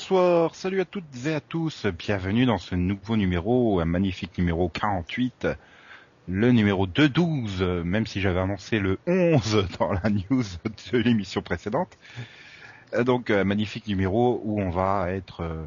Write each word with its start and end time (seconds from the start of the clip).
Bonsoir, 0.00 0.54
salut 0.54 0.80
à 0.80 0.86
toutes 0.86 1.04
et 1.26 1.34
à 1.34 1.42
tous, 1.42 1.84
bienvenue 1.84 2.46
dans 2.46 2.56
ce 2.56 2.74
nouveau 2.74 3.18
numéro, 3.18 3.80
un 3.80 3.84
magnifique 3.84 4.38
numéro 4.38 4.70
48, 4.70 5.46
le 6.26 6.52
numéro 6.52 6.86
212, 6.86 7.62
même 7.84 8.06
si 8.06 8.22
j'avais 8.22 8.40
annoncé 8.40 8.78
le 8.78 8.98
11 9.06 9.68
dans 9.78 9.92
la 9.92 10.08
news 10.08 10.42
de 10.90 10.98
l'émission 10.98 11.42
précédente. 11.42 11.98
Euh, 12.94 13.04
Donc 13.04 13.28
un 13.28 13.44
magnifique 13.44 13.86
numéro 13.88 14.40
où 14.42 14.58
on 14.58 14.70
va 14.70 15.10
être 15.10 15.42
euh, 15.42 15.64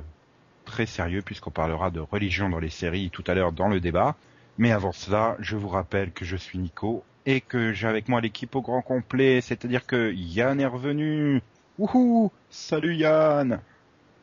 très 0.65 0.87
sérieux 0.87 1.21
puisqu'on 1.21 1.51
parlera 1.51 1.91
de 1.91 1.99
religion 1.99 2.49
dans 2.49 2.59
les 2.59 2.71
séries 2.71 3.11
tout 3.11 3.23
à 3.27 3.35
l'heure 3.35 3.51
dans 3.51 3.67
le 3.67 3.79
débat. 3.79 4.15
Mais 4.57 4.71
avant 4.71 4.93
cela, 4.93 5.37
je 5.41 5.55
vous 5.55 5.69
rappelle 5.69 6.11
que 6.11 6.25
je 6.25 6.37
suis 6.37 6.57
Nico 6.57 7.03
et 7.27 7.39
que 7.39 7.71
j'ai 7.71 7.87
avec 7.87 8.09
moi 8.09 8.19
l'équipe 8.19 8.55
au 8.55 8.63
grand 8.63 8.81
complet, 8.81 9.41
c'est-à-dire 9.41 9.85
que 9.85 10.11
Yann 10.11 10.59
est 10.59 10.65
revenu. 10.65 11.43
Wouhou 11.77 12.31
Salut 12.49 12.95
Yann 12.95 13.61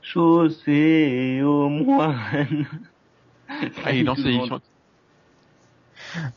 Chaussée 0.02 1.42
au 1.42 1.68
moine. 1.68 2.66
Ah, 3.84 3.92
il 3.92 4.04
lance 4.04 4.18
Tout 4.18 4.28
le 4.28 4.32
monde. 4.32 4.50
l'édition. 4.50 4.60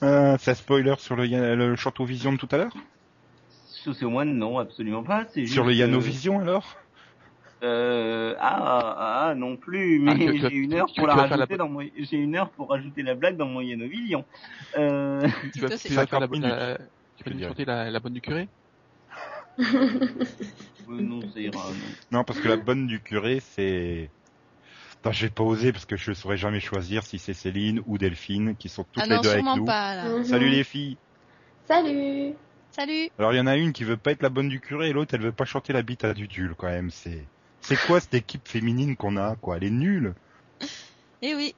euh, 0.03 0.37
Ça 0.37 0.55
spoiler 0.55 0.95
sur 0.97 1.15
le, 1.15 1.25
Yann- 1.25 1.53
le 1.55 1.75
Château 1.75 2.05
Vision 2.05 2.33
de 2.33 2.37
tout 2.37 2.47
à 2.51 2.57
l'heure 2.57 2.73
Chaussée 3.83 4.05
au 4.05 4.09
moine, 4.09 4.33
non, 4.33 4.57
absolument 4.59 5.03
pas. 5.03 5.25
C'est 5.33 5.45
Sur 5.45 5.63
le 5.63 5.71
juste, 5.71 5.79
Yanovision 5.79 6.39
alors 6.39 6.75
Euh, 7.63 8.35
ah, 8.39 9.29
ah, 9.29 9.35
non 9.35 9.55
plus, 9.55 9.99
mais 9.99 10.11
Ah, 10.11 10.31
vas- 10.31 10.49
j'ai 10.49 10.55
une 10.55 10.73
heure 10.73 10.93
pour 10.93 11.07
la 11.07 11.13
faire 11.13 11.37
la 11.37 11.45
rajouter 11.45 11.57
dans 11.57 11.69
mon, 11.69 11.81
j'ai 11.97 12.17
une 12.17 12.35
heure 12.35 12.51
pour 12.51 12.69
rajouter 12.69 13.03
la 13.03 13.15
blague 13.15 13.37
dans 13.37 13.47
mon 13.47 13.61
Yanovision. 13.61 14.25
Euh, 14.77 15.27
Tu 15.53 15.61
vas, 15.61 15.69
tu 15.71 15.93
vas 15.93 16.05
faire 16.05 16.19
la, 16.19 16.27
50 16.27 16.39
la, 16.41 16.77
tu 17.15 17.23
vas 17.23 17.31
nous 17.31 17.47
chanter 17.47 17.65
la, 17.65 17.89
la 17.91 17.99
bonne 17.99 18.13
du 18.13 18.21
curé? 18.21 18.41
euh, 18.41 18.62
non, 19.57 21.21
ça 21.33 21.39
ira, 21.39 21.59
non. 21.59 21.73
Non, 22.19 22.23
parce 22.23 22.39
que 22.39 22.47
la 22.47 22.57
bonne 22.57 22.87
du 22.87 22.99
curé, 23.01 23.39
c'est... 23.39 24.09
Attends, 24.99 25.11
je 25.11 25.25
vais 25.25 25.31
pas 25.31 25.43
oser 25.43 25.71
parce 25.73 25.85
que 25.85 25.97
je 25.97 26.13
saurais 26.13 26.37
jamais 26.37 26.59
choisir 26.61 27.03
si 27.05 27.19
c'est 27.19 27.33
Céline 27.33 27.81
ou 27.87 27.97
Delphine 27.97 28.55
qui 28.55 28.69
sont 28.69 28.85
toutes 28.91 29.03
Ah 29.03 29.07
les 29.07 29.15
non, 29.15 29.21
deux 29.21 29.29
avec 29.31 29.43
nous. 29.43 29.65
pas 29.65 29.95
là. 29.95 30.05
Mhm. 30.09 30.23
Salut 30.23 30.49
les 30.49 30.63
filles 30.63 30.97
Salut 31.67 32.33
Salut 32.71 33.09
Alors 33.19 33.33
il 33.33 33.37
y 33.37 33.39
en 33.39 33.47
a 33.47 33.57
une 33.57 33.73
qui 33.73 33.83
veut 33.83 33.97
pas 33.97 34.11
être 34.11 34.21
la 34.23 34.29
bonne 34.29 34.47
du 34.49 34.59
curé 34.61 34.89
et 34.89 34.93
l'autre 34.93 35.13
elle 35.13 35.21
veut 35.21 35.31
pas 35.33 35.43
chanter 35.45 35.73
la 35.73 35.81
bite 35.81 36.05
à 36.05 36.13
Dudule 36.13 36.55
quand 36.57 36.67
même. 36.67 36.89
C'est 36.89 37.25
c'est 37.59 37.77
quoi 37.85 37.99
cette 37.99 38.13
équipe 38.13 38.47
féminine 38.47 38.95
qu'on 38.95 39.15
a 39.17 39.35
quoi? 39.35 39.57
Elle 39.57 39.65
est 39.65 39.69
nulle. 39.69 40.13
Eh 41.21 41.35
oui, 41.35 41.53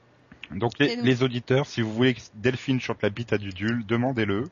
Donc 0.50 0.72
les 0.78 1.22
auditeurs, 1.22 1.66
si 1.66 1.82
vous 1.82 1.92
voulez 1.92 2.14
que 2.14 2.20
Delphine 2.34 2.80
chante 2.80 3.02
la 3.02 3.10
bite 3.10 3.32
à 3.32 3.38
Dudule, 3.38 3.84
demandez-le. 3.86 4.44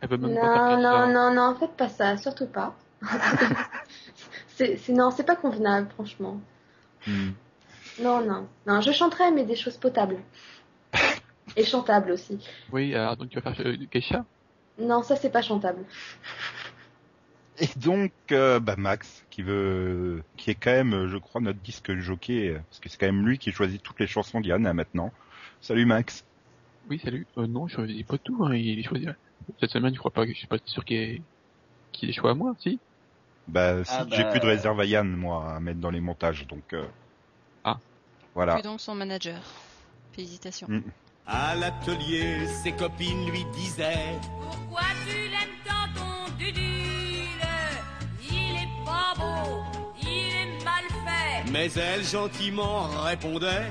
Elle 0.00 0.08
veut 0.08 0.16
même 0.16 0.34
pas 0.34 0.76
Non, 0.76 0.82
faire 0.82 1.08
non, 1.08 1.12
non, 1.12 1.34
non, 1.34 1.54
faites 1.56 1.76
pas 1.76 1.88
ça, 1.88 2.16
surtout 2.16 2.46
pas. 2.46 2.76
c'est, 4.48 4.76
c'est, 4.76 4.92
non, 4.92 5.10
c'est 5.10 5.24
pas 5.24 5.36
convenable, 5.36 5.88
franchement. 5.90 6.40
Hmm. 7.06 7.30
Non, 8.00 8.24
non, 8.24 8.48
non, 8.66 8.80
je 8.80 8.92
chanterai, 8.92 9.30
mais 9.32 9.44
des 9.44 9.56
choses 9.56 9.76
potables. 9.76 10.18
Et 11.56 11.64
chantables 11.64 12.10
aussi. 12.10 12.38
Oui, 12.72 12.94
alors 12.94 13.16
donc 13.16 13.30
tu 13.30 13.40
vas 13.40 13.54
faire 13.54 13.66
euh, 13.66 13.76
Geisha 13.90 14.24
Non, 14.78 15.02
ça 15.02 15.16
c'est 15.16 15.30
pas 15.30 15.42
chantable. 15.42 15.84
Et 17.58 17.68
donc 17.76 18.12
euh, 18.32 18.60
bah 18.60 18.74
Max 18.76 19.24
qui 19.30 19.42
veut, 19.42 20.22
qui 20.36 20.50
est 20.50 20.54
quand 20.54 20.72
même, 20.72 20.92
euh, 20.92 21.08
je 21.08 21.16
crois, 21.16 21.40
notre 21.40 21.60
disque 21.60 21.94
jockey 21.96 22.48
euh, 22.48 22.58
parce 22.68 22.80
que 22.80 22.88
c'est 22.88 22.98
quand 22.98 23.06
même 23.06 23.26
lui 23.26 23.38
qui 23.38 23.50
choisit 23.50 23.82
toutes 23.82 24.00
les 24.00 24.06
chansons 24.06 24.40
d'Yann 24.40 24.66
à 24.66 24.74
maintenant. 24.74 25.10
Salut 25.62 25.86
Max. 25.86 26.24
Oui, 26.90 26.98
salut. 26.98 27.26
Euh, 27.38 27.46
non, 27.46 27.66
je 27.66 27.76
choisis 27.76 28.02
pas 28.02 28.18
tout, 28.18 28.44
hein, 28.44 28.54
il 28.54 28.78
est 28.78 28.82
choisi. 28.82 29.06
Cette 29.60 29.70
semaine, 29.70 29.94
je 29.94 29.98
crois 29.98 30.10
pas, 30.10 30.26
je 30.26 30.32
suis 30.32 30.46
pas 30.46 30.56
sûr 30.64 30.84
qu'il 30.84 30.96
ait, 30.96 31.22
qu'il 31.92 32.10
ait 32.10 32.12
choix 32.12 32.32
à 32.32 32.34
moi, 32.34 32.54
si 32.58 32.78
Bah 33.48 33.84
si 33.84 33.92
Ah, 33.96 34.06
j'ai 34.10 34.24
bah. 34.24 34.30
plus 34.30 34.40
de 34.40 34.46
réserve 34.46 34.80
à 34.80 34.84
Yann 34.84 35.08
moi 35.08 35.54
à 35.54 35.60
mettre 35.60 35.78
dans 35.80 35.90
les 35.90 36.00
montages 36.00 36.46
donc. 36.46 36.72
euh, 36.72 36.86
Ah. 37.64 37.78
Voilà. 38.34 38.58
es 38.58 38.62
donc 38.62 38.80
son 38.80 38.94
manager. 38.94 39.40
Félicitations. 40.12 40.66
Mm. 40.68 40.82
À 41.28 41.54
l'atelier, 41.56 42.46
ses 42.46 42.72
copines 42.72 43.30
lui 43.30 43.44
disaient 43.54 44.18
Pourquoi 44.22 44.82
tu 45.08 45.16
l'aimes 45.16 45.56
tant 45.64 45.92
ton 45.94 46.32
dudule? 46.36 46.62
Il 48.22 48.56
est 48.56 48.84
pas 48.84 49.12
beau, 49.16 49.62
il 50.02 50.08
est 50.08 50.64
mal 50.64 50.84
fait. 51.04 51.50
Mais 51.52 51.72
elle 51.72 52.04
gentiment 52.04 52.88
répondait 53.02 53.66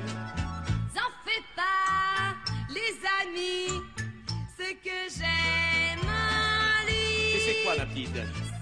En 0.95 1.11
fais 1.25 1.43
pas, 1.55 2.35
les 2.69 2.95
amis, 3.21 3.81
quoi 7.65 7.75
la 7.75 7.85
petite 7.85 8.09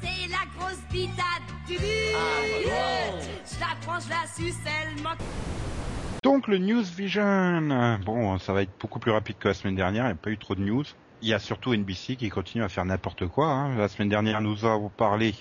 C'est 0.02 0.30
la 0.30 0.46
grosse 0.58 0.80
bite 0.92 1.10
à 1.20 1.68
dudule. 1.68 1.88
Ah, 2.16 2.42
bon. 2.64 3.20
Je 3.46 3.60
la 3.60 3.76
prends, 3.82 4.00
je 4.00 4.10
la 4.10 4.26
suce, 4.34 4.58
elle 4.66 5.02
manque. 5.04 5.18
Donc 6.24 6.48
le 6.48 6.58
News 6.58 6.84
Vision, 6.84 7.98
bon, 8.06 8.38
ça 8.40 8.54
va 8.54 8.62
être 8.62 8.72
beaucoup 8.80 9.00
plus 9.00 9.12
rapide 9.12 9.36
que 9.38 9.50
la 9.50 9.54
semaine 9.54 9.76
dernière, 9.76 10.04
il 10.06 10.08
n'y 10.08 10.14
a 10.14 10.16
pas 10.16 10.30
eu 10.30 10.38
trop 10.38 10.56
de 10.56 10.62
news. 10.62 10.86
Il 11.22 11.28
y 11.28 11.34
a 11.34 11.40
surtout 11.40 11.74
NBC 11.74 12.16
qui 12.16 12.30
continue 12.30 12.64
à 12.64 12.70
faire 12.70 12.86
n'importe 12.86 13.28
quoi. 13.28 13.48
hein. 13.48 13.76
La 13.78 13.88
semaine 13.90 14.10
dernière, 14.10 14.40
nous 14.42 14.64
avons 14.66 14.90
parlé 14.90 15.36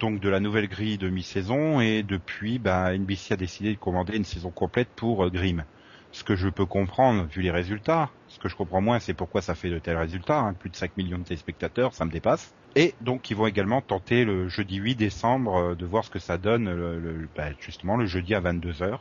donc 0.00 0.18
de 0.20 0.28
la 0.28 0.40
nouvelle 0.40 0.68
grille 0.68 0.98
de 0.98 1.08
mi-saison 1.08 1.80
et 1.80 2.02
depuis, 2.02 2.58
bah, 2.58 2.92
NBC 2.96 3.34
a 3.34 3.36
décidé 3.36 3.72
de 3.74 3.78
commander 3.78 4.16
une 4.16 4.24
saison 4.24 4.50
complète 4.50 4.88
pour 4.96 5.24
euh, 5.24 5.30
Grimm. 5.30 5.64
Ce 6.12 6.24
que 6.24 6.34
je 6.34 6.48
peux 6.48 6.66
comprendre 6.66 7.24
vu 7.26 7.42
les 7.42 7.50
résultats. 7.52 8.10
Ce 8.26 8.38
que 8.40 8.48
je 8.48 8.56
comprends 8.56 8.80
moins, 8.80 8.98
c'est 8.98 9.14
pourquoi 9.14 9.42
ça 9.42 9.54
fait 9.54 9.70
de 9.70 9.78
tels 9.78 9.96
résultats. 9.96 10.40
hein. 10.40 10.54
Plus 10.54 10.70
de 10.70 10.76
5 10.76 10.96
millions 10.96 11.18
de 11.18 11.24
téléspectateurs, 11.24 11.94
ça 11.94 12.04
me 12.04 12.10
dépasse. 12.10 12.52
Et 12.76 12.94
donc, 13.00 13.30
ils 13.30 13.36
vont 13.36 13.46
également 13.46 13.80
tenter 13.82 14.24
le 14.24 14.48
jeudi 14.48 14.76
8 14.76 14.96
décembre 14.96 15.56
euh, 15.56 15.74
de 15.74 15.86
voir 15.86 16.04
ce 16.04 16.10
que 16.10 16.18
ça 16.18 16.38
donne, 16.38 16.70
le- 16.70 16.98
le- 17.00 17.28
bah, 17.34 17.50
justement 17.58 17.96
le 17.96 18.06
jeudi 18.06 18.34
à 18.34 18.40
22 18.40 18.72
h 18.72 18.98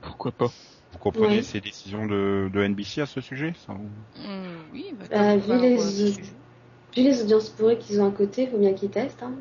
Pourquoi 0.00 0.32
pas? 0.32 0.50
Vous 0.92 0.98
comprenez 0.98 1.38
Oui. 1.38 1.42
ces 1.42 1.60
décisions 1.60 2.06
de, 2.06 2.50
de 2.52 2.62
NBC 2.62 3.00
à 3.00 3.06
ce 3.06 3.20
sujet? 3.20 3.54
Ça, 3.66 3.72
ou- 3.72 3.90
Mm, 4.16 4.72
oui, 4.72 4.86
bah, 4.98 5.06
Euh, 5.12 5.34
on 5.34 5.38
vu 5.38 5.58
les-. 5.58 6.16
Vu 6.94 7.22
audiences 7.22 7.48
pourries 7.50 7.78
qu'ils 7.78 8.00
ont 8.00 8.08
à 8.08 8.10
côté, 8.10 8.46
faut 8.46 8.58
bien 8.58 8.74
qu'ils 8.74 8.90
testent. 8.90 9.22
Hein. 9.22 9.32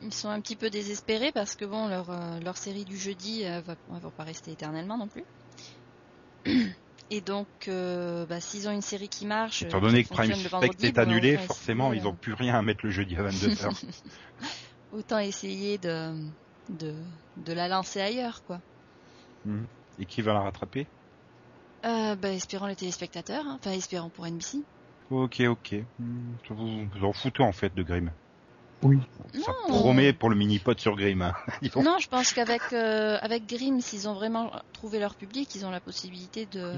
Ils 0.00 0.14
sont 0.14 0.28
un 0.28 0.40
petit 0.40 0.56
peu 0.56 0.70
désespérés 0.70 1.32
parce 1.32 1.56
que 1.56 1.64
bon, 1.64 1.88
leur, 1.88 2.10
euh, 2.10 2.38
leur 2.40 2.56
série 2.56 2.84
du 2.84 2.96
jeudi 2.96 3.44
euh, 3.44 3.60
va, 3.62 3.74
va 3.88 4.10
pas 4.10 4.22
rester 4.24 4.52
éternellement 4.52 4.96
non 4.96 5.08
plus. 5.08 5.24
Et 7.10 7.20
donc, 7.20 7.46
euh, 7.68 8.26
bah, 8.26 8.40
s'ils 8.40 8.68
ont 8.68 8.72
une 8.72 8.82
série 8.82 9.08
qui 9.08 9.26
marche, 9.26 9.62
Étant 9.62 9.80
donné 9.80 10.04
que 10.04 10.08
Prime 10.10 10.34
Spect 10.34 10.84
est 10.84 10.92
bah, 10.92 11.02
annulé, 11.02 11.34
autant 11.34 11.44
forcément, 11.46 11.92
essayer, 11.92 12.02
ils 12.02 12.08
ont 12.08 12.14
plus 12.14 12.34
rien 12.34 12.54
à 12.54 12.62
mettre 12.62 12.84
le 12.84 12.90
jeudi 12.90 13.16
à 13.16 13.22
22h. 13.22 13.64
euh, 13.66 14.46
autant 14.92 15.18
essayer 15.18 15.78
de, 15.78 16.12
de, 16.68 16.94
de 17.38 17.52
la 17.52 17.68
lancer 17.68 18.00
ailleurs, 18.00 18.42
quoi. 18.44 18.60
Et 19.98 20.04
qui 20.04 20.20
va 20.22 20.34
la 20.34 20.40
rattraper? 20.40 20.86
Euh, 21.84 22.14
bah, 22.16 22.30
espérons 22.30 22.66
les 22.66 22.76
téléspectateurs, 22.76 23.44
hein. 23.46 23.56
enfin 23.60 23.70
espérons 23.72 24.10
pour 24.10 24.26
NBC. 24.26 24.58
Ok, 25.10 25.40
ok. 25.40 25.74
Hmm, 25.98 26.34
Vous 26.50 26.84
vous 26.86 27.04
en 27.06 27.12
foutez 27.12 27.42
en 27.42 27.52
fait 27.52 27.74
de 27.74 27.82
Grimm. 27.82 28.10
Oui. 28.82 28.98
Ça 29.34 29.52
Non. 29.68 29.78
promet 29.80 30.12
pour 30.12 30.30
le 30.30 30.36
mini-pod 30.36 30.78
sur 30.78 30.96
Grimm. 30.96 31.22
hein. 31.22 31.34
Non, 31.76 31.98
je 31.98 32.08
pense 32.08 32.32
qu'avec 32.32 32.62
euh, 32.72 33.18
avec 33.20 33.46
Grimm, 33.46 33.80
s'ils 33.80 34.08
ont 34.08 34.14
vraiment 34.14 34.50
trouvé 34.72 34.98
leur 35.00 35.14
public, 35.14 35.52
ils 35.54 35.66
ont 35.66 35.70
la 35.70 35.80
possibilité 35.80 36.46
de, 36.46 36.74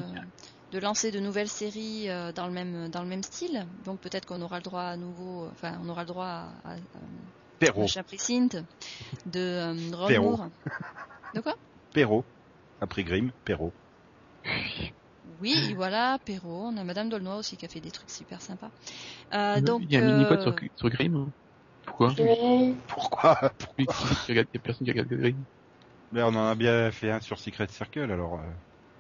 de 0.73 0.79
lancer 0.79 1.11
de 1.11 1.20
nouvelles 1.20 1.49
séries 1.49 2.08
euh, 2.08 2.32
dans 2.32 2.47
le 2.47 2.52
même 2.52 2.88
dans 2.88 3.02
le 3.02 3.08
même 3.08 3.23
style. 3.23 3.67
Donc 3.85 4.00
peut-être 4.00 4.26
qu'on 4.26 4.41
aura 4.43 4.56
le 4.56 4.62
droit 4.62 4.82
à 4.82 4.97
nouveau, 4.97 5.47
enfin 5.52 5.79
on 5.85 5.88
aura 5.91 6.02
le 6.02 6.08
droit 6.08 6.26
à, 6.26 6.44
à, 6.64 6.73
à 6.73 6.76
Perrault. 7.58 7.87
De 9.26 9.38
euh, 9.38 9.75
Ron 9.93 10.06
Perrault. 10.08 10.31
Moore. 10.37 10.49
De 11.35 11.41
quoi? 11.41 11.55
Perrault. 11.93 12.25
Après 12.81 13.05
Grimm, 13.05 13.31
Perrault. 13.44 13.73
Oui, 15.41 15.75
voilà, 15.75 16.19
Perrault. 16.25 16.70
On 16.73 16.76
a 16.76 16.85
Madame 16.85 17.08
Dolnois 17.08 17.37
aussi 17.37 17.56
qui 17.56 17.64
a 17.64 17.69
fait 17.69 17.81
des 17.81 17.91
trucs 17.91 18.11
super 18.11 18.41
sympas. 18.43 18.70
Euh, 19.32 19.61
donc 19.61 19.82
il 19.85 19.93
y 19.93 19.96
a 19.96 20.05
un 20.05 20.12
mini-pod 20.17 20.38
euh, 20.38 20.43
sur, 20.43 20.55
sur 20.76 20.91
Grimm. 20.91 21.29
Pourquoi? 21.98 22.25
Ouais. 22.25 22.75
Pourquoi 22.88 23.52
il 24.28 24.37
y 24.37 24.38
a 24.38 24.44
personne 24.62 24.84
qui 24.84 24.90
regarde 24.92 25.08
Grimm. 25.08 25.37
Mais 26.12 26.22
on 26.22 26.28
en 26.28 26.46
a 26.48 26.54
bien 26.54 26.90
fait 26.90 27.10
un 27.10 27.20
sur 27.20 27.38
Secret 27.38 27.69
Circle, 27.69 28.10
alors... 28.10 28.34
Euh, 28.34 28.50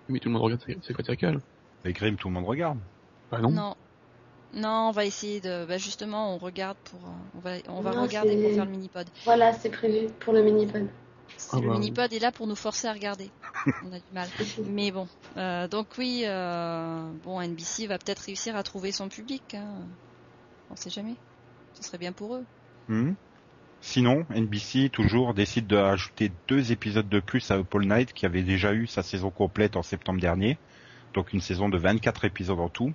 Mais 0.08 0.18
tout 0.18 0.28
le 0.28 0.34
monde 0.34 0.42
regarde 0.42 0.64
quoi 0.64 1.04
Circle 1.04 1.40
avec 1.84 1.96
Grimm, 1.96 2.16
tout 2.16 2.28
le 2.28 2.34
monde 2.34 2.44
regarde. 2.44 2.78
Bah 3.30 3.38
non. 3.40 3.50
Non. 3.50 3.74
Non, 4.52 4.88
on 4.88 4.90
va 4.90 5.04
essayer 5.04 5.40
de. 5.40 5.64
Bah 5.64 5.78
justement, 5.78 6.34
on 6.34 6.38
regarde 6.38 6.76
pour. 6.84 7.00
euh, 7.00 7.12
On 7.36 7.38
va, 7.38 7.50
on 7.68 7.80
va 7.80 7.92
Non, 7.92 8.02
regarder 8.02 8.36
pour 8.36 8.52
faire 8.54 8.64
le 8.64 8.70
mini-pod. 8.70 9.06
Voilà, 9.24 9.52
c'est 9.52 9.70
prévu 9.70 10.08
pour 10.18 10.32
le 10.32 10.42
mini-pod. 10.42 10.88
Ah 11.52 11.56
le 11.60 11.68
bah, 11.68 11.74
mini-pod 11.74 12.12
est 12.12 12.18
là 12.18 12.32
pour 12.32 12.46
nous 12.48 12.56
forcer 12.56 12.88
à 12.88 12.92
regarder. 12.92 13.30
on 13.84 13.92
a 13.92 13.98
du 13.98 14.12
mal. 14.12 14.28
Mais 14.66 14.90
bon, 14.90 15.06
euh, 15.36 15.68
donc 15.68 15.86
oui, 15.98 16.24
euh, 16.26 17.10
bon, 17.24 17.40
NBC 17.40 17.86
va 17.86 17.98
peut-être 17.98 18.18
réussir 18.26 18.56
à 18.56 18.62
trouver 18.64 18.90
son 18.92 19.08
public. 19.08 19.54
Hein. 19.54 19.66
On 20.70 20.76
sait 20.76 20.90
jamais. 20.90 21.14
Ce 21.74 21.84
serait 21.84 21.98
bien 21.98 22.12
pour 22.12 22.34
eux. 22.34 22.44
Hmm. 22.90 23.12
Sinon, 23.80 24.26
NBC 24.34 24.90
toujours 24.90 25.32
décide 25.32 25.68
d'ajouter 25.68 26.32
deux 26.48 26.72
épisodes 26.72 27.08
de 27.08 27.20
plus 27.20 27.50
à 27.52 27.62
Paul 27.62 27.86
Knight 27.86 28.12
qui 28.12 28.26
avait 28.26 28.42
déjà 28.42 28.74
eu 28.74 28.88
sa 28.88 29.04
saison 29.04 29.30
complète 29.30 29.76
en 29.76 29.82
septembre 29.82 30.20
dernier. 30.20 30.58
Donc 31.14 31.32
une 31.32 31.40
saison 31.40 31.68
de 31.68 31.78
24 31.78 32.24
épisodes 32.24 32.58
en 32.58 32.68
tout. 32.68 32.92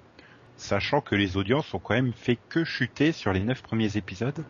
Sachant 0.57 1.00
que 1.00 1.15
les 1.15 1.38
audiences 1.38 1.74
ont 1.74 1.80
quand 1.80 1.95
même 1.95 2.12
fait 2.13 2.38
que 2.50 2.65
chuter 2.65 3.13
sur 3.13 3.31
les 3.31 3.39
neuf 3.39 3.62
premiers 3.62 3.95
épisodes. 3.95 4.44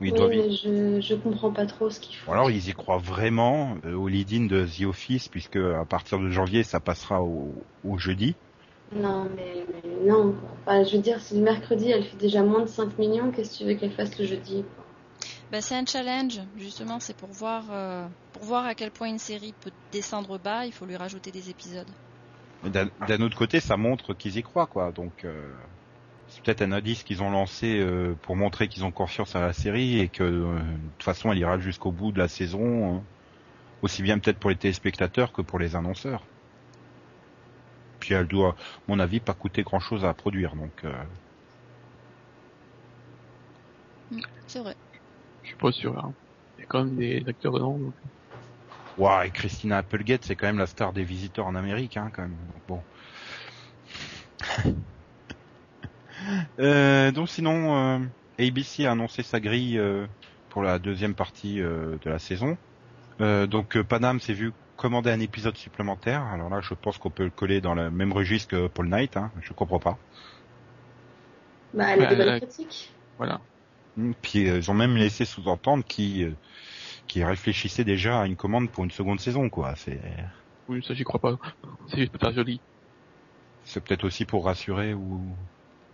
Oui, 0.00 0.12
Oui, 0.12 0.60
je, 0.62 1.00
je 1.00 1.14
comprends 1.14 1.52
pas 1.52 1.66
trop 1.66 1.88
ce 1.88 2.00
qu'ils 2.00 2.16
font. 2.16 2.32
Alors 2.32 2.50
ils 2.50 2.68
y 2.68 2.72
croient 2.72 2.98
vraiment 2.98 3.76
euh, 3.84 3.94
au 3.94 4.08
lead-in 4.08 4.46
de 4.46 4.66
The 4.66 4.82
Office, 4.82 5.28
puisque 5.28 5.56
à 5.56 5.84
partir 5.84 6.18
de 6.18 6.28
janvier, 6.30 6.64
ça 6.64 6.80
passera 6.80 7.22
au, 7.22 7.54
au 7.84 7.98
jeudi. 7.98 8.34
Non, 8.94 9.28
mais, 9.36 9.64
mais 9.68 10.06
non. 10.06 10.34
Enfin, 10.62 10.84
je 10.84 10.96
veux 10.96 11.02
dire, 11.02 11.20
si 11.20 11.34
le 11.34 11.42
mercredi, 11.42 11.90
elle 11.90 12.04
fait 12.04 12.16
déjà 12.16 12.42
moins 12.42 12.62
de 12.62 12.68
5 12.68 12.98
millions, 12.98 13.30
qu'est-ce 13.30 13.58
que 13.58 13.64
tu 13.64 13.70
veux 13.70 13.74
qu'elle 13.74 13.92
fasse 13.92 14.18
le 14.18 14.24
jeudi 14.24 14.64
Bah, 15.50 15.60
c'est 15.60 15.74
un 15.74 15.84
challenge, 15.84 16.40
justement, 16.56 17.00
c'est 17.00 17.16
pour 17.16 17.30
voir, 17.30 17.64
euh, 17.70 18.06
pour 18.32 18.44
voir 18.44 18.64
à 18.66 18.74
quel 18.74 18.90
point 18.90 19.08
une 19.08 19.18
série 19.18 19.54
peut 19.60 19.72
descendre 19.92 20.38
bas, 20.38 20.66
il 20.66 20.72
faut 20.72 20.86
lui 20.86 20.96
rajouter 20.96 21.30
des 21.32 21.50
épisodes. 21.50 21.90
Mais 22.62 22.70
D'un 22.70 22.88
d'un 23.06 23.20
autre 23.20 23.36
côté, 23.36 23.60
ça 23.60 23.76
montre 23.76 24.14
qu'ils 24.14 24.38
y 24.38 24.42
croient, 24.42 24.66
quoi. 24.66 24.92
Donc, 24.92 25.24
euh, 25.24 25.52
c'est 26.28 26.42
peut-être 26.42 26.62
un 26.62 26.72
indice 26.72 27.02
qu'ils 27.02 27.22
ont 27.22 27.30
lancé 27.30 27.78
euh, 27.78 28.14
pour 28.22 28.36
montrer 28.36 28.68
qu'ils 28.68 28.84
ont 28.84 28.90
confiance 28.90 29.36
à 29.36 29.40
la 29.40 29.52
série 29.52 30.00
et 30.00 30.08
que, 30.08 30.22
euh, 30.22 30.58
de 30.58 30.60
toute 30.98 31.02
façon, 31.02 31.30
elle 31.32 31.38
ira 31.38 31.58
jusqu'au 31.58 31.92
bout 31.92 32.12
de 32.12 32.18
la 32.18 32.28
saison, 32.28 32.96
hein. 32.96 33.02
aussi 33.82 34.02
bien 34.02 34.18
peut-être 34.18 34.38
pour 34.38 34.50
les 34.50 34.56
téléspectateurs 34.56 35.32
que 35.32 35.42
pour 35.42 35.58
les 35.58 35.76
annonceurs. 35.76 36.24
Puis 38.04 38.14
elle 38.14 38.26
doit, 38.28 38.50
à 38.50 38.56
mon 38.88 38.98
avis, 39.00 39.20
pas 39.20 39.32
coûter 39.34 39.62
grand-chose 39.62 40.04
à 40.04 40.12
produire, 40.14 40.56
donc. 40.56 40.84
euh, 40.84 40.92
C'est 44.46 44.60
vrai. 44.60 44.76
Je 45.42 45.48
suis 45.50 45.56
pas 45.58 45.72
sûr. 45.72 45.98
hein. 45.98 46.14
Il 46.58 46.62
y 46.62 46.64
a 46.64 46.66
quand 46.68 46.84
même 46.84 46.96
des 46.96 47.24
acteurs 47.28 47.52
dedans. 47.54 47.78
donc. 47.78 47.96
Ouah, 48.96 49.24
et 49.26 49.30
Christina 49.30 49.78
Applegate, 49.78 50.24
c'est 50.24 50.34
quand 50.36 50.46
même 50.46 50.58
la 50.58 50.66
star 50.66 50.92
des 50.92 51.04
visiteurs 51.04 51.46
en 51.46 51.54
Amérique, 51.54 51.96
hein, 51.96 52.10
quand 52.12 52.22
même. 52.22 52.38
Bon. 52.66 52.84
Euh, 56.60 57.12
donc 57.12 57.28
sinon, 57.28 57.76
euh, 58.00 58.06
ABC 58.38 58.86
a 58.86 58.92
annoncé 58.92 59.22
sa 59.22 59.40
grille 59.40 59.78
euh, 59.78 60.06
pour 60.48 60.62
la 60.62 60.78
deuxième 60.78 61.14
partie 61.14 61.60
euh, 61.60 61.98
de 62.00 62.10
la 62.10 62.18
saison. 62.18 62.58
Euh, 63.20 63.46
donc 63.46 63.76
euh, 63.76 63.84
Panam 63.84 64.20
s'est 64.20 64.34
vu 64.34 64.54
commander 64.84 65.10
un 65.10 65.20
épisode 65.20 65.56
supplémentaire. 65.56 66.22
Alors 66.24 66.50
là, 66.50 66.60
je 66.60 66.74
pense 66.74 66.98
qu'on 66.98 67.08
peut 67.08 67.24
le 67.24 67.30
coller 67.30 67.62
dans 67.62 67.74
le 67.74 67.90
même 67.90 68.12
registre 68.12 68.50
que 68.50 68.66
Paul 68.66 68.86
Knight. 68.88 69.16
Hein. 69.16 69.30
Je 69.40 69.54
comprends 69.54 69.78
pas. 69.78 69.96
Bah, 71.72 71.86
elle 71.88 72.00
Bah, 72.00 72.10
euh. 72.12 72.40
Voilà. 73.16 73.40
Hmm, 73.96 74.12
Puis 74.20 74.46
euh, 74.46 74.58
ils 74.58 74.70
ont 74.70 74.74
même 74.74 74.94
laissé 74.94 75.24
sous-entendre 75.24 75.84
qu'ils 75.84 76.36
euh, 77.16 77.24
réfléchissaient 77.24 77.84
déjà 77.84 78.20
à 78.20 78.26
une 78.26 78.36
commande 78.36 78.70
pour 78.70 78.84
une 78.84 78.90
seconde 78.90 79.20
saison, 79.20 79.48
quoi. 79.48 79.74
C'est 79.74 79.98
Oui, 80.68 80.84
ça 80.86 80.92
j'y 80.92 81.02
crois 81.02 81.18
pas. 81.18 81.38
C'est 81.88 81.96
juste 81.96 82.20
faire 82.20 82.32
joli. 82.34 82.60
c'est 83.64 83.82
peut-être 83.82 84.04
aussi 84.04 84.26
pour 84.26 84.44
rassurer 84.44 84.92
ou 84.92 85.18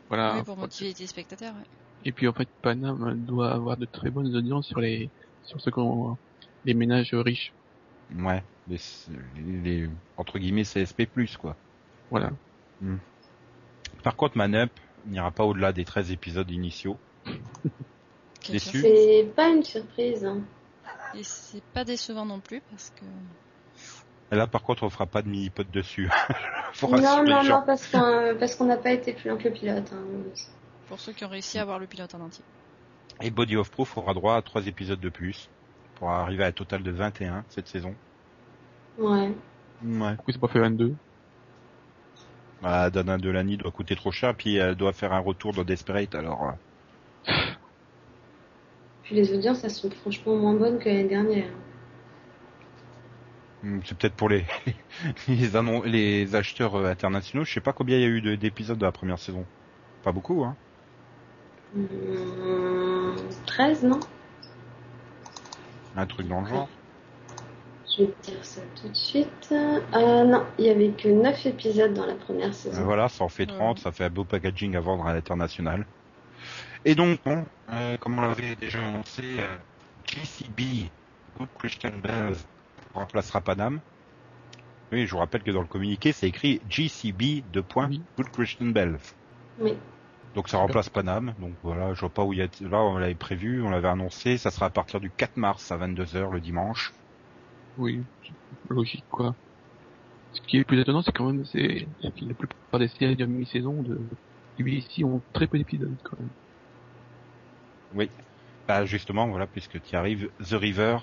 Voilà. 0.08 0.34
oui, 0.34 0.42
pour 0.42 0.56
motiver 0.56 0.88
les 0.88 0.94
téléspectateurs. 0.94 1.54
ouais. 1.54 1.66
Et 2.04 2.10
puis 2.10 2.26
en 2.26 2.32
fait, 2.32 2.48
Panam 2.60 3.14
doit 3.24 3.52
avoir 3.52 3.76
de 3.76 3.84
très 3.84 4.10
bonnes 4.10 4.34
audiences 4.34 4.66
sur 4.66 4.80
les 4.80 5.08
sur 5.44 5.60
ce 5.60 5.70
qu'on 5.70 6.18
les 6.64 6.74
ménages 6.74 7.14
riches. 7.14 7.52
Ouais, 8.18 8.42
les, 8.70 8.78
les, 9.36 9.60
les- 9.82 9.90
entre 10.16 10.38
guillemets 10.38 10.62
CSP+, 10.64 11.06
quoi. 11.38 11.56
Voilà. 12.10 12.30
Par 14.02 14.16
contre, 14.16 14.36
Manup 14.38 14.70
n'ira 15.06 15.30
pas 15.30 15.44
au-delà 15.44 15.72
des 15.72 15.84
13 15.84 16.10
épisodes 16.12 16.50
initiaux. 16.50 16.96
Déçu. 18.48 18.80
C'est 18.80 19.30
pas 19.36 19.48
une 19.48 19.62
surprise. 19.62 20.24
hein. 20.24 20.40
Et 21.14 21.22
c'est 21.22 21.62
pas 21.74 21.84
décevant 21.84 22.24
non 22.24 22.40
plus 22.40 22.62
parce 22.70 22.90
que 22.90 23.04
Et 24.32 24.36
là, 24.38 24.46
par 24.46 24.62
contre, 24.62 24.82
on 24.84 24.90
fera 24.90 25.06
pas 25.06 25.22
de 25.22 25.28
mini-pod 25.28 25.70
dessus. 25.70 26.08
Non, 26.82 27.24
non, 27.24 27.42
non, 27.42 27.62
parce 27.66 27.88
qu'on 27.88 28.36
parce 28.38 28.54
qu'on 28.54 28.66
n'a 28.66 28.76
pas 28.76 28.92
été 28.92 29.12
plus 29.12 29.28
loin 29.28 29.36
que 29.36 29.48
le 29.48 29.52
pilote. 29.54 29.92
hein. 29.92 30.04
pour 30.86 31.00
ceux 31.00 31.12
qui 31.12 31.24
ont 31.24 31.28
réussi 31.28 31.58
à 31.58 31.64
voir 31.64 31.80
le 31.80 31.86
pilote 31.88 32.14
en 32.14 32.20
entier. 32.20 32.44
Et 33.20 33.30
Body 33.30 33.56
of 33.56 33.70
Proof 33.72 33.98
aura 33.98 34.14
droit 34.14 34.36
à 34.36 34.42
3 34.42 34.68
épisodes 34.68 35.00
de 35.00 35.08
plus. 35.08 35.50
Pour 35.96 36.10
arriver 36.10 36.44
à 36.44 36.46
un 36.46 36.52
total 36.52 36.84
de 36.84 36.90
21 36.92 37.44
cette 37.48 37.66
saison. 37.66 37.92
Ouais. 39.00 39.34
Ouais. 39.82 40.16
Pourquoi 40.16 40.32
c'est 40.32 40.38
pas 40.40 40.48
fait 40.48 40.60
22 40.60 40.96
Bah, 42.62 42.88
Dana 42.90 43.18
Delany 43.18 43.58
doit 43.58 43.70
coûter 43.70 43.94
trop 43.96 44.12
cher, 44.12 44.34
puis 44.34 44.56
elle 44.56 44.74
doit 44.74 44.94
faire 44.94 45.12
un 45.12 45.18
retour 45.18 45.52
dans 45.52 45.64
Desperate, 45.64 46.14
alors... 46.14 46.44
euh, 46.48 46.52
Puis 49.02 49.14
les 49.14 49.34
audiences, 49.34 49.62
elles 49.62 49.70
sont 49.72 49.90
franchement 49.90 50.36
moins 50.36 50.54
bonnes 50.54 50.78
que 50.78 50.88
l'année 50.88 51.04
dernière. 51.04 51.50
hmm, 53.62 53.80
C'est 53.86 53.96
peut-être 53.98 54.16
pour 54.16 54.28
les 54.28 54.46
les, 55.28 55.56
annon- 55.56 55.82
les 55.84 56.34
acheteurs 56.34 56.74
euh, 56.76 56.90
internationaux. 56.90 57.44
Je 57.44 57.52
sais 57.52 57.60
pas 57.60 57.72
combien 57.72 57.96
il 57.98 58.02
y 58.02 58.04
a 58.04 58.08
eu 58.08 58.20
de- 58.22 58.36
d'épisodes 58.36 58.78
de 58.78 58.84
la 58.86 58.92
première 58.92 59.18
saison. 59.18 59.48
Pas 60.02 60.12
beaucoup, 60.12 60.44
hein. 60.44 60.58
Hum, 61.74 63.16
13, 63.46 63.82
non? 63.84 64.00
Un 65.94 66.06
truc 66.08 66.26
dans 66.26 66.40
le 66.40 66.48
genre. 66.48 66.79
Je 68.00 68.06
vais 68.06 68.12
te 68.12 68.30
dire 68.30 68.44
ça 68.44 68.60
tout 68.80 68.88
de 68.88 68.96
suite. 68.96 69.48
Euh, 69.52 70.24
non, 70.24 70.46
il 70.58 70.64
y 70.64 70.70
avait 70.70 70.88
que 70.90 71.08
9 71.08 71.46
épisodes 71.46 71.92
dans 71.92 72.06
la 72.06 72.14
première 72.14 72.48
Euh, 72.48 72.52
saison. 72.52 72.82
Voilà, 72.84 73.08
ça 73.10 73.24
en 73.24 73.28
fait 73.28 73.44
30, 73.46 73.78
ça 73.78 73.92
fait 73.92 74.04
un 74.04 74.10
beau 74.10 74.24
packaging 74.24 74.74
à 74.74 74.80
vendre 74.80 75.06
à 75.06 75.12
l'international. 75.12 75.84
Et 76.86 76.94
donc, 76.94 77.20
bon, 77.24 77.44
euh, 77.70 77.98
comme 77.98 78.18
on 78.18 78.22
l'avait 78.22 78.56
déjà 78.56 78.78
annoncé, 78.78 79.22
euh, 79.38 79.56
GCB, 80.06 80.90
Good 81.38 81.48
Christian 81.58 81.92
Bells, 82.02 82.36
remplacera 82.94 83.42
Panam. 83.42 83.80
Oui, 84.92 85.06
je 85.06 85.10
vous 85.12 85.18
rappelle 85.18 85.42
que 85.42 85.50
dans 85.50 85.60
le 85.60 85.66
communiqué, 85.66 86.12
c'est 86.12 86.26
écrit 86.28 86.60
GCB 86.70 87.44
de 87.52 87.60
point 87.60 87.88
Oui. 87.90 88.00
Good 88.16 88.30
Christian 88.30 88.66
Bells. 88.66 88.98
Oui. 89.60 89.74
Donc 90.34 90.48
ça 90.48 90.56
remplace 90.56 90.88
Panam. 90.88 91.34
Donc 91.38 91.52
voilà, 91.62 91.92
je 91.92 92.00
vois 92.00 92.08
pas 92.08 92.24
où 92.24 92.32
il 92.32 92.38
y 92.38 92.42
a. 92.42 92.46
Là, 92.62 92.78
on 92.78 92.96
l'avait 92.96 93.14
prévu, 93.14 93.62
on 93.62 93.68
l'avait 93.68 93.88
annoncé. 93.88 94.38
Ça 94.38 94.50
sera 94.50 94.66
à 94.66 94.70
partir 94.70 95.00
du 95.00 95.10
4 95.10 95.36
mars 95.36 95.70
à 95.70 95.76
22h 95.76 96.32
le 96.32 96.40
dimanche. 96.40 96.94
Oui, 97.78 98.00
logique 98.68 99.04
quoi. 99.10 99.34
Ce 100.32 100.40
qui 100.42 100.58
est 100.58 100.64
plus 100.64 100.80
étonnant, 100.80 101.02
c'est 101.02 101.12
quand 101.12 101.26
même 101.26 101.44
c'est 101.44 101.86
la 102.02 102.10
plupart 102.10 102.78
des 102.78 102.88
séries 102.88 103.16
de 103.16 103.26
mi-saison 103.26 103.82
de 103.82 103.98
BBC 104.58 105.04
ont 105.04 105.20
très 105.32 105.46
peu 105.46 105.58
d'épisodes 105.58 105.96
quand 106.04 106.16
même. 106.18 108.08
Bah 108.68 108.84
justement, 108.84 109.26
voilà, 109.26 109.46
puisque 109.46 109.82
tu 109.82 109.96
arrives, 109.96 110.30
The 110.48 110.52
River 110.52 110.98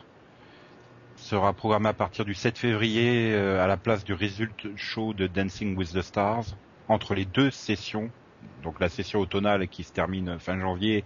sera 1.17 1.51
programmé 1.51 1.89
à 1.89 1.93
partir 1.93 2.23
du 2.23 2.33
7 2.33 2.57
février 2.57 3.33
euh, 3.33 3.61
à 3.61 3.67
la 3.67 3.75
place 3.75 4.05
du 4.05 4.13
Result 4.13 4.67
Show 4.77 5.13
de 5.13 5.27
Dancing 5.27 5.75
with 5.75 5.91
the 5.91 6.01
Stars, 6.01 6.45
entre 6.87 7.15
les 7.15 7.25
deux 7.25 7.51
sessions, 7.51 8.09
donc 8.63 8.79
la 8.79 8.87
session 8.87 9.19
automnale 9.19 9.67
qui 9.67 9.83
se 9.83 9.91
termine 9.91 10.39
fin 10.39 10.59
janvier 10.59 11.03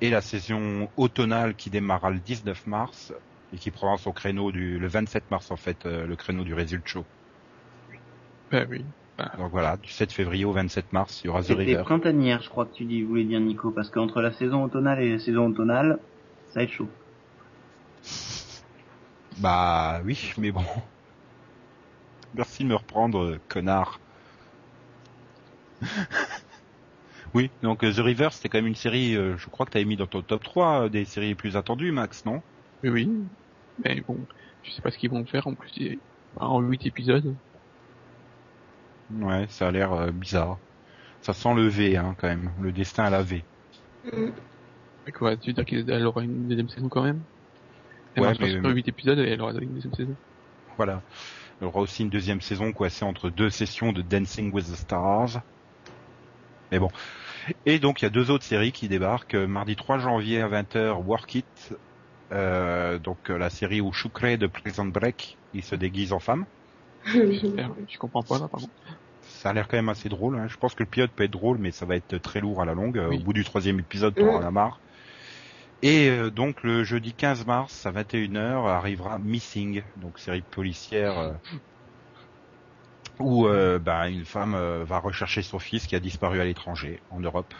et 0.00 0.10
la 0.10 0.20
session 0.20 0.88
automnale 0.96 1.54
qui 1.54 1.70
démarrera 1.70 2.10
le 2.10 2.18
19 2.18 2.66
mars 2.66 3.12
et 3.52 3.58
qui 3.58 3.70
prendra 3.70 3.98
son 3.98 4.12
créneau 4.12 4.52
du 4.52 4.78
le 4.78 4.86
27 4.88 5.30
mars 5.30 5.50
en 5.50 5.56
fait, 5.56 5.86
euh, 5.86 6.06
le 6.06 6.16
créneau 6.16 6.44
du 6.44 6.54
Result 6.54 6.86
Show. 6.86 7.04
Ben 8.50 8.66
oui. 8.70 8.84
Donc 9.36 9.50
voilà, 9.50 9.76
du 9.76 9.90
7 9.90 10.12
février 10.12 10.46
au 10.46 10.52
27 10.52 10.92
mars, 10.94 11.20
il 11.22 11.26
y 11.26 11.30
aura 11.30 11.42
The 11.42 11.48
C'était 11.48 11.56
River. 11.56 11.82
printanière, 11.84 12.40
je 12.40 12.48
crois 12.48 12.64
que 12.64 12.72
tu 12.72 12.84
dis, 12.84 13.02
voulais 13.02 13.24
dire 13.24 13.40
Nico, 13.40 13.70
parce 13.70 13.90
qu'entre 13.90 14.22
la 14.22 14.32
saison 14.32 14.64
automnale 14.64 15.02
et 15.02 15.12
la 15.12 15.18
saison 15.18 15.48
automnale, 15.48 15.98
ça 16.48 16.60
va 16.60 16.64
être 16.64 16.70
chaud. 16.70 16.88
Bah 19.38 20.00
oui, 20.04 20.32
mais 20.36 20.52
bon. 20.52 20.64
Merci 22.34 22.64
de 22.64 22.68
me 22.68 22.74
reprendre, 22.76 23.18
euh, 23.22 23.40
connard. 23.48 24.00
oui, 27.34 27.50
donc 27.62 27.84
euh, 27.84 27.92
The 27.92 27.98
River, 27.98 28.28
c'était 28.32 28.48
quand 28.48 28.58
même 28.58 28.66
une 28.66 28.74
série, 28.74 29.14
je 29.14 29.48
crois 29.48 29.66
que 29.66 29.72
tu 29.72 29.78
avais 29.78 29.84
mis 29.84 29.96
dans 29.96 30.06
ton 30.06 30.22
top 30.22 30.42
3 30.42 30.84
euh, 30.86 30.88
des 30.88 31.04
séries 31.04 31.28
les 31.28 31.34
plus 31.34 31.56
attendues, 31.56 31.92
Max, 31.92 32.24
non? 32.24 32.42
Oui, 32.82 32.90
oui. 32.90 33.10
Mais 33.84 34.00
bon, 34.06 34.18
je 34.62 34.70
sais 34.70 34.82
pas 34.82 34.90
ce 34.90 34.98
qu'ils 34.98 35.10
vont 35.10 35.24
faire 35.24 35.46
en 35.46 35.54
plus. 35.54 35.98
En 36.36 36.60
8 36.60 36.86
épisodes. 36.86 37.34
Ouais, 39.12 39.46
ça 39.48 39.68
a 39.68 39.70
l'air 39.70 39.92
euh, 39.92 40.10
bizarre. 40.10 40.58
Ça 41.20 41.32
sent 41.32 41.54
le 41.54 41.66
V, 41.66 41.96
hein, 41.96 42.14
quand 42.18 42.28
même. 42.28 42.50
Le 42.60 42.72
destin 42.72 43.04
à 43.04 43.10
la 43.10 43.22
V. 43.22 43.44
Mais 44.04 45.12
quoi, 45.12 45.36
tu 45.36 45.48
veux 45.50 45.52
dire 45.54 45.64
qu'elle 45.64 46.06
aura 46.06 46.22
une 46.22 46.48
deuxième 46.48 46.68
saison 46.68 46.88
quand 46.88 47.02
même? 47.02 47.20
Elle 48.14 48.22
Ouais, 48.22 48.34
mais- 48.40 48.50
sur 48.50 48.64
8 48.64 48.88
épisodes 48.88 49.18
et 49.18 49.28
elle 49.30 49.40
aura 49.40 49.52
une 49.52 49.74
deuxième 49.74 49.94
saison. 49.94 50.14
Voilà. 50.76 51.02
Il 51.60 51.64
y 51.64 51.66
aura 51.66 51.80
aussi 51.80 52.02
une 52.04 52.10
deuxième 52.10 52.40
saison 52.40 52.72
coincée 52.72 53.04
entre 53.04 53.28
deux 53.28 53.50
sessions 53.50 53.92
de 53.92 54.00
Dancing 54.02 54.52
with 54.52 54.66
the 54.66 54.76
Stars. 54.76 55.42
Mais 56.72 56.78
bon. 56.78 56.88
Et 57.66 57.78
donc 57.78 58.00
il 58.00 58.04
y 58.04 58.06
a 58.06 58.10
deux 58.10 58.30
autres 58.30 58.44
séries 58.44 58.72
qui 58.72 58.88
débarquent. 58.88 59.34
Euh, 59.34 59.46
Mardi 59.46 59.76
3 59.76 59.98
janvier 59.98 60.40
à 60.40 60.48
20h, 60.48 61.04
Work 61.04 61.34
It. 61.34 61.74
Euh, 62.32 62.98
donc 62.98 63.30
euh, 63.30 63.38
la 63.38 63.50
série 63.50 63.80
où 63.80 63.92
Shukre 63.92 64.38
de 64.38 64.46
Prison 64.46 64.84
Break, 64.86 65.36
il 65.54 65.64
se 65.64 65.74
déguise 65.74 66.12
en 66.12 66.20
femme. 66.20 66.46
Je 67.06 67.98
comprends 67.98 68.22
pas 68.22 68.38
là, 68.38 68.48
pardon. 68.48 68.68
Ça 69.22 69.50
a 69.50 69.52
l'air 69.52 69.68
quand 69.68 69.76
même 69.76 69.88
assez 69.88 70.08
drôle. 70.08 70.38
Hein. 70.38 70.48
Je 70.48 70.56
pense 70.56 70.74
que 70.74 70.82
le 70.82 70.88
pilote 70.88 71.10
peut 71.12 71.24
être 71.24 71.30
drôle, 71.30 71.58
mais 71.58 71.70
ça 71.70 71.86
va 71.86 71.96
être 71.96 72.18
très 72.18 72.40
lourd 72.40 72.60
à 72.62 72.64
la 72.64 72.74
longue. 72.74 72.98
Euh, 72.98 73.08
Oui. 73.08 73.18
Au 73.18 73.20
bout 73.20 73.32
du 73.32 73.44
troisième 73.44 73.78
épisode, 73.80 74.14
t'auras 74.14 74.38
Mm. 74.40 74.42
la 74.42 74.50
marre. 74.50 74.80
Et 75.82 76.10
euh, 76.10 76.30
donc 76.30 76.62
le 76.62 76.84
jeudi 76.84 77.14
15 77.14 77.46
mars 77.46 77.86
à 77.86 77.90
21h 77.92 78.66
arrivera 78.68 79.18
Missing, 79.18 79.82
donc 79.96 80.18
série 80.18 80.42
policière 80.42 81.18
euh, 81.18 81.32
où 83.18 83.46
euh, 83.46 83.78
bah, 83.78 84.08
une 84.08 84.24
femme 84.24 84.54
euh, 84.54 84.84
va 84.84 84.98
rechercher 84.98 85.42
son 85.42 85.58
fils 85.58 85.86
qui 85.86 85.96
a 85.96 86.00
disparu 86.00 86.40
à 86.40 86.44
l'étranger, 86.44 87.02
en 87.10 87.20
Europe. 87.20 87.54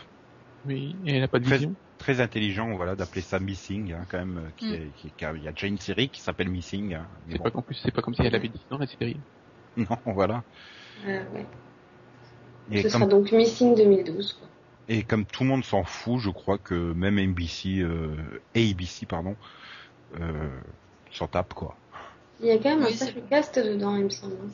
Oui, 0.66 0.94
et 1.06 1.14
elle 1.14 1.20
n'a 1.20 1.28
pas 1.28 1.38
de 1.38 1.44
Très- 1.44 1.56
vision. 1.56 1.74
Très 1.98 2.20
intelligent, 2.20 2.74
voilà, 2.76 2.96
d'appeler 2.96 3.20
ça 3.20 3.38
Missing, 3.38 3.92
hein, 3.92 4.06
quand 4.10 4.18
même. 4.18 4.38
euh, 4.38 4.48
Qui 4.56 4.66
Mm. 4.70 4.74
est, 4.74 4.90
qui 4.96 5.06
est- 5.08 5.10
qui 5.16 5.24
a- 5.24 5.32
il 5.34 5.42
y 5.42 5.48
a 5.48 5.52
déjà 5.52 5.66
une 5.66 5.78
série 5.78 6.08
qui 6.08 6.20
s'appelle 6.20 6.48
Missing. 6.48 6.94
hein, 6.94 7.06
C'est 7.28 7.36
bon. 7.38 7.44
pas 7.44 7.50
qu'en 7.50 7.62
plus, 7.62 7.74
c'est 7.74 7.90
pas 7.90 8.00
comme 8.02 8.14
si 8.14 8.22
elle 8.22 8.34
avait 8.34 8.48
dit 8.48 8.60
dans 8.70 8.78
la 8.78 8.86
série. 8.86 9.20
Non, 9.76 9.98
voilà. 10.06 10.42
Euh, 11.06 11.22
ouais. 11.34 11.46
Et 12.72 12.78
Ce 12.78 12.88
comme, 12.88 13.02
sera 13.02 13.06
donc 13.06 13.32
Missing 13.32 13.74
2012. 13.76 14.32
Quoi. 14.34 14.48
et 14.88 15.02
comme 15.02 15.24
tout 15.24 15.44
le 15.44 15.48
monde 15.50 15.64
s'en 15.64 15.84
fout, 15.84 16.18
je 16.20 16.30
crois 16.30 16.58
que 16.58 16.74
même 16.74 17.18
NBC, 17.18 17.78
euh, 17.80 18.16
ABC, 18.56 19.06
pardon, 19.06 19.36
euh, 20.20 20.48
s'en 21.12 21.26
tape, 21.28 21.54
quoi. 21.54 21.76
Il 22.40 22.46
y 22.46 22.50
a 22.50 22.56
quand 22.58 22.70
même 22.70 22.80
Oui, 22.84 22.92
un 22.92 22.96
sacré 22.96 23.22
cast 23.28 23.58
dedans, 23.58 23.96
il 23.96 24.04
me 24.04 24.08
semble. 24.10 24.34
hein. 24.42 24.48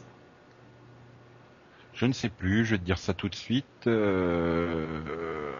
Je 1.94 2.04
ne 2.04 2.12
sais 2.12 2.28
plus, 2.28 2.64
je 2.66 2.72
vais 2.72 2.78
te 2.78 2.84
dire 2.84 2.98
ça 2.98 3.14
tout 3.14 3.28
de 3.28 3.34
suite. 3.34 3.64
Euh... 3.86 5.52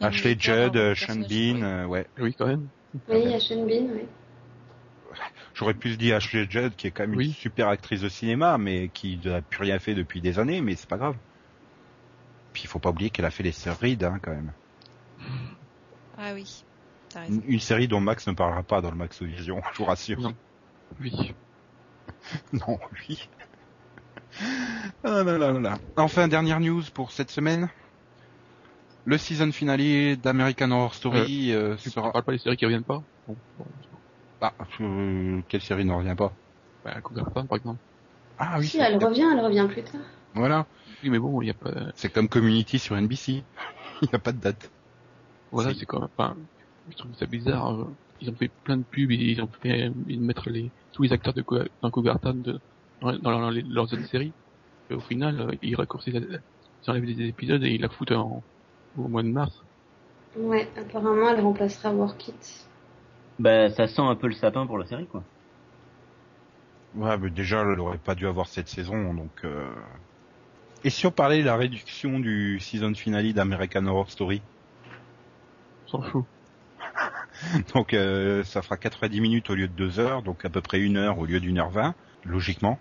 Ashley 0.00 0.36
Judd, 0.38 0.76
euh, 0.76 0.94
Sean 0.94 1.16
Bean, 1.16 1.26
oui. 1.28 1.62
euh, 1.62 1.84
ouais. 1.86 2.06
Oui, 2.18 2.34
quand 2.38 2.46
même. 2.46 2.68
Oui, 3.08 3.20
il 3.24 3.30
y 3.30 3.34
a 3.34 3.40
Sean 3.40 3.64
Bean, 3.66 3.88
oui. 3.94 4.02
J'aurais 5.54 5.74
pu 5.74 5.92
se 5.92 5.96
dire 5.96 6.16
Ashley 6.16 6.46
Judd, 6.48 6.74
qui 6.76 6.86
est 6.86 6.90
quand 6.92 7.06
même 7.06 7.16
Oui. 7.16 7.26
une 7.26 7.32
super 7.32 7.68
actrice 7.68 8.00
de 8.00 8.08
cinéma, 8.08 8.58
mais 8.58 8.88
qui 8.94 9.18
n'a 9.24 9.42
plus 9.42 9.62
rien 9.62 9.78
fait 9.78 9.94
depuis 9.94 10.20
des 10.20 10.38
années, 10.38 10.60
mais 10.60 10.76
c'est 10.76 10.88
pas 10.88 10.98
grave. 10.98 11.16
Puis 12.52 12.62
il 12.64 12.68
faut 12.68 12.78
pas 12.78 12.90
oublier 12.90 13.10
qu'elle 13.10 13.24
a 13.24 13.30
fait 13.30 13.42
les 13.42 13.52
sœurs 13.52 13.78
Reed, 13.80 14.04
hein, 14.04 14.18
quand 14.22 14.30
même. 14.30 14.52
Ah 16.16 16.32
oui. 16.34 16.64
Une, 17.28 17.42
une 17.46 17.60
série 17.60 17.88
dont 17.88 18.00
Max 18.00 18.26
ne 18.28 18.32
parlera 18.34 18.62
pas 18.62 18.80
dans 18.80 18.90
le 18.90 18.96
Max 18.96 19.22
Vision, 19.22 19.60
je 19.72 19.78
vous 19.78 19.84
rassure. 19.84 20.20
Non. 20.20 20.34
Oui. 21.00 21.34
Non, 22.52 22.78
lui. 22.92 23.28
Ah 25.04 25.22
là 25.22 25.22
là 25.22 25.38
là 25.38 25.52
là. 25.52 25.78
Enfin, 25.96 26.26
dernière 26.28 26.58
news 26.60 26.82
pour 26.92 27.12
cette 27.12 27.30
semaine. 27.30 27.68
Le 29.08 29.16
season 29.16 29.50
finale 29.52 30.16
d'American 30.18 30.70
Horror 30.70 30.92
Story 30.94 31.52
euh, 31.52 31.76
Tu 31.76 31.88
sera... 31.88 32.12
parles 32.12 32.24
pas 32.24 32.32
des 32.32 32.38
séries 32.38 32.58
qui 32.58 32.66
reviennent 32.66 32.84
pas 32.84 33.02
Bon, 33.26 33.38
bon, 33.56 33.66
Ah, 34.42 34.52
euh, 34.82 35.40
quelle 35.48 35.62
série 35.62 35.86
n'en 35.86 35.96
revient 35.96 36.14
pas 36.14 36.36
bah, 36.84 37.00
Cougar 37.00 37.32
Fan, 37.32 37.48
par 37.48 37.56
exemple. 37.56 37.80
Ah 38.36 38.56
oui, 38.58 38.66
si, 38.66 38.76
elle 38.76 39.02
revient, 39.02 39.26
elle 39.32 39.40
revient 39.40 39.66
plus 39.66 39.82
tard. 39.82 40.02
voilà. 40.34 40.66
Oui, 41.02 41.08
mais 41.08 41.18
bon, 41.18 41.40
il 41.40 41.46
y 41.46 41.50
a 41.50 41.54
pas... 41.54 41.72
C'est 41.96 42.12
comme 42.12 42.28
Community 42.28 42.78
sur 42.78 42.96
NBC. 43.00 43.42
Il 44.02 44.08
n'y 44.10 44.14
a 44.14 44.18
pas 44.18 44.32
de 44.32 44.40
date. 44.40 44.70
Voilà, 45.50 45.72
C'est- 45.72 45.86
quand 45.86 46.00
même... 46.00 46.10
Enfin, 46.18 46.36
je 46.90 46.96
trouve 46.98 47.14
ça 47.14 47.24
bizarre. 47.24 47.80
euh, 47.80 47.86
Ils 48.20 48.28
ont 48.28 48.36
fait 48.36 48.50
plein 48.62 48.76
de 48.76 48.84
pubs 48.84 49.10
et 49.10 49.14
ils 49.14 49.40
ont 49.40 49.50
fait 49.62 49.90
ils 50.06 50.20
mettre 50.20 50.50
les, 50.50 50.70
tous 50.92 51.04
les 51.04 51.12
acteurs 51.14 51.32
de 51.32 51.40
Cougar- 51.40 51.68
dans 51.80 51.90
Cougar 51.90 52.20
Town 52.20 52.42
de, 52.42 52.60
dans, 53.00 53.18
dans 53.18 53.30
leur- 53.30 53.52
leurs 53.52 53.84
autres 53.90 54.06
séries. 54.06 54.34
Et 54.90 54.94
au 54.94 55.00
final, 55.00 55.40
euh, 55.40 55.52
ils 55.62 55.74
raccourcissent, 55.76 56.14
ils 56.14 56.90
enlèvent 56.90 57.06
des 57.06 57.22
épisodes 57.26 57.64
et 57.64 57.70
ils 57.70 57.80
la 57.80 57.88
foutent 57.88 58.12
en, 58.12 58.44
au 58.98 59.08
mois 59.08 59.22
de 59.22 59.28
mars. 59.28 59.64
Ouais, 60.36 60.66
apparemment, 60.76 61.28
elle 61.28 61.40
remplacera 61.40 61.92
Work 61.92 62.28
It. 62.28 62.66
Bah, 63.38 63.68
ça 63.70 63.88
sent 63.88 64.02
un 64.02 64.14
peu 64.16 64.28
le 64.28 64.34
sapin 64.34 64.66
pour 64.66 64.78
la 64.78 64.86
série, 64.86 65.08
quoi. 65.08 65.24
Ouais, 66.92 67.16
mais 67.16 67.30
déjà, 67.30 67.62
elle 67.62 67.80
aurait 67.80 67.96
pas 67.98 68.14
dû 68.14 68.26
avoir 68.26 68.46
cette 68.48 68.68
saison, 68.68 69.14
donc... 69.14 69.42
euh, 69.44 69.74
Et 70.82 70.90
si 70.90 71.06
on 71.06 71.12
parlait 71.12 71.38
de 71.38 71.44
la 71.44 71.56
réduction 71.56 72.18
du 72.18 72.58
season 72.58 72.92
finale 72.92 73.32
d'American 73.32 73.86
Horror 73.86 74.10
Story? 74.10 74.42
S'en 75.86 76.02
fout. 76.02 76.26
Donc 77.74 77.94
euh, 77.94 78.42
ça 78.44 78.62
fera 78.62 78.76
90 78.76 79.20
minutes 79.20 79.50
au 79.50 79.54
lieu 79.54 79.68
de 79.68 79.72
2 79.72 79.98
heures, 79.98 80.22
donc 80.22 80.44
à 80.44 80.50
peu 80.50 80.60
près 80.60 80.80
une 80.80 80.96
heure 80.96 81.18
au 81.18 81.26
lieu 81.26 81.40
d'une 81.40 81.58
heure 81.58 81.70
20, 81.70 81.94
logiquement. 82.24 82.80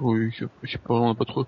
Oui, 0.00 0.30
je, 0.32 0.46
sais 0.64 0.78
pas, 0.78 0.94
on 0.94 1.10
a 1.10 1.14
pas 1.14 1.26
trop... 1.26 1.46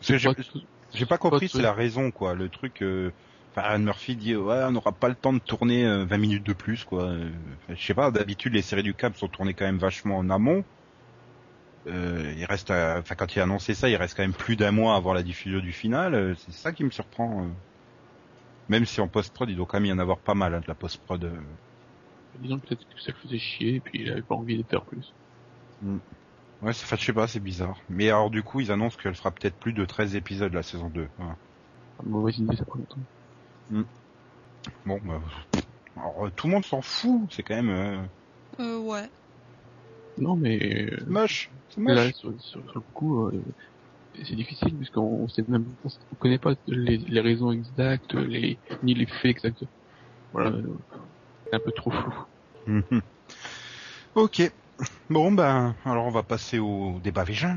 j'ai- 0.00 1.06
pas- 1.06 1.18
compris, 1.18 1.48
c'est 1.48 1.62
la 1.62 1.72
raison, 1.72 2.10
quoi. 2.10 2.34
Le 2.34 2.48
truc, 2.48 2.82
euh... 2.82 3.12
Anne 3.56 3.84
Murphy 3.84 4.16
dit, 4.16 4.36
ouais, 4.36 4.62
on 4.64 4.70
n'aura 4.72 4.92
pas 4.98 5.08
le 5.08 5.14
temps 5.16 5.32
de 5.32 5.38
tourner 5.40 5.84
euh, 5.86 6.04
20 6.04 6.18
minutes 6.18 6.44
de 6.46 6.52
plus, 6.52 6.84
quoi. 6.84 7.04
Euh, 7.10 7.32
Je 7.68 7.74
sais 7.84 7.94
pas, 7.94 8.10
d'habitude, 8.10 8.52
les 8.54 8.62
séries 8.62 8.82
du 8.84 8.94
Cap 8.94 9.16
sont 9.16 9.28
tournées 9.28 9.54
quand 9.54 9.64
même 9.64 9.78
vachement 9.78 10.18
en 10.18 10.30
amont. 10.30 10.64
Euh, 11.86 12.32
il 12.36 12.44
reste, 12.46 12.70
à- 12.70 12.98
enfin, 12.98 13.14
quand 13.14 13.34
il 13.36 13.40
a 13.40 13.42
annoncé 13.44 13.74
ça, 13.74 13.88
il 13.88 13.96
reste 13.96 14.16
quand 14.16 14.22
même 14.22 14.32
plus 14.34 14.56
d'un 14.56 14.70
mois 14.72 14.96
avant 14.96 15.12
la 15.12 15.22
diffusion 15.22 15.60
du 15.60 15.72
final. 15.72 16.14
euh, 16.14 16.34
C'est 16.36 16.52
ça 16.52 16.72
qui 16.72 16.84
me 16.84 16.90
surprend. 16.90 17.44
euh. 17.46 17.52
Même 18.68 18.84
si 18.84 19.00
en 19.00 19.08
post-prod, 19.08 19.48
il 19.48 19.56
doit 19.56 19.64
quand 19.66 19.78
même 19.80 19.86
y 19.86 19.92
en 19.92 19.98
avoir 19.98 20.20
pas 20.20 20.34
mal, 20.34 20.54
hein, 20.54 20.60
de 20.60 20.66
la 20.68 20.74
post-prod. 20.74 21.24
euh. 21.24 21.40
Disons 22.34 22.60
que 22.60 22.66
peut-être 22.66 22.84
que 22.84 23.00
ça 23.00 23.12
le 23.12 23.18
faisait 23.18 23.38
chier 23.38 23.76
et 23.76 23.80
puis 23.80 24.02
il 24.02 24.10
avait 24.10 24.22
pas 24.22 24.34
envie 24.34 24.62
de 24.62 24.68
faire 24.68 24.84
plus. 24.84 25.16
Ouais, 26.60 26.72
c'est- 26.72 26.82
enfin, 26.84 26.96
je 26.96 27.04
sais 27.04 27.12
pas, 27.12 27.28
c'est 27.28 27.38
bizarre. 27.38 27.80
Mais 27.88 28.08
alors, 28.08 28.28
du 28.30 28.42
coup, 28.42 28.58
ils 28.60 28.72
annoncent 28.72 28.96
qu'elle 29.00 29.14
fera 29.14 29.30
peut-être 29.32 29.56
plus 29.56 29.72
de 29.72 29.84
13 29.84 30.16
épisodes, 30.16 30.52
la 30.52 30.64
saison 30.64 30.90
2. 30.90 31.08
Voilà. 31.16 31.38
Une 32.04 32.10
mauvaise 32.10 32.38
idée, 32.38 32.54
ça 32.56 32.64
prend 32.64 32.78
longtemps. 33.70 33.88
Bon, 34.86 35.00
bah, 35.04 35.20
alors, 35.96 36.26
euh, 36.26 36.30
tout 36.34 36.46
le 36.46 36.54
monde 36.54 36.64
s'en 36.64 36.82
fout. 36.82 37.28
C'est 37.30 37.42
quand 37.42 37.54
même 37.54 37.70
euh, 37.70 38.02
Euh, 38.60 38.78
ouais. 38.78 39.08
Non, 40.18 40.36
mais... 40.36 40.90
euh, 40.90 41.04
moche. 41.06 41.50
C'est 41.70 41.80
moche. 41.80 41.96
Là, 41.96 42.12
sur, 42.12 42.32
sur, 42.40 42.62
sur 42.70 42.74
le 42.74 42.80
coup, 42.92 43.26
euh, 43.26 43.42
c'est 44.14 44.36
difficile 44.36 44.74
puisqu'on 44.76 45.02
on 45.02 45.28
sait 45.28 45.44
même, 45.48 45.64
on, 45.84 46.16
connaît 46.16 46.38
pas 46.38 46.54
les, 46.66 46.98
les 46.98 47.20
raisons 47.20 47.50
exactes, 47.50 48.14
les, 48.14 48.58
ni 48.82 48.94
les 48.94 49.06
faits 49.06 49.32
exacts. 49.32 49.64
Voilà, 50.32 50.52
c'est 51.44 51.54
un 51.54 51.60
peu 51.60 51.72
trop 51.72 51.90
flou. 51.90 52.14
Mhm. 52.66 53.02
ok. 54.14 54.52
Bon, 55.08 55.30
ben, 55.32 55.74
alors 55.84 56.06
on 56.06 56.10
va 56.10 56.22
passer 56.22 56.58
au 56.58 56.98
débat 57.02 57.24
Vision. 57.24 57.56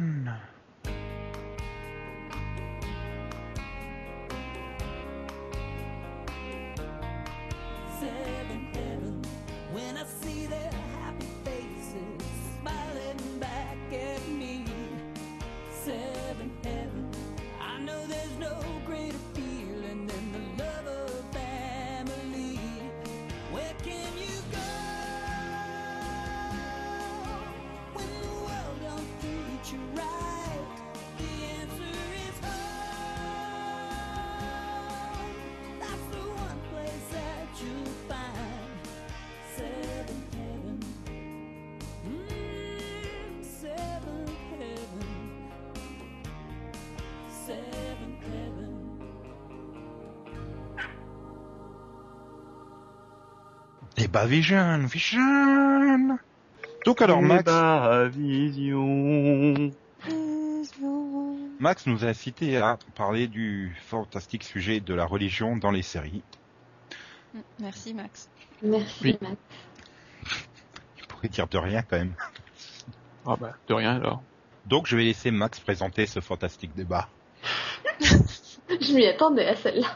Vision, 54.26 54.86
Vision. 54.88 56.18
Donc 56.86 57.02
alors 57.02 57.22
Max, 57.22 57.52
vision. 58.16 59.72
Max 61.60 61.86
nous 61.88 62.06
a 62.06 62.08
incité 62.08 62.58
à 62.58 62.78
parler 62.96 63.28
du 63.28 63.76
fantastique 63.88 64.44
sujet 64.44 64.80
de 64.80 64.94
la 64.94 65.06
religion 65.06 65.58
dans 65.58 65.72
les 65.72 65.82
séries. 65.82 66.24
Merci 67.60 67.94
Max. 67.94 68.30
Merci, 68.64 69.00
Oui. 69.04 69.18
Max. 69.22 69.36
Il 70.98 71.08
pourrait 71.08 71.28
dire 71.30 71.48
de 71.48 71.58
rien 71.58 71.82
quand 71.82 71.98
même. 71.98 72.14
Ah 73.26 73.36
bah, 73.40 73.54
de 73.68 73.74
rien 73.74 73.96
alors. 73.96 74.22
Donc 74.66 74.88
je 74.88 74.96
vais 74.96 75.04
laisser 75.04 75.32
Max 75.32 75.60
présenter 75.60 76.06
ce 76.06 76.20
fantastique 76.22 76.74
débat. 76.76 77.10
Je 78.70 78.94
m'y 78.94 79.06
attendais 79.08 79.48
à 79.48 79.56
celle-là. 79.56 79.88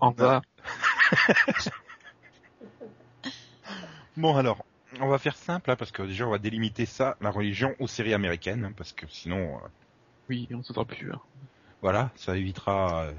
En 0.00 0.10
bas, 0.10 0.42
Bon 4.16 4.36
alors, 4.36 4.64
on 5.00 5.08
va 5.08 5.18
faire 5.18 5.36
simple 5.36 5.68
hein, 5.68 5.74
parce 5.74 5.90
que 5.90 6.02
déjà 6.04 6.24
on 6.24 6.30
va 6.30 6.38
délimiter 6.38 6.86
ça, 6.86 7.16
la 7.20 7.30
religion, 7.30 7.74
aux 7.80 7.88
séries 7.88 8.14
américaines, 8.14 8.64
hein, 8.66 8.72
parce 8.76 8.92
que 8.92 9.06
sinon, 9.08 9.56
euh, 9.56 9.68
oui, 10.28 10.48
on 10.52 10.62
s'entend 10.62 10.84
plus. 10.86 11.12
hein. 11.12 11.20
voilà, 11.82 12.12
ça 12.16 12.36
évitera. 12.36 13.04
euh, 13.06 13.12
De 13.12 13.16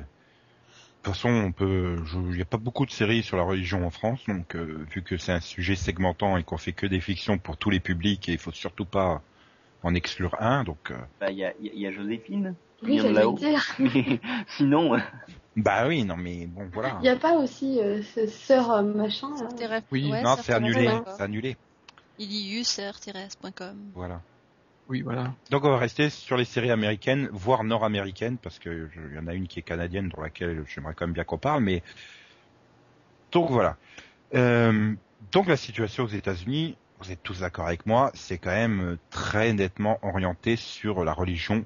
toute 1.03 1.13
façon, 1.15 1.29
on 1.29 1.51
peut, 1.51 1.97
il 2.13 2.35
n'y 2.35 2.41
a 2.41 2.45
pas 2.45 2.57
beaucoup 2.57 2.85
de 2.85 2.91
séries 2.91 3.23
sur 3.23 3.37
la 3.37 3.43
religion 3.43 3.85
en 3.85 3.89
France, 3.91 4.21
donc 4.27 4.55
euh, 4.55 4.85
vu 4.91 5.03
que 5.03 5.17
c'est 5.17 5.31
un 5.31 5.39
sujet 5.39 5.75
segmentant 5.75 6.37
et 6.37 6.43
qu'on 6.43 6.57
fait 6.57 6.73
que 6.73 6.85
des 6.87 7.01
fictions 7.01 7.37
pour 7.39 7.57
tous 7.57 7.69
les 7.71 7.79
publics, 7.79 8.29
et 8.29 8.33
il 8.33 8.37
faut 8.39 8.51
surtout 8.51 8.85
pas 8.85 9.21
en 9.83 9.95
exclure 9.95 10.35
un, 10.41 10.63
donc 10.65 10.91
euh, 10.91 10.97
Bah, 11.19 11.31
il 11.31 11.43
a- 11.43 11.53
y 11.59 11.85
a 11.87 11.91
Joséphine. 11.91 12.55
Oui, 12.83 12.97
là-haut. 12.97 13.33
dire. 13.33 13.63
Mais 13.79 14.19
sinon, 14.57 14.95
euh, 14.95 14.99
bah 15.55 15.87
oui, 15.87 16.03
non 16.03 16.17
mais 16.17 16.47
bon 16.47 16.67
voilà. 16.73 16.97
Il 16.99 17.03
n'y 17.03 17.09
a 17.09 17.15
pas 17.15 17.33
aussi 17.37 17.79
euh, 17.79 18.01
ce 18.01 18.27
sœur 18.27 18.71
euh, 18.71 18.81
machin 18.81 19.29
là 19.59 19.81
Oui, 19.91 20.09
ouais, 20.09 20.23
non, 20.23 20.35
c'est 20.41 20.53
annulé, 20.53 20.89
c'est 21.05 21.23
annulé, 21.23 21.55
Il 22.17 22.31
y 22.31 22.55
a 22.57 22.59
eu 22.59 22.63
sœur-thérèse.com. 22.63 23.91
voilà. 23.93 24.21
Oui, 24.87 25.01
voilà. 25.01 25.33
Donc 25.51 25.63
on 25.63 25.69
va 25.69 25.77
rester 25.77 26.09
sur 26.09 26.35
les 26.37 26.43
séries 26.45 26.71
américaines, 26.71 27.29
voire 27.31 27.63
nord-américaines, 27.63 28.37
parce 28.37 28.59
que 28.59 28.89
je- 28.89 28.99
il 29.09 29.15
y 29.15 29.19
en 29.19 29.27
a 29.27 29.33
une 29.33 29.47
qui 29.47 29.59
est 29.59 29.63
canadienne 29.63 30.09
dans 30.09 30.21
laquelle 30.21 30.63
j'aimerais 30.67 30.93
quand 30.95 31.05
même 31.05 31.13
bien 31.13 31.23
qu'on 31.23 31.37
parle, 31.37 31.63
mais 31.63 31.81
donc 33.31 33.49
voilà. 33.49 33.77
Euh, 34.33 34.93
donc 35.31 35.47
la 35.47 35.55
situation 35.57 36.03
aux 36.05 36.07
États-Unis, 36.09 36.77
vous 36.99 37.11
êtes 37.11 37.23
tous 37.23 37.39
d'accord 37.39 37.67
avec 37.67 37.85
moi, 37.85 38.11
c'est 38.15 38.37
quand 38.37 38.51
même 38.51 38.97
très 39.09 39.53
nettement 39.53 39.97
orienté 40.01 40.55
sur 40.55 41.03
la 41.03 41.13
religion 41.13 41.65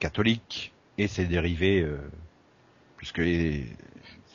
catholique 0.00 0.72
et 0.98 1.06
ses 1.06 1.26
dérivés, 1.26 1.80
euh, 1.82 1.98
puisque 2.96 3.18
les- 3.18 3.66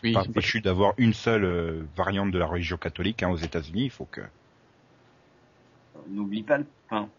Oui, 0.03 0.13
pas 0.13 0.22
c'est 0.22 0.27
pas- 0.29 0.34
péchu 0.36 0.62
d'avoir 0.62 0.93
une 0.98 1.13
seule 1.13 1.43
euh, 1.43 1.84
variante 1.98 2.31
de 2.31 2.38
la 2.39 2.45
religion 2.45 2.77
catholique 2.77 3.24
hein, 3.24 3.29
aux 3.29 3.38
États-Unis. 3.38 3.86
Il 3.86 3.89
faut 3.91 4.05
que 4.05 4.22
N'oublie 6.10 6.43
pas 6.43 6.60
le, 6.60 6.65
enfin, 6.86 7.10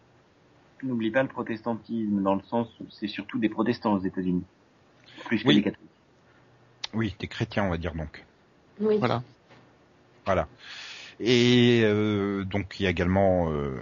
n'oublie 0.83 1.11
pas 1.11 1.21
le 1.23 1.27
protestantisme 1.27 2.21
dans 2.23 2.35
le 2.35 2.41
sens 2.43 2.67
où 2.79 2.85
c'est 2.89 3.07
surtout 3.07 3.37
des 3.37 3.49
protestants 3.49 3.93
aux 3.93 3.99
États-Unis. 3.99 4.43
Plus 5.25 5.43
que 5.43 5.47
Oui. 5.49 5.55
les 5.55 5.63
catholiques. 5.63 5.89
oui, 6.93 7.15
des 7.19 7.27
chrétiens, 7.27 7.65
on 7.65 7.69
va 7.69 7.77
dire 7.77 7.93
donc. 7.93 8.23
Oui. 8.79 8.97
Voilà. 8.99 9.23
Voilà. 10.25 10.47
Et 11.19 11.81
euh, 11.83 12.43
donc 12.45 12.79
il 12.79 12.83
y 12.83 12.87
a 12.87 12.91
également 12.91 13.51
euh, 13.51 13.75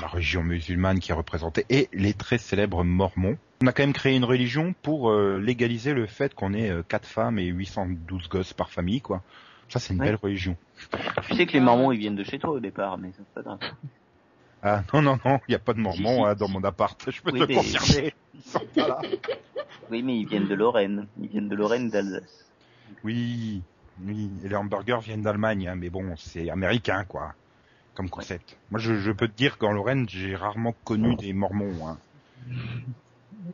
la 0.00 0.06
religion 0.08 0.42
musulmane 0.42 0.98
qui 0.98 1.10
est 1.12 1.14
représentée 1.14 1.64
et 1.68 1.88
les 1.92 2.14
très 2.14 2.38
célèbres 2.38 2.82
mormons. 2.82 3.36
On 3.62 3.66
a 3.66 3.72
quand 3.72 3.82
même 3.82 3.92
créé 3.92 4.14
une 4.16 4.24
religion 4.24 4.74
pour 4.82 5.10
euh, 5.10 5.38
légaliser 5.38 5.92
le 5.92 6.06
fait 6.06 6.34
qu'on 6.34 6.54
ait 6.54 6.70
euh, 6.70 6.82
quatre 6.86 7.06
femmes 7.06 7.38
et 7.40 7.46
812 7.46 8.28
gosses 8.28 8.52
par 8.52 8.70
famille, 8.70 9.00
quoi. 9.00 9.22
Ça, 9.68 9.78
c'est 9.80 9.92
une 9.94 10.00
Ouais. 10.00 10.06
belle 10.06 10.16
religion. 10.22 10.56
Tu 11.28 11.34
sais 11.34 11.44
que 11.46 11.52
les 11.52 11.60
mormons 11.60 11.90
ils 11.92 11.98
viennent 11.98 12.14
de 12.16 12.24
chez 12.24 12.38
toi 12.38 12.50
au 12.50 12.60
départ, 12.60 12.96
mais 12.98 13.08
ça 13.08 13.18
c'est 13.18 13.34
pas 13.34 13.42
grave. 13.42 13.58
Ah 14.62 14.82
non, 14.94 15.02
non, 15.02 15.18
non, 15.24 15.38
il 15.46 15.50
n'y 15.50 15.54
a 15.54 15.58
pas 15.58 15.72
de 15.74 15.80
mormons 15.80 16.24
hein, 16.24 16.34
dans 16.34 16.48
mon 16.48 16.62
appart. 16.64 16.98
Je 17.10 17.20
peux 17.20 17.32
Oui, 17.32 17.40
te 17.40 17.44
mais- 17.46 17.54
confirmer. 17.56 18.14
Ils 18.34 18.42
sont 18.50 18.60
pas 18.74 18.88
là. 18.88 19.00
Oui, 19.90 20.02
mais 20.02 20.18
ils 20.18 20.26
viennent 20.26 20.46
de 20.48 20.54
Lorraine. 20.54 21.06
Ils 21.20 21.28
viennent 21.28 21.48
de 21.48 21.56
Lorraine 21.56 21.90
d'Alsace. 21.90 22.44
Oui, 23.04 23.62
oui. 24.04 24.30
Et 24.44 24.48
les 24.48 24.54
hamburgers 24.56 25.00
viennent 25.02 25.22
d'Allemagne, 25.22 25.66
hein, 25.68 25.74
mais 25.76 25.90
bon, 25.90 26.14
c'est 26.16 26.48
américain, 26.50 27.04
quoi, 27.04 27.34
comme 27.94 28.08
concept. 28.10 28.56
Moi, 28.70 28.78
je, 28.80 28.94
je 29.00 29.10
peux 29.10 29.26
te 29.28 29.36
dire 29.36 29.58
qu'en 29.58 29.72
Lorraine, 29.72 30.08
j'ai 30.08 30.36
rarement 30.36 30.74
connu 30.84 31.16
des 31.16 31.32
mormons. 31.32 31.88
Hein. 31.88 31.98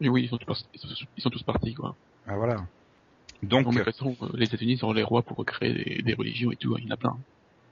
Et 0.00 0.08
oui, 0.08 0.24
ils 0.24 0.28
sont, 0.28 0.38
tous, 0.38 0.64
ils 0.72 1.20
sont- 1.22 1.30
partis, 1.46 1.74
quoi. 1.74 1.96
Ah 2.26 2.36
voilà. 2.36 2.66
Donc, 3.42 3.66
de 3.68 3.72
toute 3.74 3.84
façon, 3.84 4.16
euh, 4.22 4.28
les 4.34 4.46
États-Unis 4.46 4.78
sont 4.78 4.92
les 4.92 5.02
rois 5.02 5.22
pour 5.22 5.44
créer 5.44 5.72
des, 5.72 6.02
des 6.02 6.14
religions 6.14 6.50
et 6.52 6.56
tout, 6.56 6.74
hein, 6.74 6.78
il 6.80 6.86
y 6.86 6.90
en 6.90 6.94
a 6.94 6.96
plein. 6.96 7.18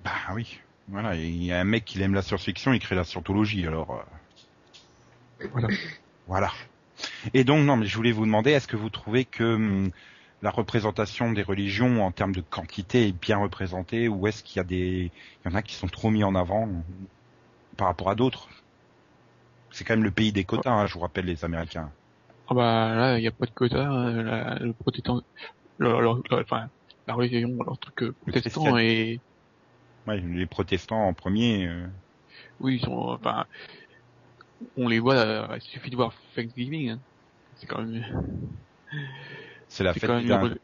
bah 0.05 0.35
oui. 0.35 0.59
Voilà, 0.89 1.15
il 1.15 1.45
y 1.45 1.53
a 1.53 1.61
un 1.61 1.65
mec 1.65 1.85
qui 1.85 2.03
aime 2.03 2.15
la 2.15 2.23
science-fiction, 2.23 2.73
il 2.73 2.81
crée 2.81 2.97
la 2.97 3.05
scientologie, 3.05 3.67
alors 3.67 3.93
euh, 3.93 4.03
Voilà. 5.53 5.69
voilà. 6.27 6.53
Et 7.35 7.45
donc, 7.45 7.65
non, 7.65 7.77
mais 7.77 7.87
je 7.87 7.97
voulais 7.97 8.13
vous 8.13 8.27
demander, 8.27 8.51
est-ce 8.53 8.69
que 8.69 8.77
vous 8.77 8.91
trouvez 8.91 9.25
que 9.25 9.45
hum, 9.55 9.91
la 10.43 10.51
représentation 10.51 11.33
des 11.33 11.43
religions 11.43 12.05
en 12.05 12.13
termes 12.13 12.35
de 12.35 12.41
quantité 12.41 13.09
est 13.09 13.13
bien 13.13 13.39
représentée, 13.39 14.09
ou 14.09 14.27
est-ce 14.27 14.43
qu'il 14.43 14.57
y 14.59 14.61
a 14.61 14.65
des, 14.65 15.13
il 15.45 15.51
y 15.51 15.53
en 15.53 15.57
a 15.57 15.63
qui 15.63 15.75
sont 15.75 15.89
trop 15.89 16.11
mis 16.11 16.25
en 16.25 16.35
avant 16.35 16.69
euh, 16.69 16.83
par 17.77 17.89
rapport 17.89 18.11
à 18.11 18.15
d'autres? 18.15 18.49
C'est 19.73 19.83
quand 19.83 19.95
même 19.95 20.05
le 20.05 20.13
pays 20.13 20.33
des 20.33 20.45
quotas, 20.45 20.71
hein, 20.71 20.87
je 20.87 20.95
vous 20.95 21.01
rappelle 21.01 21.25
les 21.27 21.45
Américains. 21.45 21.93
Ah 22.49 22.55
bah 22.55 22.95
là, 22.95 23.19
il 23.19 23.23
n'y 23.23 23.27
a 23.29 23.33
pas 23.33 23.47
de 23.47 23.51
quota, 23.53 23.89
hein, 23.89 24.23
la, 24.23 24.59
le 24.59 24.75
protestant, 24.75 25.23
enfin, 26.33 26.71
la 27.07 27.15
religion, 27.15 27.51
leur 27.65 27.79
truc 27.79 28.03
euh, 28.03 28.13
protestant 28.21 28.79
et 28.79 29.23
Ouais, 30.07 30.21
les 30.21 30.47
protestants 30.47 31.09
en 31.09 31.13
premier. 31.15 31.67
euh, 31.67 31.89
oui, 32.59 32.77
ils 32.77 32.85
sont, 32.85 32.93
enfin, 32.93 33.47
on 34.77 34.89
les 34.89 34.99
voit, 35.01 35.17
euh, 35.17 35.57
il 35.57 35.63
suffit 35.63 35.91
de 35.91 35.97
voir 35.97 36.15
Thanksgiving, 36.35 36.91
hein. 36.91 37.03
c'est 37.55 37.67
quand 37.67 37.83
même, 37.85 38.05
c'est 39.69 39.85
la 39.85 39.95
fête 39.95 40.15
quand 40.27 40.39
même 40.39 40.45
une 40.45 40.59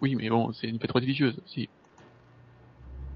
Oui, 0.00 0.14
mais 0.14 0.28
bon, 0.30 0.52
c'est 0.52 0.68
une 0.68 0.80
fête 0.80 0.92
religieuse 0.92 1.38
aussi. 1.44 1.70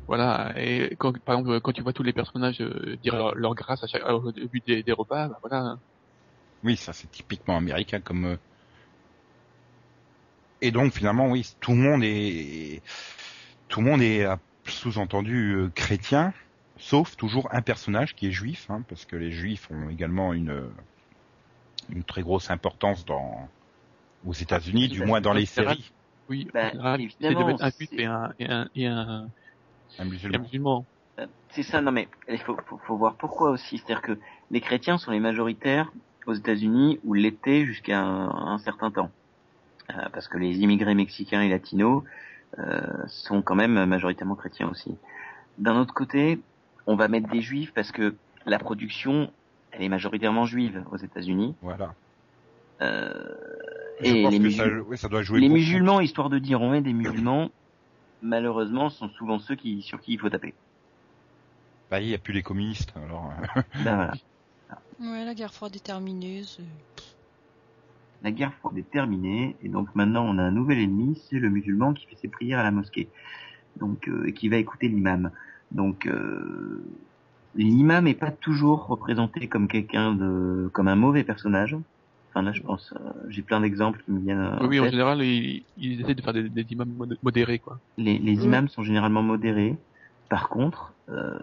Voilà, 0.09 0.55
et 0.57 0.97
quand, 0.99 1.19
par 1.25 1.39
exemple, 1.39 1.61
quand 1.61 1.73
tu 1.73 1.83
vois 1.83 1.93
tous 1.93 2.03
les 2.03 2.13
personnages 2.15 2.61
euh, 2.63 2.97
dire 3.03 3.17
leur, 3.17 3.35
leur 3.37 3.55
grâce 3.55 3.85
à 3.85 3.87
chaque, 3.87 4.05
au 4.09 4.33
début 4.33 4.61
des, 4.67 4.83
des 4.83 4.93
repas, 4.93 5.29
bah 5.29 5.39
voilà, 5.43 5.77
Oui, 6.63 6.77
ça 6.77 6.93
c'est 6.93 7.11
typiquement 7.11 7.57
américain 7.57 8.01
comme. 8.01 8.25
euh, 8.27 8.37
Et 10.61 10.71
donc 10.71 10.93
finalement, 10.93 11.31
oui, 11.31 11.47
tout 11.61 11.73
le 11.73 11.79
monde 11.79 12.03
est, 12.05 12.83
tout 13.69 13.81
le 13.81 13.87
monde 13.87 14.03
est 14.03 14.25
euh, 14.25 14.37
sous-entendu 14.67 15.55
euh, 15.55 15.71
chrétien, 15.71 16.35
sauf 16.79 17.17
toujours 17.17 17.49
un 17.55 17.63
personnage 17.63 18.15
qui 18.15 18.29
est 18.29 18.33
juif, 18.33 18.67
hein, 18.71 18.83
parce 18.89 19.05
que 19.07 19.17
les 19.17 19.33
juifs 19.33 19.71
ont 19.71 19.89
également 19.91 20.33
une 20.33 20.71
une 21.91 22.03
très 22.05 22.23
grosse 22.23 22.51
importance 22.51 23.05
dans 23.05 23.49
aux 24.27 24.35
États-Unis, 24.35 24.89
du 24.89 25.01
Bah, 25.01 25.07
moins 25.07 25.21
dans 25.21 25.33
les 25.35 25.47
séries. 25.47 25.93
oui, 26.29 26.49
Bah, 26.53 26.73
c'est 27.21 27.35
de 27.35 27.35
évidemment, 27.35 27.45
mettre 27.45 27.63
un 27.65 27.71
et 27.99 28.05
un, 28.07 28.35
et 28.39 28.47
un, 28.47 28.69
et 28.75 28.87
un, 29.99 30.05
musulman. 30.05 30.39
musulman. 30.41 30.85
Euh, 31.19 31.27
C'est 31.51 31.63
ça, 31.63 31.81
non 31.81 31.93
mais 31.93 32.09
il 32.29 32.39
faut, 32.39 32.57
faut, 32.67 32.79
faut 32.87 32.97
voir 32.97 33.15
pourquoi 33.15 33.51
aussi. 33.51 33.79
C'est-à-dire 33.79 34.03
que 34.03 34.19
les 34.51 34.61
chrétiens 34.61 34.99
sont 34.99 35.11
les 35.11 35.21
majoritaires 35.21 35.91
aux 36.27 36.35
États-Unis 36.35 37.01
ou 37.05 37.15
l'étaient 37.15 37.65
jusqu'à 37.65 38.01
un, 38.01 38.29
un 38.29 38.59
certain 38.59 38.91
temps. 38.91 39.11
Euh, 39.91 39.95
parce 40.13 40.29
que 40.29 40.37
les 40.37 40.59
immigrés 40.59 40.95
mexicains 40.95 41.41
et 41.41 41.49
latinos 41.49 42.03
euh, 42.59 42.81
sont 43.07 43.41
quand 43.41 43.55
même 43.55 43.85
majoritairement 43.87 44.35
chrétiens 44.35 44.69
aussi. 44.69 44.95
D'un 45.57 45.77
autre 45.81 45.95
côté, 45.95 46.39
on 46.87 46.95
va 46.95 47.09
mettre 47.09 47.29
des 47.31 47.41
juifs 47.41 47.73
parce 47.75 47.91
que 47.91 48.15
la 48.45 48.59
production, 48.59 49.31
elle 49.73 49.83
est 49.83 49.89
majoritairement 49.89 50.45
juive 50.45 50.85
aux 50.93 50.99
États-Unis. 50.99 51.55
Voilà. 51.63 51.95
Euh, 52.81 53.13
et 54.01 54.29
les, 54.29 54.39
musul- 54.39 54.53
ça, 54.83 54.83
oui, 54.89 54.97
ça 54.99 55.09
doit 55.09 55.23
jouer. 55.23 55.41
les 55.41 55.49
musulmans, 55.49 56.01
histoire 56.01 56.29
de 56.29 56.39
dire 56.39 56.61
on 56.63 56.71
met 56.71 56.81
des 56.81 56.93
musulmans, 56.93 57.51
malheureusement, 58.23 58.91
sont 58.91 59.09
souvent 59.11 59.39
ceux 59.39 59.55
qui, 59.57 59.83
sur 59.83 60.01
qui 60.01 60.13
il 60.15 60.19
faut 60.21 60.31
taper. 60.31 60.55
Bah, 61.91 62.01
il 62.01 62.09
n'y 62.09 62.15
a 62.15 62.19
plus 62.19 62.35
les 62.35 62.43
communistes, 62.43 62.93
alors. 62.97 63.31
euh, 63.57 63.61
Ben 63.85 63.95
voilà. 63.97 64.13
Ouais, 65.01 65.25
la 65.25 65.35
guerre 65.35 65.55
froide 65.55 65.75
est 65.77 65.85
terminée. 65.85 66.43
c'est- 66.45 66.63
La 68.23 68.31
guerre 68.33 68.53
froide 68.55 68.77
est 68.79 68.91
terminée 68.91 69.55
et 69.63 69.69
donc 69.69 69.95
maintenant 69.95 70.25
on 70.25 70.39
a 70.39 70.43
un 70.43 70.51
nouvel 70.51 70.81
ennemi, 70.81 71.21
c'est 71.31 71.39
le 71.39 71.49
musulman 71.51 71.95
qui 71.95 72.07
fait 72.07 72.17
ses 72.17 72.29
prières 72.29 72.59
à 72.59 72.65
la 72.65 72.73
mosquée. 72.73 73.09
Donc 73.79 74.09
euh, 74.09 74.27
et 74.27 74.33
qui 74.35 74.49
va 74.49 74.57
écouter 74.57 74.89
l'imam. 74.89 75.31
Donc 75.71 76.07
euh, 76.07 76.83
l'imam 77.55 78.09
est 78.09 78.15
pas 78.15 78.33
toujours 78.33 78.87
représenté 78.87 79.47
comme 79.49 79.69
quelqu'un 79.69 80.15
de 80.15 80.69
comme 80.73 80.89
un 80.89 80.97
mauvais 80.97 81.23
personnage. 81.23 81.77
Enfin 82.31 82.43
là 82.43 82.53
je 82.53 82.61
pense 82.63 82.93
euh, 82.93 83.13
j'ai 83.29 83.43
plein 83.43 83.61
d'exemples 83.61 84.03
qui 84.05 84.11
me 84.11 84.21
viennent 84.21 84.39
euh, 84.39 84.59
Oui, 84.61 84.67
en 84.67 84.69
oui, 84.69 84.79
en 84.81 84.85
tête. 84.85 84.93
général, 84.93 85.23
ils, 85.23 85.67
ils 85.77 86.01
essaient 86.01 86.15
de 86.15 86.23
faire 86.23 86.33
des, 86.35 86.49
des 86.49 86.67
imams 86.71 86.93
mod- 86.95 87.19
modérés, 87.23 87.59
quoi. 87.59 87.79
Les, 87.97 88.19
les 88.19 88.37
Mm. 88.37 88.43
imams 88.45 88.69
sont 88.69 88.83
généralement 88.83 89.23
modérés. 89.23 89.77
Par 90.29 90.49
contre, 90.51 90.93
euh, 91.09 91.39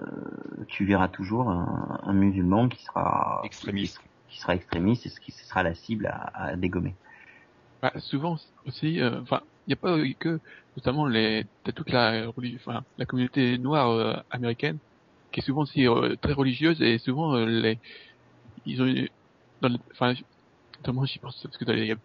tu 0.67 0.85
verras 0.85 1.07
toujours 1.07 1.49
un, 1.49 1.99
un 2.03 2.13
musulman 2.13 2.69
qui 2.69 2.83
sera 2.83 3.41
Extrémiste. 3.43 3.99
qui 4.29 4.39
sera 4.39 4.55
extrémiste 4.55 5.05
et 5.05 5.09
ce 5.09 5.19
qui 5.19 5.31
sera 5.31 5.63
la 5.63 5.73
cible 5.73 6.07
à, 6.07 6.31
à 6.35 6.55
dégommer. 6.55 6.95
Bah, 7.81 7.91
souvent 7.99 8.37
aussi, 8.65 8.99
euh, 9.01 9.21
enfin, 9.21 9.41
il 9.65 9.71
n'y 9.71 9.73
a 9.73 9.77
pas 9.77 9.97
que, 10.19 10.39
notamment 10.75 11.07
les, 11.07 11.45
t'as 11.63 11.71
toute 11.71 11.89
la, 11.89 12.27
enfin, 12.57 12.83
la 12.97 13.05
communauté 13.05 13.57
noire 13.57 13.89
euh, 13.89 14.15
américaine, 14.29 14.79
qui 15.31 15.39
est 15.39 15.43
souvent 15.43 15.61
aussi 15.63 15.87
euh, 15.87 16.15
très 16.21 16.33
religieuse 16.33 16.81
et 16.81 16.97
souvent 16.99 17.35
euh, 17.35 17.45
les, 17.45 17.79
ils 18.65 18.81
ont, 18.81 19.07
enfin, 19.93 20.13
notamment 20.85 21.05
j'y 21.05 21.19
pense 21.19 21.41
parce 21.43 21.57
que 21.57 21.65
il 21.71 21.85
y 21.85 21.91
a, 21.91 21.97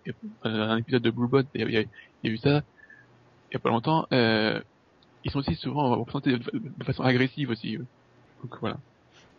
un 0.45 0.79
épisode 0.79 1.03
de 1.03 1.11
Blue 1.11 1.29
Bot, 1.29 1.43
il 1.55 1.71
y 1.71 1.77
a, 1.77 1.83
eu 2.25 2.37
ça, 2.39 2.63
il 3.51 3.55
y 3.55 3.57
a 3.57 3.59
pas 3.59 3.69
longtemps, 3.69 4.07
euh, 4.13 4.61
ils 5.25 5.31
sont 5.31 5.41
aussi 5.41 5.55
souvent 5.55 5.91
représentés 5.97 6.33
de, 6.39 6.85
façon 6.85 7.03
agressive 7.03 7.51
aussi. 7.51 7.77
euh. 7.77 7.85
Voilà. 8.61 8.79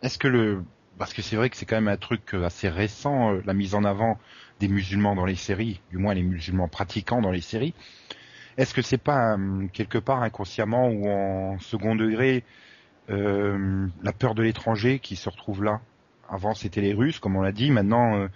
Est-ce 0.02 0.18
que 0.18 0.28
le 0.28 0.62
parce 0.98 1.14
que 1.14 1.22
c'est 1.22 1.36
vrai 1.36 1.48
que 1.50 1.56
c'est 1.56 1.66
quand 1.66 1.76
même 1.76 1.88
un 1.88 1.96
truc 1.96 2.34
euh, 2.34 2.44
assez 2.44 2.68
récent 2.68 3.32
la 3.44 3.54
mise 3.54 3.74
en 3.74 3.82
avant 3.82 4.18
des 4.60 4.68
musulmans 4.68 5.16
dans 5.16 5.24
les 5.24 5.34
séries, 5.34 5.80
du 5.90 5.98
moins 5.98 6.14
les 6.14 6.22
musulmans 6.22 6.68
pratiquants 6.68 7.20
dans 7.20 7.30
les 7.30 7.40
séries. 7.40 7.74
Est-ce 8.58 8.74
que 8.74 8.82
c'est 8.82 8.98
pas 8.98 9.36
quelque 9.72 9.98
part 9.98 10.22
inconsciemment 10.22 10.88
ou 10.88 11.08
en 11.08 11.58
second 11.58 11.96
degré 11.96 12.44
la 13.08 14.12
peur 14.12 14.34
de 14.34 14.42
l'étranger 14.42 14.98
qui 14.98 15.16
se 15.16 15.28
retrouve 15.28 15.64
là? 15.64 15.80
Avant 16.28 16.54
c'était 16.54 16.82
les 16.82 16.92
Russes, 16.92 17.18
comme 17.18 17.34
on 17.34 17.40
l'a 17.40 17.52
dit, 17.52 17.70
maintenant 17.70 18.28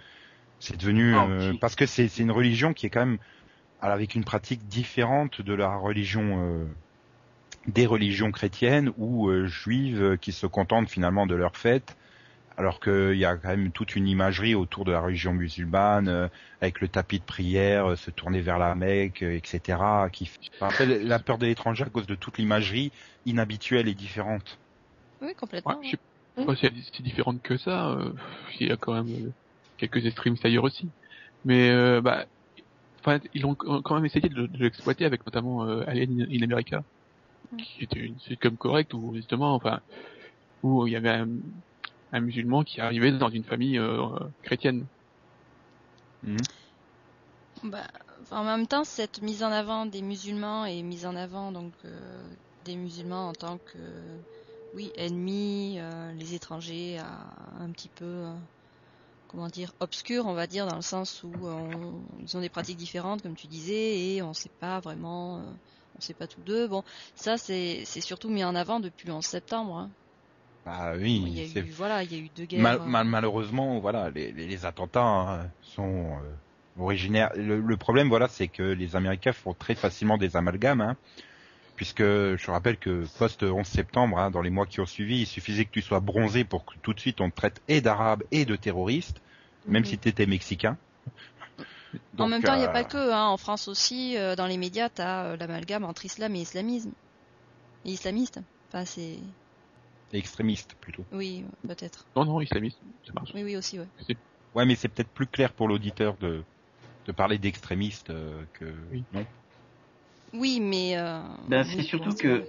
c'est 0.59 0.77
devenu 0.77 1.15
Ah, 1.15 1.27
euh, 1.29 1.51
si. 1.51 1.57
parce 1.59 1.75
que 1.75 1.85
c'est 1.85 2.07
c'est 2.07 2.23
une 2.23 2.31
religion 2.31 2.73
qui 2.73 2.85
est 2.85 2.89
quand 2.89 3.05
même 3.05 3.19
avec 3.81 4.15
une 4.15 4.23
pratique 4.23 4.67
différente 4.67 5.41
de 5.41 5.53
la 5.53 5.75
religion 5.75 6.43
euh, 6.43 6.65
des 7.67 7.85
religions 7.85 8.31
chrétiennes 8.31 8.91
ou 8.97 9.29
euh, 9.29 9.45
juives 9.47 10.01
euh, 10.01 10.17
qui 10.17 10.31
se 10.31 10.47
contentent 10.47 10.89
finalement 10.89 11.27
de 11.27 11.35
leur 11.35 11.57
fête, 11.57 11.97
alors 12.55 12.79
qu'il 12.79 13.17
y 13.17 13.25
a 13.25 13.35
quand 13.37 13.49
même 13.49 13.71
toute 13.71 13.95
une 13.95 14.07
imagerie 14.07 14.55
autour 14.55 14.85
de 14.85 14.91
la 14.91 14.99
religion 15.01 15.33
musulmane, 15.33 16.07
euh, 16.07 16.27
avec 16.61 16.79
le 16.81 16.87
tapis 16.87 17.19
de 17.19 17.25
prière, 17.25 17.91
euh, 17.91 17.95
se 17.95 18.09
tourner 18.09 18.41
vers 18.41 18.57
la 18.57 18.73
Mecque, 18.73 19.21
euh, 19.21 19.35
etc. 19.35 19.79
Qui 20.11 20.25
fait... 20.27 20.39
En 20.61 20.69
fait, 20.69 20.85
la 20.85 21.19
peur 21.19 21.37
de 21.37 21.45
l'étranger 21.45 21.83
à 21.83 21.89
cause 21.89 22.07
de 22.07 22.15
toute 22.15 22.37
l'imagerie 22.37 22.91
inhabituelle 23.25 23.87
et 23.87 23.93
différente. 23.93 24.57
Oui, 25.21 25.27
Ouais, 25.27 25.33
complètement. 25.35 25.79
je 25.83 25.91
sais, 25.91 25.97
Enfin, 26.37 26.55
c'est 26.59 26.71
c'est 26.95 27.03
différent 27.03 27.35
que 27.37 27.57
ça. 27.57 27.89
euh, 27.91 28.13
il 28.59 28.67
y 28.67 28.71
a 28.71 28.77
quand 28.77 28.93
même 28.93 29.27
euh, 29.27 29.31
quelques 29.77 30.05
extremistes 30.05 30.45
ailleurs 30.45 30.63
aussi. 30.63 30.89
Mais 31.45 31.69
euh, 31.69 32.01
bah, 32.01 32.25
enfin, 32.99 33.19
ils 33.33 33.45
ont 33.45 33.55
quand 33.55 33.95
même 33.95 34.05
essayé 34.05 34.29
de, 34.29 34.47
de 34.47 34.57
l'exploiter 34.57 35.05
avec 35.05 35.25
notamment 35.25 35.63
euh, 35.65 35.83
Alien 35.87 36.27
in 36.29 36.43
America, 36.43 36.83
Mm. 37.51 37.57
qui 37.57 37.83
était 37.83 37.99
une 37.99 38.19
sitcom 38.19 38.57
correcte 38.57 38.93
où 38.93 39.13
justement, 39.15 39.55
enfin, 39.55 39.79
où 40.63 40.85
il 40.87 40.93
y 40.93 40.95
avait 40.95 41.09
un, 41.09 41.27
un 42.11 42.19
musulman 42.19 42.63
qui 42.63 42.81
arrivait 42.81 43.11
dans 43.11 43.29
une 43.29 43.43
famille 43.43 43.77
euh, 43.77 44.07
chrétienne. 44.43 44.85
Mhm. 46.23 46.37
Bah, 47.63 47.87
en 48.31 48.43
même 48.43 48.67
temps, 48.67 48.83
cette 48.83 49.21
mise 49.21 49.43
en 49.43 49.51
avant 49.51 49.85
des 49.85 50.01
musulmans 50.01 50.65
et 50.65 50.83
mise 50.83 51.05
en 51.05 51.15
avant 51.15 51.51
donc 51.51 51.73
euh, 51.85 51.97
des 52.65 52.75
musulmans 52.75 53.29
en 53.29 53.33
tant 53.33 53.57
que 53.57 53.79
oui 54.75 54.91
ennemis, 54.95 55.77
euh, 55.79 56.11
les 56.13 56.33
étrangers, 56.33 56.97
à 56.99 57.07
un 57.63 57.71
petit 57.71 57.89
peu 57.89 58.05
euh, 58.05 58.33
comment 59.27 59.47
dire 59.47 59.73
obscurs, 59.79 60.25
on 60.25 60.33
va 60.33 60.47
dire 60.47 60.67
dans 60.67 60.75
le 60.75 60.81
sens 60.81 61.23
où 61.23 61.47
euh, 61.47 61.51
on- 61.51 62.05
ils 62.19 62.35
ont 62.37 62.41
des 62.41 62.49
pratiques 62.49 62.77
différentes, 62.77 63.21
comme 63.21 63.35
tu 63.35 63.47
disais, 63.47 64.15
et 64.15 64.21
on 64.21 64.33
sait 64.33 64.51
pas 64.59 64.79
vraiment, 64.79 65.39
euh, 65.39 65.43
on 65.95 66.01
sait 66.01 66.13
pas 66.13 66.27
tous 66.27 66.41
deux. 66.41 66.67
Bon, 66.67 66.83
ça 67.15 67.37
c'est 67.37 67.85
surtout 68.01 68.29
mis 68.29 68.43
en 68.43 68.55
avant 68.55 68.79
depuis 68.79 69.07
le 69.07 69.13
11 69.13 69.25
septembre. 69.25 69.75
hein. 69.77 69.91
Bah 70.65 70.93
il 70.97 71.01
oui, 71.01 71.33
y 71.37 71.41
a 71.41 71.45
c'est 71.45 71.61
eu 71.61 71.71
voilà, 71.71 72.03
il 72.03 72.11
y 72.11 72.15
a 72.15 72.19
eu 72.19 72.29
deux 72.29 72.45
guerres. 72.45 72.61
Mal- 72.61 72.89
mal- 72.89 73.07
malheureusement, 73.07 73.79
voilà, 73.79 74.09
les, 74.09 74.31
les- 74.33 74.47
les 74.47 74.65
attentats 74.65 75.01
hein, 75.01 75.51
sont 75.61 76.19
euh, 76.21 76.35
originaires. 76.77 77.31
Le, 77.35 77.61
le 77.61 77.77
problème, 77.77 78.09
voilà, 78.09 78.27
c'est 78.27 78.47
que 78.49 78.63
les 78.63 78.95
Américains 78.95 79.31
font 79.33 79.53
très 79.53 79.75
facilement 79.75 80.17
des 80.17 80.35
amalgames, 80.35 80.81
hein, 80.81 80.97
puisque 81.77 82.01
je 82.01 82.51
rappelle 82.51 82.77
que 82.77 83.05
post 83.17 83.43
11 83.43 83.65
septembre, 83.65 84.19
hein, 84.19 84.31
dans 84.31 84.41
les 84.41 84.49
mois 84.49 84.65
qui 84.65 84.81
ont 84.81 84.85
suivi, 84.85 85.21
il 85.21 85.25
suffisait 85.25 85.63
que 85.63 85.71
tu 85.71 85.81
sois 85.81 86.01
bronzé 86.01 86.43
pour 86.43 86.65
que 86.65 86.73
tout 86.81 86.93
de 86.93 86.99
suite 86.99 87.21
on 87.21 87.29
te 87.29 87.35
traite 87.35 87.61
et 87.69 87.79
d'arabe 87.79 88.23
et 88.31 88.43
de 88.43 88.55
terroriste, 88.55 89.21
même 89.65 89.83
oui. 89.83 89.89
si 89.89 89.97
tu 89.97 90.09
étais 90.09 90.25
mexicain. 90.25 90.77
En 92.17 92.27
même 92.27 92.43
temps, 92.43 92.55
il 92.55 92.59
n'y 92.59 92.65
a 92.65 92.69
euh, 92.69 92.73
pas 92.73 92.83
que. 92.83 92.97
Hein. 92.97 93.27
En 93.27 93.37
France 93.37 93.67
aussi, 93.67 94.17
euh, 94.17 94.35
dans 94.35 94.47
les 94.47 94.57
médias, 94.57 94.89
tu 94.89 95.01
as 95.01 95.37
l'amalgame 95.37 95.85
entre 95.85 96.03
islam 96.03 96.35
et 96.35 96.41
islamisme. 96.41 96.91
Et 97.85 97.91
islamiste. 97.91 98.41
Enfin, 98.67 98.83
c'est. 98.83 99.19
extrémiste 100.11 100.75
plutôt. 100.81 101.05
Oui, 101.13 101.45
peut-être. 101.65 102.05
Non, 102.15 102.25
non, 102.25 102.41
islamiste, 102.41 102.79
ça 103.05 103.13
marche. 103.13 103.31
Oui, 103.33 103.43
oui, 103.43 103.55
aussi, 103.55 103.79
ouais. 103.79 103.87
Ouais, 104.53 104.65
mais 104.65 104.75
c'est 104.75 104.89
peut-être 104.89 105.09
plus 105.09 105.27
clair 105.27 105.53
pour 105.53 105.67
l'auditeur 105.67 106.17
de 106.17 106.43
de 107.07 107.11
parler 107.13 107.37
d'extrémiste 107.37 108.09
euh, 108.09 108.43
que 108.53 108.65
Oui. 108.91 109.03
non. 109.13 109.25
Oui, 110.33 110.59
mais. 110.59 110.97
Euh, 110.97 111.19
Ben, 111.47 111.63
c'est 111.63 111.81
surtout 111.81 112.15
que 112.15 112.43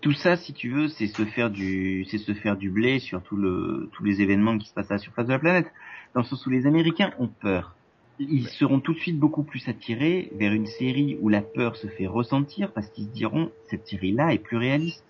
tout 0.00 0.12
ça, 0.12 0.36
si 0.36 0.52
tu 0.52 0.70
veux, 0.70 0.88
c'est 0.88 1.06
se 1.06 1.24
faire 1.24 1.50
du, 1.50 2.04
c'est 2.10 2.18
se 2.18 2.34
faire 2.34 2.56
du 2.56 2.70
blé 2.70 2.98
sur 2.98 3.22
tout 3.22 3.36
le, 3.36 3.88
tous 3.92 4.04
les 4.04 4.20
événements 4.20 4.58
qui 4.58 4.68
se 4.68 4.74
passent 4.74 4.90
à 4.90 4.94
la 4.94 4.98
surface 4.98 5.26
de 5.26 5.32
la 5.32 5.38
planète. 5.38 5.66
Dans 6.14 6.20
le 6.20 6.26
sens 6.26 6.44
où 6.46 6.50
les 6.50 6.66
Américains 6.66 7.12
ont 7.18 7.28
peur. 7.28 7.74
Ils 8.18 8.48
seront 8.48 8.80
tout 8.80 8.92
de 8.92 8.98
suite 8.98 9.18
beaucoup 9.18 9.42
plus 9.42 9.66
attirés 9.68 10.30
vers 10.36 10.52
une 10.52 10.66
série 10.66 11.16
où 11.20 11.28
la 11.28 11.40
peur 11.40 11.76
se 11.76 11.86
fait 11.86 12.06
ressentir 12.06 12.70
parce 12.72 12.88
qu'ils 12.88 13.06
se 13.06 13.10
diront, 13.10 13.50
cette 13.70 13.86
série-là 13.86 14.34
est 14.34 14.38
plus 14.38 14.58
réaliste. 14.58 15.04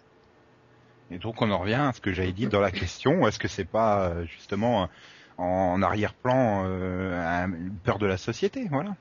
Et 1.10 1.18
donc 1.18 1.42
on 1.42 1.50
en 1.50 1.58
revient 1.58 1.74
à 1.74 1.92
ce 1.92 2.00
que 2.00 2.12
j'avais 2.12 2.32
dit 2.32 2.46
dans 2.46 2.60
la 2.60 2.70
question. 2.70 3.26
Est-ce 3.26 3.38
que 3.38 3.48
c'est 3.48 3.68
pas 3.68 4.08
euh, 4.08 4.24
justement 4.26 4.88
en 5.36 5.82
arrière-plan 5.82 6.64
euh, 6.66 7.48
peur 7.84 7.98
de 7.98 8.06
la 8.06 8.16
société, 8.16 8.66
voilà. 8.70 8.94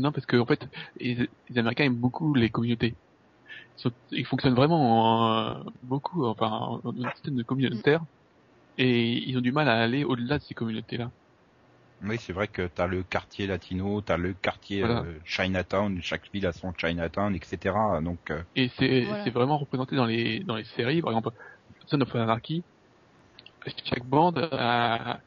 Non, 0.00 0.12
parce 0.12 0.26
que 0.26 0.36
en 0.36 0.46
fait, 0.46 0.66
les, 0.96 1.28
les 1.48 1.58
Américains 1.58 1.84
aiment 1.84 1.96
beaucoup 1.96 2.34
les 2.34 2.50
communautés. 2.50 2.98
Ils, 3.78 3.82
sont- 3.82 3.92
ils 4.10 4.26
fonctionnent 4.26 4.54
vraiment 4.54 5.60
en, 5.62 5.66
beaucoup, 5.82 6.26
enfin, 6.26 6.80
dans 6.84 6.94
un 7.04 7.12
système 7.12 7.36
de 7.36 7.42
communautaire, 7.44 8.04
et 8.78 9.18
ils 9.28 9.36
ont 9.38 9.40
du 9.42 9.52
mal 9.52 9.68
à 9.68 9.80
aller 9.82 10.04
au-delà 10.04 10.38
de 10.38 10.44
ces 10.44 10.54
communautés-là. 10.54 11.12
Oui, 12.02 12.18
c'est 12.18 12.32
vrai 12.32 12.48
que 12.48 12.66
t'as 12.66 12.86
le 12.86 13.02
quartier 13.04 13.46
latino, 13.46 14.00
t'as 14.02 14.16
le 14.16 14.32
quartier 14.34 14.82
Voilà. 14.82 15.00
euh, 15.04 15.18
Chinatown, 15.24 16.00
chaque 16.02 16.30
ville 16.32 16.46
a 16.46 16.52
son 16.52 16.72
Chinatown, 16.74 17.34
etc. 17.34 18.00
Donc 18.00 18.30
euh, 18.30 18.42
Et 18.54 18.70
c'est 18.78 19.04
Voilà. 19.06 19.24
c'est 19.24 19.30
vraiment 19.30 19.58
représenté 19.58 19.96
dans 19.96 20.06
les 20.06 20.40
dans 20.44 20.56
les 20.56 20.64
séries, 20.64 21.02
par 21.02 21.10
exemple, 21.12 21.30
Son 21.86 22.00
of 22.00 22.14
Anarchy. 22.14 22.64
Chaque 23.84 24.04
bande 24.06 24.38
a- 24.38 25.12
a- 25.14 25.20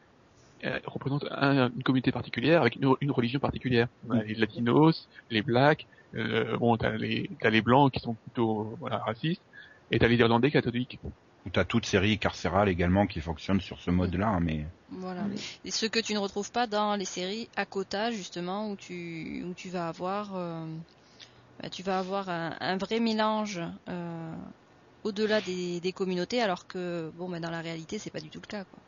représente 0.85 1.25
un- 1.31 1.71
une 1.71 1.83
communauté 1.83 2.11
particulière 2.11 2.61
avec 2.61 2.75
une, 2.75 2.93
une 3.01 3.11
religion 3.11 3.39
particulière. 3.39 3.87
On 4.03 4.11
a 4.11 4.23
les 4.23 4.35
latinos, 4.35 5.07
les 5.29 5.41
blacks, 5.41 5.87
euh, 6.15 6.57
bon, 6.57 6.77
t'as 6.77 6.97
les 6.97 7.37
t'as 7.41 7.49
les 7.49 7.61
blancs 7.61 7.91
qui 7.93 7.99
sont 7.99 8.15
plutôt 8.15 8.75
voilà 8.79 8.99
racistes, 8.99 9.43
et 9.91 9.99
t'as 9.99 10.07
les 10.07 10.17
irlandais 10.17 10.51
catholiques. 10.51 10.99
ou 11.45 11.49
t'as 11.49 11.65
toute 11.65 11.85
série 11.85 12.19
carcérale 12.19 12.69
également 12.69 13.07
qui 13.07 13.19
fonctionne 13.21 13.61
sur 13.61 13.79
ce 13.81 13.91
mode-là, 13.91 14.39
mais 14.41 14.67
Voilà. 14.89 15.27
Et 15.63 15.71
ce 15.71 15.85
que 15.85 15.99
tu 15.99 16.13
ne 16.13 16.19
retrouves 16.19 16.51
pas 16.51 16.67
dans 16.67 16.95
les 16.95 17.05
séries 17.05 17.49
à 17.55 17.65
quota, 17.65 18.11
justement, 18.11 18.69
où 18.71 18.75
tu, 18.75 19.43
où 19.45 19.53
tu 19.53 19.69
vas 19.69 19.87
avoir, 19.87 20.35
euh, 20.35 20.67
bah, 21.61 21.69
tu 21.69 21.83
vas 21.83 21.99
avoir 21.99 22.29
un, 22.29 22.57
un 22.59 22.77
vrai 22.77 22.99
mélange 22.99 23.61
euh, 23.89 24.35
au-delà 25.03 25.41
des, 25.41 25.81
des 25.81 25.93
communautés, 25.93 26.41
alors 26.41 26.67
que, 26.67 27.11
bon, 27.15 27.29
bah, 27.29 27.39
dans 27.39 27.51
la 27.51 27.61
réalité, 27.61 27.99
c'est 27.99 28.11
pas 28.11 28.21
du 28.21 28.29
tout 28.31 28.41
le 28.41 28.47
cas, 28.47 28.65
quoi. 28.65 28.83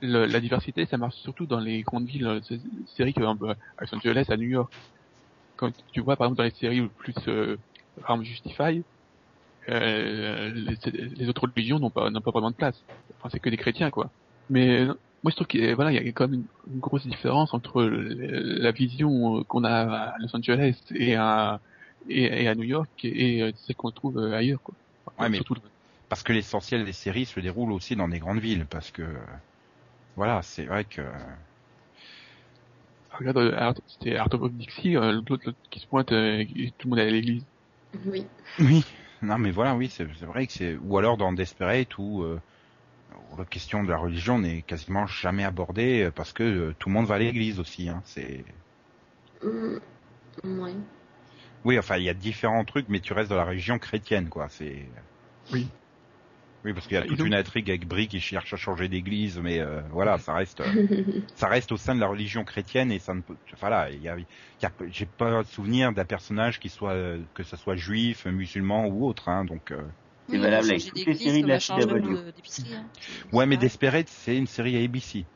Le- 0.00 0.26
la 0.26 0.40
diversité, 0.40 0.86
ça 0.86 0.98
marche 0.98 1.16
surtout 1.16 1.46
dans 1.46 1.60
les 1.60 1.82
grandes 1.82 2.06
villes, 2.06 2.26
euh, 2.26 2.40
ces 2.42 2.60
séries 2.86 3.14
comme 3.14 3.42
euh, 3.44 3.54
à 3.78 3.84
Los 3.84 3.94
Angeles, 3.94 4.26
à 4.28 4.36
New 4.36 4.48
York. 4.48 4.72
Quand 5.56 5.72
tu 5.92 6.00
vois 6.00 6.16
par 6.16 6.26
exemple 6.26 6.38
dans 6.38 6.44
les 6.44 6.50
séries 6.52 6.88
plus 6.98 7.14
euh, 7.28 7.56
Arm 8.04 8.24
Justify, 8.24 8.84
euh, 9.68 10.50
les, 10.54 10.76
les 10.92 11.28
autres 11.28 11.42
religions 11.42 11.78
n'ont 11.78 11.90
pas 11.90 12.10
n'ont 12.10 12.20
pas 12.20 12.30
vraiment 12.32 12.50
de 12.50 12.56
place. 12.56 12.84
Enfin, 13.18 13.28
c'est 13.32 13.40
que 13.40 13.50
des 13.50 13.56
chrétiens 13.56 13.90
quoi. 13.90 14.12
Mais 14.48 14.80
euh, 14.80 14.94
moi 15.22 15.30
je 15.30 15.36
trouve 15.36 15.46
qu'il 15.46 15.64
y 15.64 15.68
a, 15.68 15.74
voilà, 15.74 15.92
il 15.92 16.04
y 16.04 16.08
a 16.08 16.12
quand 16.12 16.28
même 16.28 16.40
une, 16.66 16.72
une 16.74 16.80
grosse 16.80 17.06
différence 17.06 17.54
entre 17.54 17.82
le- 17.84 18.58
la 18.60 18.72
vision 18.72 19.38
euh, 19.40 19.44
qu'on 19.44 19.64
a 19.64 19.70
à 19.72 20.18
Los 20.18 20.34
Angeles 20.36 20.80
et 20.94 21.14
à 21.16 21.60
et, 22.08 22.24
et 22.44 22.48
à 22.48 22.54
New 22.54 22.64
York 22.64 22.90
et, 23.04 23.36
et 23.38 23.42
euh, 23.42 23.52
celle 23.56 23.76
qu'on 23.76 23.90
trouve 23.92 24.18
euh, 24.18 24.34
ailleurs 24.34 24.62
quoi. 24.62 24.74
Enfin, 25.06 25.24
Ouais, 25.24 25.30
mais- 25.30 25.36
surtout- 25.38 25.56
parce 26.08 26.22
que 26.22 26.32
l'essentiel 26.32 26.84
des 26.84 26.92
séries 26.92 27.26
se 27.26 27.40
déroule 27.40 27.72
aussi 27.72 27.96
dans 27.96 28.08
des 28.08 28.18
grandes 28.18 28.40
villes, 28.40 28.66
parce 28.66 28.90
que 28.90 29.02
euh, 29.02 29.18
voilà, 30.16 30.42
c'est 30.42 30.66
vrai 30.66 30.84
que 30.84 31.02
regarde, 33.10 33.38
euh, 33.38 33.52
Art- 33.56 33.74
c'était 33.86 34.16
Art 34.16 34.28
of 34.34 34.52
Dixie, 34.52 34.96
euh, 34.96 35.12
l'autre 35.28 35.54
qui 35.70 35.80
se 35.80 35.86
pointe, 35.86 36.12
euh, 36.12 36.38
et 36.40 36.74
tout 36.78 36.88
le 36.88 36.90
monde 36.90 36.98
est 37.00 37.08
à 37.08 37.10
l'église. 37.10 37.46
Oui. 38.06 38.26
oui, 38.58 38.84
non 39.22 39.38
mais 39.38 39.50
voilà, 39.50 39.74
oui, 39.76 39.88
c'est 39.90 40.06
c'est 40.18 40.26
vrai 40.26 40.46
que 40.46 40.52
c'est 40.52 40.76
ou 40.76 40.98
alors 40.98 41.16
dans 41.16 41.32
Desperate 41.32 41.96
où, 41.98 42.22
euh, 42.22 42.40
où 43.32 43.36
la 43.38 43.44
question 43.46 43.84
de 43.84 43.90
la 43.90 43.98
religion 43.98 44.38
n'est 44.38 44.62
quasiment 44.62 45.06
jamais 45.06 45.44
abordée 45.44 46.10
parce 46.16 46.32
que 46.32 46.42
euh, 46.44 46.74
tout 46.78 46.88
le 46.90 46.94
monde 46.94 47.06
va 47.06 47.16
à 47.16 47.18
l'église 47.18 47.60
aussi, 47.60 47.88
hein, 47.88 48.02
c'est 48.06 48.44
Mm, 49.42 49.78
ouais. 50.60 50.74
Oui, 51.64 51.78
enfin, 51.78 51.96
il 51.96 52.04
y 52.04 52.08
a 52.08 52.14
différents 52.14 52.64
trucs, 52.64 52.88
mais 52.88 53.00
tu 53.00 53.12
restes 53.12 53.30
dans 53.30 53.36
la 53.36 53.44
religion 53.44 53.78
chrétienne, 53.78 54.28
quoi. 54.28 54.48
C'est. 54.48 54.92
Oui. 55.52 55.66
Oui, 56.64 56.72
parce 56.72 56.86
qu'il 56.86 56.94
y 56.94 56.98
a 56.98 57.02
toute 57.02 57.18
donc- 57.18 57.26
une 57.26 57.34
intrigue 57.34 57.68
avec 57.68 57.86
Brie 57.86 58.08
qui 58.08 58.20
cherche 58.20 58.54
à 58.54 58.56
changer 58.56 58.88
d'église, 58.88 59.38
mais 59.38 59.58
euh, 59.60 59.82
voilà, 59.90 60.16
ça 60.18 60.32
reste, 60.34 60.60
euh, 60.62 60.64
ça 61.34 61.46
reste 61.48 61.72
au 61.72 61.76
sein 61.76 61.94
de 61.94 62.00
la 62.00 62.06
religion 62.06 62.42
chrétienne 62.44 62.90
et 62.90 62.98
ça 62.98 63.12
ne 63.14 63.20
peut. 63.20 63.36
Voilà, 63.60 63.90
il 63.90 64.00
y 64.00 64.08
a, 64.08 64.16
il 64.18 64.26
y 64.62 64.66
a- 64.66 64.72
j'ai 64.88 65.04
pas 65.06 65.44
souvenir 65.44 65.92
d'un 65.92 66.06
personnage 66.06 66.58
qui 66.60 66.70
soit, 66.70 66.92
euh, 66.92 67.20
que 67.34 67.42
ce 67.42 67.56
soit 67.56 67.76
juif, 67.76 68.24
musulman 68.24 68.86
ou 68.86 69.06
autre, 69.06 69.28
hein. 69.28 69.44
Donc. 69.44 69.70
euh, 69.72 69.82
C'est 70.30 70.36
Oui, 70.36 70.42
valable 70.42 70.70
avec 70.70 70.86
toutes 70.86 71.04
les 71.04 71.14
séries 71.14 71.42
de 71.42 71.48
la 71.48 71.60
CW. 71.60 72.00
de- 72.00 72.16
hein. 72.74 72.90
Ouais, 73.32 73.44
mais. 73.44 73.58
Desperate, 73.58 74.08
c'est 74.08 74.38
une 74.38 74.46
série 74.46 74.82
ABC. 74.82 75.26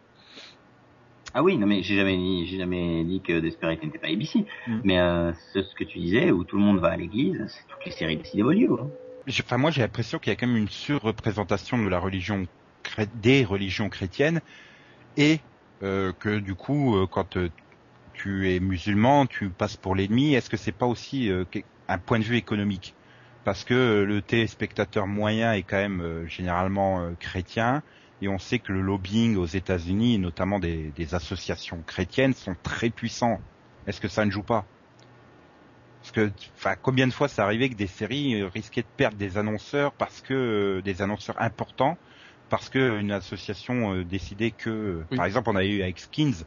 Ah 1.34 1.42
oui, 1.42 1.58
non 1.58 1.66
mais 1.66 1.82
j'ai 1.82 1.94
jamais 1.96 2.16
dit, 2.16 2.46
j'ai 2.46 2.56
jamais 2.56 3.04
dit 3.04 3.20
que 3.20 3.38
Desperate 3.38 3.82
n'était 3.82 3.98
pas 3.98 4.06
ABC. 4.08 4.46
Mm. 4.66 4.80
Mais 4.82 4.98
euh, 4.98 5.30
c'est 5.52 5.62
ce 5.62 5.74
que 5.74 5.84
tu 5.84 5.98
disais, 5.98 6.30
où 6.30 6.42
tout 6.44 6.56
le 6.56 6.62
monde 6.62 6.78
va 6.80 6.88
à 6.88 6.96
l'église, 6.96 7.36
c'est 7.48 7.66
toutes 7.68 7.84
les 7.84 7.92
séries 7.92 8.16
de 8.16 8.22
CW. 8.22 8.80
Hein. 8.80 8.90
Enfin, 9.28 9.58
moi, 9.58 9.70
j'ai 9.70 9.82
l'impression 9.82 10.18
qu'il 10.18 10.30
y 10.30 10.32
a 10.32 10.36
quand 10.36 10.46
même 10.46 10.56
une 10.56 10.68
surreprésentation 10.68 11.76
de 11.76 11.88
la 11.88 11.98
religion, 11.98 12.46
des 13.16 13.44
religions 13.44 13.90
chrétiennes, 13.90 14.40
et 15.18 15.40
euh, 15.82 16.12
que 16.18 16.38
du 16.38 16.54
coup, 16.54 16.96
euh, 16.96 17.06
quand 17.06 17.36
euh, 17.36 17.50
tu 18.14 18.50
es 18.50 18.58
musulman, 18.58 19.26
tu 19.26 19.50
passes 19.50 19.76
pour 19.76 19.94
l'ennemi. 19.94 20.34
Est-ce 20.34 20.48
que 20.48 20.56
c'est 20.56 20.72
pas 20.72 20.86
aussi 20.86 21.30
euh, 21.30 21.44
un 21.88 21.98
point 21.98 22.18
de 22.18 22.24
vue 22.24 22.36
économique? 22.36 22.94
Parce 23.44 23.64
que 23.64 23.74
euh, 23.74 24.04
le 24.06 24.22
téléspectateur 24.22 25.06
moyen 25.06 25.52
est 25.52 25.62
quand 25.62 25.76
même 25.76 26.26
généralement 26.26 27.12
chrétien, 27.20 27.82
et 28.22 28.28
on 28.28 28.38
sait 28.38 28.60
que 28.60 28.72
le 28.72 28.80
lobbying 28.80 29.36
aux 29.36 29.46
États-Unis, 29.46 30.18
notamment 30.18 30.58
des, 30.58 30.90
des 30.96 31.14
associations 31.14 31.82
chrétiennes, 31.86 32.32
sont 32.32 32.56
très 32.62 32.88
puissants. 32.88 33.40
Est-ce 33.86 34.00
que 34.00 34.08
ça 34.08 34.24
ne 34.24 34.30
joue 34.30 34.42
pas? 34.42 34.64
Parce 36.12 36.28
que, 36.30 36.34
enfin, 36.56 36.76
combien 36.80 37.06
de 37.06 37.12
fois 37.12 37.28
c'est 37.28 37.42
arrivé 37.42 37.68
que 37.70 37.74
des 37.74 37.86
séries 37.86 38.40
euh, 38.40 38.48
risquaient 38.48 38.82
de 38.82 38.88
perdre 38.96 39.16
des 39.18 39.36
annonceurs 39.38 39.94
parce 39.96 40.20
que 40.22 40.34
euh, 40.78 40.82
des 40.82 41.02
annonceurs 41.02 41.40
importants, 41.40 41.98
parce 42.48 42.68
que 42.70 42.98
une 42.98 43.12
association 43.12 43.94
euh, 43.94 44.04
décidait 44.04 44.52
que, 44.52 45.06
Oui. 45.10 45.16
par 45.16 45.26
exemple, 45.26 45.50
on 45.50 45.56
a 45.56 45.64
eu 45.64 45.82
avec 45.82 45.98
Skins, 45.98 46.44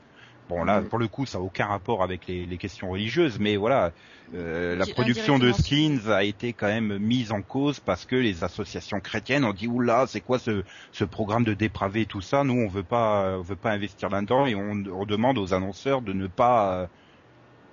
Bon 0.49 0.63
là, 0.65 0.81
Mhm. 0.81 0.89
pour 0.89 0.99
le 0.99 1.07
coup, 1.07 1.25
ça 1.25 1.37
a 1.37 1.41
aucun 1.41 1.67
rapport 1.67 2.03
avec 2.03 2.25
les, 2.27 2.45
les 2.45 2.57
questions 2.57 2.89
religieuses, 2.89 3.39
mais 3.39 3.55
voilà, 3.55 3.93
euh, 4.33 4.75
la 4.75 4.85
production 4.87 5.39
de 5.39 5.51
skins 5.53 6.09
a 6.09 6.23
été 6.23 6.53
quand 6.53 6.67
même 6.67 6.97
mise 6.97 7.31
en 7.31 7.41
cause 7.41 7.79
parce 7.79 8.05
que 8.05 8.15
les 8.17 8.43
associations 8.43 8.99
chrétiennes 8.99 9.45
ont 9.45 9.53
dit 9.53 9.67
oula, 9.67 10.07
c'est 10.07 10.19
quoi 10.21 10.39
ce, 10.39 10.63
ce 10.91 11.03
programme 11.05 11.43
de 11.45 11.53
dépravé 11.53 12.05
tout 12.05 12.19
ça? 12.21 12.43
Nous, 12.43 12.53
on 12.55 12.67
veut 12.67 12.83
pas, 12.83 13.37
on 13.37 13.43
veut 13.43 13.55
pas 13.55 13.71
investir 13.71 14.09
là-dedans 14.09 14.45
et 14.45 14.55
on, 14.55 14.71
on 14.91 15.05
demande 15.05 15.37
aux 15.37 15.53
annonceurs 15.53 16.01
de 16.01 16.11
ne 16.13 16.27
pas 16.27 16.89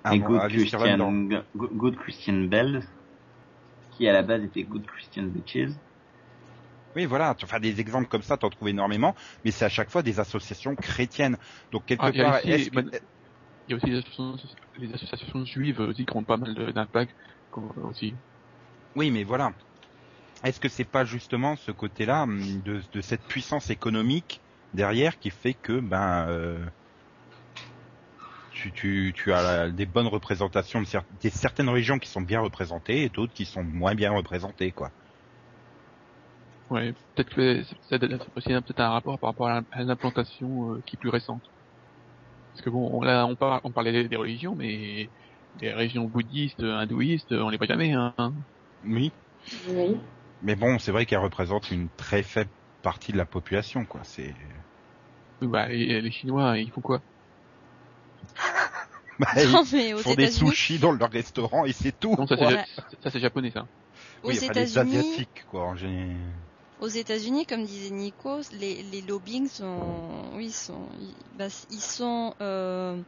euh, 0.09 0.15
Et 0.15 0.19
Good. 0.19 0.39
Christian, 0.49 0.97
Go- 1.55 1.69
Good 1.73 1.95
Christian 1.97 2.43
Bells, 2.45 2.83
qui 3.91 4.07
à 4.07 4.13
la 4.13 4.21
base 4.23 4.43
était 4.43 4.63
Good 4.63 4.85
Christian 4.85 5.23
Bitches. 5.23 5.71
Oui, 6.95 7.05
voilà, 7.05 7.35
enfin 7.43 7.59
des 7.59 7.79
exemples 7.79 8.07
comme 8.07 8.23
ça, 8.23 8.37
t'en 8.37 8.49
trouves 8.49 8.69
énormément, 8.69 9.15
mais 9.45 9.51
c'est 9.51 9.65
à 9.65 9.69
chaque 9.69 9.91
fois 9.91 10.01
des 10.01 10.19
associations 10.19 10.75
chrétiennes. 10.75 11.37
Donc 11.71 11.85
quelque 11.85 12.01
Ah, 12.03 12.09
il 12.11 12.17
y 12.17 12.21
a 12.21 12.23
part, 12.25 12.35
aussi- 12.37 12.69
que- 12.71 12.79
Il 13.67 13.71
y 13.71 13.73
a 13.73 13.75
aussi 13.77 13.85
les 13.85 13.97
associations, 13.97 14.37
les 14.79 14.93
associations 14.93 15.45
juives 15.45 15.79
aussi 15.81 16.05
qui 16.05 16.17
ont 16.17 16.23
pas 16.23 16.37
mal 16.37 16.55
de- 16.55 16.71
d'impact 16.71 17.15
aussi. 17.83 18.15
Oui, 18.95 19.11
mais 19.11 19.23
voilà. 19.23 19.53
Est-ce 20.43 20.59
que 20.59 20.69
c'est 20.69 20.85
pas 20.85 21.05
justement 21.05 21.55
ce 21.55 21.71
côté-là 21.71 22.23
hum, 22.23 22.61
de, 22.63 22.81
de 22.91 23.01
cette 23.01 23.21
puissance 23.27 23.69
économique 23.69 24.41
derrière 24.73 25.19
qui 25.19 25.29
fait 25.29 25.53
que 25.53 25.79
ben 25.79 26.25
euh, 26.29 26.65
tu, 28.61 28.71
tu, 28.73 29.13
tu 29.15 29.31
as 29.33 29.41
la- 29.41 29.71
des 29.71 29.85
bonnes 29.85 30.07
représentations 30.07 30.81
de 30.81 30.85
cer- 30.85 31.03
des 31.21 31.29
certaines 31.29 31.69
régions 31.69 31.99
qui 31.99 32.09
sont 32.09 32.21
bien 32.21 32.41
représentées 32.41 33.03
et 33.03 33.09
d'autres 33.09 33.33
qui 33.33 33.45
sont 33.45 33.63
moins 33.63 33.95
bien 33.95 34.11
représentées 34.11 34.71
quoi. 34.71 34.91
Ouais, 36.69 36.93
peut-être 37.15 37.29
que 37.33 37.63
ça 37.89 37.95
a 37.95 37.99
aussi 38.35 38.53
un- 38.53 38.61
peut-être 38.61 38.79
un 38.79 38.89
rapport 38.89 39.17
par 39.19 39.29
rapport 39.31 39.47
à 39.47 39.55
la- 39.61 39.67
à 39.71 39.83
l'implantation 39.83 40.73
euh, 40.75 40.81
qui 40.85 40.95
est 40.95 40.99
plus 40.99 41.09
récente. 41.09 41.43
Parce 42.53 42.63
que 42.65 42.69
bon, 42.69 43.01
là 43.01 43.25
on, 43.25 43.35
par- 43.35 43.61
on 43.63 43.71
parlait 43.71 43.91
des, 43.91 44.07
des 44.09 44.15
religions, 44.15 44.55
mais 44.55 45.09
les 45.55 45.73
régions 45.73 46.05
bouddhistes, 46.05 46.61
hindouistes, 46.63 47.31
on 47.31 47.49
les 47.49 47.57
voit 47.57 47.67
jamais. 47.67 47.93
Hein. 47.93 48.13
Oui, 48.83 49.11
Oui. 49.69 49.95
mais 50.41 50.55
bon, 50.55 50.79
c'est 50.79 50.91
vrai 50.91 51.05
qu'elles 51.05 51.19
représentent 51.19 51.71
une 51.71 51.89
très 51.91 52.23
faible 52.23 52.51
partie 52.81 53.11
de 53.11 53.17
la 53.17 53.25
population 53.25 53.85
quoi. 53.85 54.03
C'est 54.03 54.33
Oui, 55.41 55.47
bah, 55.47 55.67
les, 55.67 56.01
les 56.01 56.11
Chinois, 56.11 56.57
ils 56.59 56.71
font 56.71 56.81
quoi? 56.81 57.01
Bah, 59.19 59.27
ils 59.37 59.49
Non, 59.51 59.63
mais 59.73 59.93
aux 59.93 60.03
font 60.03 60.13
des 60.15 60.27
États-Unis, 60.27 60.51
sushis 60.51 60.79
dans 60.79 60.91
leur 60.91 61.11
restaurant 61.11 61.65
et 61.65 61.73
c'est 61.73 61.91
tout. 61.99 62.15
Non, 62.17 62.25
ça 62.27 62.37
c'est 63.11 63.19
japonais 63.19 63.51
ça. 63.51 63.67
aux 64.23 64.29
Oui, 64.29 64.37
enfin, 64.37 64.53
États-Unis, 64.53 64.97
asiatiques 64.99 65.45
quoi 65.47 65.65
en 65.65 65.75
général. 65.75 66.15
aux 66.79 66.87
États-Unis, 66.87 67.45
comme 67.45 67.65
disait 67.65 67.91
Nico, 67.93 68.39
les, 68.51 68.83
les 68.83 69.01
lobbying 69.01 69.47
sont, 69.47 70.31
oui, 70.35 70.51
sont, 70.51 70.87
ils, 70.99 71.15
bah, 71.37 71.47
ils 71.69 71.81
sont, 71.81 72.33
euh, 72.41 73.01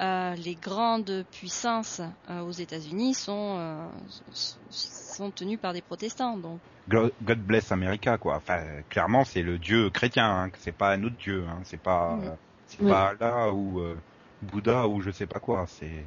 euh, 0.00 0.34
les 0.34 0.56
grandes 0.56 1.24
puissances 1.30 2.00
euh, 2.28 2.40
aux 2.42 2.50
États-Unis 2.52 3.14
sont, 3.14 3.56
euh, 3.58 3.88
sont 4.32 5.30
tenues 5.30 5.58
par 5.58 5.72
des 5.72 5.82
protestants, 5.82 6.36
donc. 6.36 6.60
God 6.88 7.12
bless 7.40 7.72
America 7.72 8.16
quoi. 8.18 8.36
Enfin 8.36 8.82
clairement 8.88 9.24
c'est 9.24 9.42
le 9.42 9.58
dieu 9.58 9.90
chrétien, 9.90 10.24
hein, 10.44 10.50
c'est 10.58 10.76
pas 10.76 10.92
un 10.92 11.02
autre 11.02 11.16
dieu, 11.16 11.44
hein, 11.48 11.60
c'est 11.64 11.80
pas 11.82 12.20
euh, 12.22 12.36
c'est 12.66 12.82
Oui. 12.82 12.88
pas 12.88 13.08
Allah 13.08 13.52
ou 13.52 13.80
euh, 13.80 13.96
Bouddha 14.42 14.86
ou 14.88 15.00
je 15.00 15.10
sais 15.10 15.26
pas 15.26 15.40
quoi. 15.40 15.66
C'est 15.66 16.04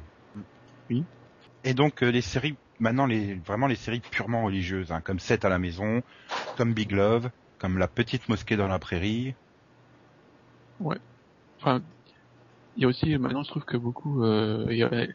Oui. 0.88 1.04
Et 1.64 1.74
donc 1.74 2.02
euh, 2.02 2.10
les 2.10 2.22
séries 2.22 2.56
maintenant 2.78 3.06
les 3.06 3.34
vraiment 3.34 3.66
les 3.66 3.76
séries 3.76 4.00
purement 4.00 4.44
religieuses, 4.44 4.92
hein, 4.92 5.00
comme 5.00 5.18
7 5.18 5.44
à 5.44 5.48
la 5.48 5.58
maison, 5.58 6.02
comme 6.56 6.72
Big 6.72 6.92
Love, 6.92 7.30
comme 7.58 7.78
La 7.78 7.88
petite 7.88 8.28
mosquée 8.28 8.56
dans 8.56 8.68
la 8.68 8.78
prairie. 8.78 9.34
Enfin, 11.60 11.82
il 12.76 12.82
y 12.82 12.84
a 12.86 12.88
aussi 12.88 13.16
maintenant 13.18 13.42
je 13.42 13.50
trouve 13.50 13.64
que 13.64 13.76
beaucoup 13.76 14.24
euh, 14.24 14.66
il 14.70 14.78
y 14.78 14.82
a- 14.82 15.06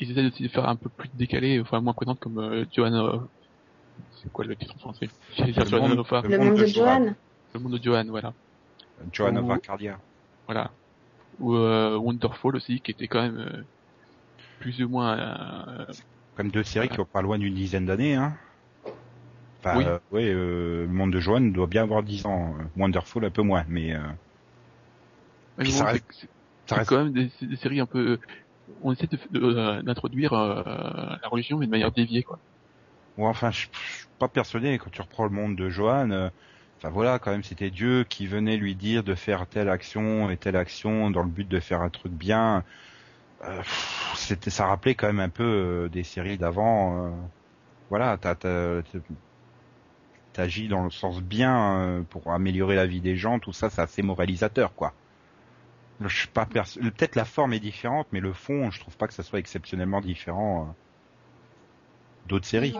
ils 0.00 0.10
essaient 0.10 0.26
aussi 0.26 0.42
de 0.42 0.48
faire 0.48 0.66
un 0.68 0.76
peu 0.76 0.88
plus 0.88 1.10
décalé, 1.14 1.60
enfin 1.60 1.80
moins 1.80 1.92
présente 1.92 2.18
comme 2.20 2.38
euh, 2.38 2.64
Johanna. 2.72 3.20
C'est 4.22 4.32
quoi 4.32 4.44
le 4.44 4.56
titre 4.56 4.74
en 4.76 4.78
français? 4.78 5.08
Le 5.38 5.52
Johanna 5.52 5.94
monde-. 5.94 6.06
Le 6.22 6.38
monde 6.38 6.58
de 6.58 6.66
Johan. 6.66 7.14
Le 7.52 7.60
monde 7.60 7.72
de 7.78 7.82
Johan, 7.82 8.04
voilà. 8.08 8.32
Joan 9.12 9.36
of 9.36 9.44
Ou- 9.44 9.52
Arcadia. 9.52 9.98
Voilà. 10.46 10.70
Ou 11.38 11.54
euh, 11.54 11.96
Wonderfall 11.96 12.56
aussi, 12.56 12.80
qui 12.80 12.90
était 12.90 13.08
quand 13.08 13.22
même 13.22 13.38
euh, 13.38 13.62
plus 14.58 14.82
ou 14.82 14.88
moins. 14.88 15.18
euh, 15.18 15.84
Comme 16.34 16.50
deux 16.50 16.62
séries 16.62 16.88
qui 16.88 17.00
ont 17.00 17.06
pas 17.06 17.22
loin 17.22 17.38
d'une 17.38 17.54
dizaine 17.54 17.86
d'années. 17.86 18.14
Hein. 18.14 18.36
Enfin, 19.60 19.78
Oui. 19.78 19.84
euh, 19.84 19.98
ouais, 20.10 20.28
euh, 20.30 20.86
le 20.86 20.92
monde 20.92 21.12
de 21.12 21.20
Joanne 21.20 21.52
doit 21.52 21.66
bien 21.66 21.82
avoir 21.82 22.02
10 22.02 22.26
ans. 22.26 22.56
euh, 22.58 22.64
Wonderful 22.76 23.24
un 23.24 23.30
peu 23.30 23.42
moins, 23.42 23.64
mais 23.68 23.94
euh, 23.94 24.00
mais 25.56 25.64
bon, 25.64 25.70
ça 25.70 25.86
reste- 25.86 26.28
ça 26.68 26.84
quand 26.84 27.04
même 27.04 27.12
des, 27.12 27.30
séries 27.56 27.80
un 27.80 27.86
peu. 27.86 28.18
On 28.80 28.92
essaie 28.92 29.06
d'introduire 29.82 30.32
la 30.32 31.18
religion, 31.30 31.58
mais 31.58 31.66
de 31.66 31.70
manière 31.70 31.92
déviée, 31.92 32.22
quoi. 32.22 32.40
Ouais, 33.16 33.26
enfin, 33.26 33.50
je, 33.50 33.58
suis 33.60 33.68
pas 34.18 34.28
persuadé 34.28 34.78
quand 34.78 34.90
tu 34.90 35.00
reprends 35.00 35.24
le 35.24 35.30
monde 35.30 35.56
de 35.56 35.68
Johan. 35.68 36.30
Enfin 36.84 36.92
voilà, 36.92 37.18
quand 37.18 37.30
même, 37.30 37.42
c'était 37.42 37.70
Dieu 37.70 38.04
qui 38.06 38.26
venait 38.26 38.58
lui 38.58 38.74
dire 38.74 39.02
de 39.02 39.14
faire 39.14 39.46
telle 39.46 39.70
action 39.70 40.28
et 40.28 40.36
telle 40.36 40.54
action 40.54 41.10
dans 41.10 41.22
le 41.22 41.30
but 41.30 41.48
de 41.48 41.58
faire 41.58 41.80
un 41.80 41.88
truc 41.88 42.12
bien. 42.12 42.62
Euh, 43.42 43.62
c'était, 44.16 44.50
ça 44.50 44.66
rappelait 44.66 44.94
quand 44.94 45.06
même 45.06 45.20
un 45.20 45.30
peu 45.30 45.44
euh, 45.44 45.88
des 45.88 46.02
séries 46.02 46.36
d'avant. 46.36 47.06
euh, 47.06 47.10
voilà, 47.88 48.18
t'as, 48.18 48.34
t'as, 48.34 48.82
t'agis 50.34 50.68
dans 50.68 50.84
le 50.84 50.90
sens 50.90 51.22
bien 51.22 52.04
pour 52.10 52.30
améliorer 52.30 52.76
la 52.76 52.84
vie 52.84 53.00
des 53.00 53.16
gens. 53.16 53.38
Tout 53.38 53.54
ça, 53.54 53.70
c'est 53.70 53.80
assez 53.80 54.02
moralisateur, 54.02 54.74
quoi. 54.74 54.92
Je 56.02 56.14
suis 56.14 56.28
pas 56.28 56.44
Peut-être 56.44 57.16
la 57.16 57.24
forme 57.24 57.54
est 57.54 57.60
différente, 57.60 58.08
mais 58.12 58.20
le 58.20 58.34
fond, 58.34 58.70
je 58.70 58.78
trouve 58.78 58.98
pas 58.98 59.06
que 59.06 59.14
ça 59.14 59.22
soit 59.22 59.38
exceptionnellement 59.38 60.02
différent 60.02 60.74
d'autres 62.28 62.44
séries. 62.44 62.76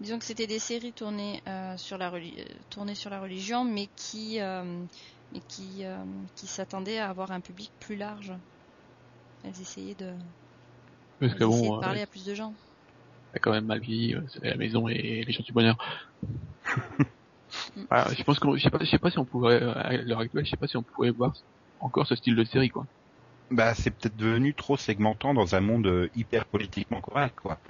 Disons 0.00 0.18
que 0.18 0.24
c'était 0.24 0.46
des 0.46 0.58
séries 0.58 0.92
tournées 0.92 1.40
euh, 1.48 1.76
sur 1.76 1.98
la 1.98 2.10
reli- 2.10 2.38
euh, 2.40 2.58
tournées 2.70 2.94
sur 2.94 3.10
la 3.10 3.20
religion, 3.20 3.64
mais 3.64 3.88
qui 3.96 4.40
euh, 4.40 4.86
mais 5.32 5.40
qui 5.48 5.84
euh, 5.84 6.04
qui 6.36 6.46
s'attendaient 6.46 6.98
à 6.98 7.10
avoir 7.10 7.30
un 7.32 7.40
public 7.40 7.72
plus 7.80 7.96
large. 7.96 8.32
Elles 9.44 9.60
essayaient 9.60 9.94
de, 9.94 10.18
Parce 11.18 11.34
elles 11.34 11.36
que 11.36 11.44
essayaient 11.50 11.70
bon, 11.70 11.76
de 11.76 11.78
parler 11.78 12.00
à 12.00 12.06
plus 12.06 12.24
de 12.24 12.34
gens. 12.34 12.56
t'as 13.32 13.38
quand 13.40 13.52
même 13.52 13.66
mal 13.66 13.80
vieilli, 13.80 14.16
c'est 14.32 14.44
la 14.44 14.56
maison 14.56 14.88
et 14.88 15.24
les 15.26 15.32
gens 15.32 15.42
du 15.42 15.52
bonheur. 15.52 15.76
Voilà, 17.90 18.12
je 18.14 18.22
pense 18.24 18.38
que 18.38 18.56
je 18.56 18.62
sais 18.62 18.70
pas, 18.70 18.78
je 18.80 18.90
sais 18.90 18.98
pas 18.98 19.10
si 19.10 19.18
on 19.18 19.24
pourrait 19.26 19.62
à 19.62 19.92
l'heure 20.02 20.20
actuelle, 20.20 20.44
je 20.44 20.50
sais 20.50 20.56
pas 20.56 20.66
si 20.66 20.76
on 20.76 20.82
pourrait 20.84 21.10
voir 21.10 21.32
encore 21.78 22.06
ce 22.06 22.16
style 22.16 22.36
de 22.36 22.44
série, 22.44 22.68
quoi. 22.68 22.86
Bah, 23.50 23.74
c'est 23.74 23.90
peut-être 23.90 24.16
devenu 24.16 24.54
trop 24.54 24.76
segmentant 24.76 25.32
dans 25.34 25.54
un 25.54 25.60
monde 25.60 26.10
hyper 26.14 26.46
politiquement 26.46 27.00
correct, 27.00 27.36
quoi. 27.42 27.60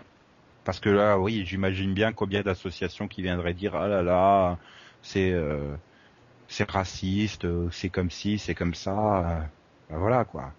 Parce 0.64 0.80
que 0.80 0.88
là, 0.90 1.18
oui, 1.18 1.44
j'imagine 1.46 1.94
bien 1.94 2.12
combien 2.12 2.42
d'associations 2.42 3.08
qui 3.08 3.22
viendraient 3.22 3.54
dire 3.54 3.74
ah 3.76 3.88
là 3.88 4.02
là, 4.02 4.58
c'est 5.02 5.32
euh, 5.32 5.76
c'est 6.48 6.70
raciste, 6.70 7.44
euh, 7.46 7.70
c'est 7.72 7.90
comme 7.90 8.10
ci, 8.10 8.38
c'est 8.38 8.54
comme 8.54 8.74
ça, 8.74 9.42
euh, 9.42 9.46
bah 9.90 9.98
voilà 9.98 10.24
quoi. 10.24 10.54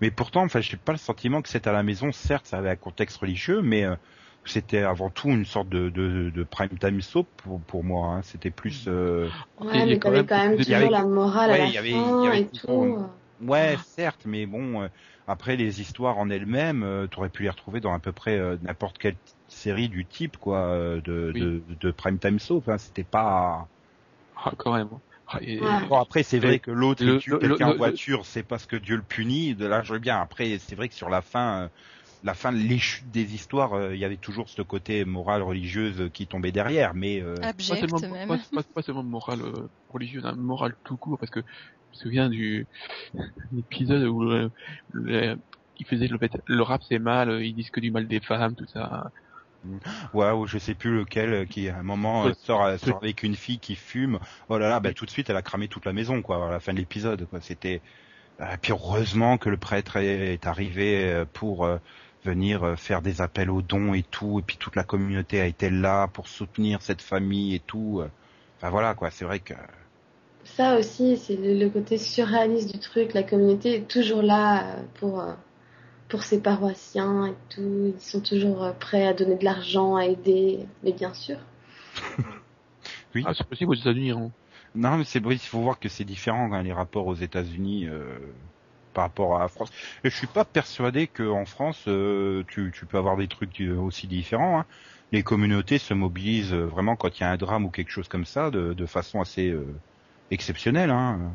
Mais 0.00 0.10
pourtant, 0.10 0.44
enfin, 0.44 0.60
j'ai 0.60 0.76
pas 0.76 0.92
le 0.92 0.98
sentiment 0.98 1.42
que 1.42 1.48
c'est 1.48 1.66
à 1.66 1.72
la 1.72 1.82
maison. 1.82 2.12
Certes, 2.12 2.46
ça 2.46 2.58
avait 2.58 2.70
un 2.70 2.76
contexte 2.76 3.18
religieux, 3.18 3.62
mais 3.62 3.84
euh, 3.84 3.96
c'était 4.44 4.82
avant 4.82 5.10
tout 5.10 5.28
une 5.28 5.44
sorte 5.44 5.68
de, 5.68 5.88
de, 5.90 6.30
de 6.30 6.44
prime 6.44 6.78
time 6.78 7.00
soap 7.00 7.28
pour, 7.36 7.62
pour 7.62 7.84
moi. 7.84 8.14
hein. 8.16 8.22
C'était 8.22 8.50
plus 8.50 8.84
euh, 8.88 9.30
Ouais, 9.60 9.86
mais 9.86 9.98
quand 9.98 10.10
t'avais 10.10 10.18
même 10.18 10.26
quand 10.26 10.38
même 10.38 10.56
toujours 10.56 10.66
il 10.66 10.70
y 10.70 10.74
avait- 10.74 10.90
la 10.90 11.04
morale 11.04 11.50
à 11.50 11.58
la 11.58 11.70
y 11.72 11.78
avait- 11.78 11.92
fin 11.92 12.20
il 12.20 12.24
y 12.24 12.28
avait 12.28 12.40
et 12.40 12.48
toujours 12.52 12.86
tout. 12.86 12.98
Ouais, 13.40 13.76
Ah. 13.78 13.82
certes, 13.86 14.24
mais 14.26 14.46
bon, 14.46 14.82
euh, 14.82 14.88
après 15.26 15.56
les 15.56 15.80
histoires 15.80 16.18
en 16.18 16.28
elles-mêmes, 16.30 16.82
euh, 16.82 17.06
t'aurais 17.06 17.30
pu 17.30 17.44
les 17.44 17.50
retrouver 17.50 17.80
dans 17.80 17.92
à 17.94 18.00
peu 18.00 18.12
près 18.12 18.36
euh, 18.38 18.56
n'importe 18.62 18.98
quelle 18.98 19.16
série 19.46 19.88
du 19.88 20.06
type, 20.06 20.36
quoi, 20.38 20.58
euh, 20.66 21.00
de, 21.02 21.30
Oui. 21.34 21.40
de, 21.40 21.62
de 21.68 21.90
prime 21.92 22.18
time 22.18 22.38
soap. 22.38 22.68
Hein, 22.68 22.78
C'était 22.78 23.04
pas. 23.04 23.68
Ah, 24.36 24.52
quand 24.56 24.74
même. 24.74 24.88
Ah, 25.28 25.38
et- 25.42 25.60
Ouais. 25.60 25.86
Bon, 25.88 26.00
après, 26.00 26.22
c'est 26.22 26.38
vrai 26.38 26.58
que 26.58 26.70
l'autre 26.70 27.04
tue 27.18 27.38
quelqu'un 27.38 27.68
en 27.68 27.76
voiture, 27.76 28.24
c'est 28.26 28.42
parce 28.42 28.66
que 28.66 28.76
Dieu 28.76 28.96
le 28.96 29.02
punit. 29.02 29.54
De 29.54 29.66
là, 29.66 29.82
je 29.82 29.92
veux 29.92 29.98
bien. 29.98 30.20
Après, 30.20 30.58
c'est 30.58 30.74
vrai 30.74 30.88
que 30.88 30.94
sur 30.94 31.08
la 31.10 31.22
fin, 31.22 31.62
euh, 31.64 31.68
la 32.24 32.34
fin, 32.34 32.50
les 32.50 32.78
chutes 32.78 33.10
des 33.10 33.34
histoires, 33.34 33.74
euh, 33.74 33.94
il 33.94 34.00
y 34.00 34.04
avait 34.04 34.16
toujours 34.16 34.48
ce 34.48 34.62
côté 34.62 35.04
moral 35.04 35.42
religieuse 35.42 36.10
qui 36.12 36.26
tombait 36.26 36.50
derrière, 36.52 36.94
mais. 36.94 37.20
euh, 37.20 37.34
pas 37.36 37.52
seulement, 37.52 38.00
même. 38.00 38.26
pas, 38.28 38.38
pas- 38.52 38.62
pas 38.74 38.82
seulement 38.82 39.04
morale 39.04 39.42
euh, 39.42 39.68
religieuse, 39.88 40.24
hein, 40.26 40.34
morale 40.36 40.74
tout 40.84 40.96
court, 40.96 41.18
parce 41.18 41.30
que 41.30 41.40
me 41.90 41.96
souviens 41.96 42.28
du 42.28 42.66
l'épisode 43.52 44.04
où 44.04 44.22
euh, 44.30 44.48
le- 44.92 45.36
il 45.80 45.86
faisait 45.86 46.08
le, 46.08 46.18
le 46.46 46.62
rap 46.62 46.82
c'est 46.88 46.98
mal, 46.98 47.42
ils 47.42 47.54
disent 47.54 47.70
que 47.70 47.80
du 47.80 47.90
mal 47.90 48.08
des 48.08 48.20
femmes, 48.20 48.54
tout 48.56 48.66
ça. 48.66 49.10
Ouais, 50.14 50.30
ou 50.30 50.46
je 50.46 50.58
sais 50.58 50.74
plus 50.74 50.98
lequel 50.98 51.32
euh, 51.32 51.44
qui 51.44 51.68
à 51.68 51.78
un 51.78 51.82
moment 51.82 52.26
euh, 52.26 52.32
sort, 52.32 52.64
euh, 52.64 52.78
sort 52.78 52.98
avec 53.02 53.22
une 53.22 53.34
fille 53.34 53.58
qui 53.58 53.74
fume. 53.74 54.18
Oh 54.48 54.58
là 54.58 54.68
là, 54.68 54.80
bah 54.80 54.92
tout 54.92 55.04
de 55.04 55.10
suite 55.10 55.30
elle 55.30 55.36
a 55.36 55.42
cramé 55.42 55.68
toute 55.68 55.84
la 55.84 55.92
maison 55.92 56.22
quoi 56.22 56.46
à 56.46 56.50
la 56.50 56.60
fin 56.60 56.72
de 56.72 56.78
l'épisode 56.78 57.26
quoi. 57.26 57.40
C'était 57.40 57.82
puis 58.62 58.72
heureusement 58.72 59.36
que 59.36 59.48
le 59.48 59.56
prêtre 59.56 59.96
est, 59.96 60.46
arrivé 60.46 61.24
pour 61.32 61.68
venir 62.24 62.78
faire 62.78 63.02
des 63.02 63.20
appels 63.20 63.50
aux 63.50 63.62
dons 63.62 63.94
et 63.94 64.04
tout 64.04 64.38
et 64.38 64.42
puis 64.42 64.56
toute 64.58 64.76
la 64.76 64.84
communauté 64.84 65.40
a 65.40 65.46
été 65.46 65.70
là 65.70 66.06
pour 66.06 66.28
soutenir 66.28 66.80
cette 66.80 67.02
famille 67.02 67.56
et 67.56 67.60
tout. 67.60 68.04
Enfin 68.58 68.70
voilà 68.70 68.94
quoi, 68.94 69.10
c'est 69.10 69.24
vrai 69.24 69.40
que 69.40 69.54
ça 70.44 70.78
aussi, 70.78 71.16
c'est 71.16 71.36
le, 71.36 71.54
le 71.58 71.70
côté 71.70 71.98
surréaliste 71.98 72.72
du 72.72 72.78
truc. 72.80 73.14
La 73.14 73.22
communauté 73.22 73.76
est 73.76 73.88
toujours 73.90 74.22
là 74.22 74.78
euh, 74.78 74.82
pour, 74.94 75.20
euh, 75.20 75.34
pour 76.08 76.22
ses 76.24 76.40
paroissiens 76.42 77.26
et 77.28 77.36
tout. 77.50 77.94
Ils 77.96 78.00
sont 78.00 78.22
toujours 78.22 78.64
euh, 78.64 78.72
prêts 78.72 79.06
à 79.06 79.14
donner 79.14 79.36
de 79.36 79.44
l'argent, 79.44 79.96
à 79.96 80.06
aider. 80.06 80.68
Mais 80.82 80.92
bien 80.92 81.14
sûr. 81.14 81.38
Oui. 83.14 83.22
Ah, 83.26 83.34
c'est 83.34 83.46
possible 83.46 83.72
aux 83.72 83.74
États-Unis. 83.74 84.10
Hein. 84.12 84.32
Non, 84.74 84.98
mais 84.98 85.04
c'est 85.04 85.20
vrai, 85.20 85.34
il 85.36 85.38
faut 85.40 85.60
voir 85.62 85.78
que 85.78 85.88
c'est 85.88 86.04
différent 86.04 86.52
hein, 86.52 86.62
les 86.62 86.72
rapports 86.72 87.06
aux 87.06 87.14
États-Unis 87.14 87.86
euh, 87.88 88.18
par 88.92 89.04
rapport 89.04 89.36
à 89.36 89.40
la 89.40 89.48
France. 89.48 89.70
Et 90.04 90.10
je 90.10 90.16
suis 90.16 90.26
pas 90.26 90.44
persuadé 90.44 91.08
qu'en 91.08 91.46
France, 91.46 91.84
euh, 91.88 92.44
tu, 92.48 92.70
tu 92.74 92.86
peux 92.86 92.98
avoir 92.98 93.16
des 93.16 93.28
trucs 93.28 93.60
aussi 93.78 94.06
différents. 94.08 94.60
hein. 94.60 94.66
Les 95.12 95.22
communautés 95.22 95.78
se 95.78 95.94
mobilisent 95.94 96.54
vraiment 96.54 96.96
quand 96.96 97.18
il 97.18 97.22
y 97.22 97.24
a 97.26 97.30
un 97.30 97.36
drame 97.38 97.64
ou 97.64 97.70
quelque 97.70 97.90
chose 97.90 98.08
comme 98.08 98.26
ça, 98.26 98.50
de, 98.50 98.74
de 98.74 98.86
façon 98.86 99.20
assez 99.20 99.48
euh, 99.48 99.80
exceptionnelle. 100.30 100.90
Hein. 100.90 101.32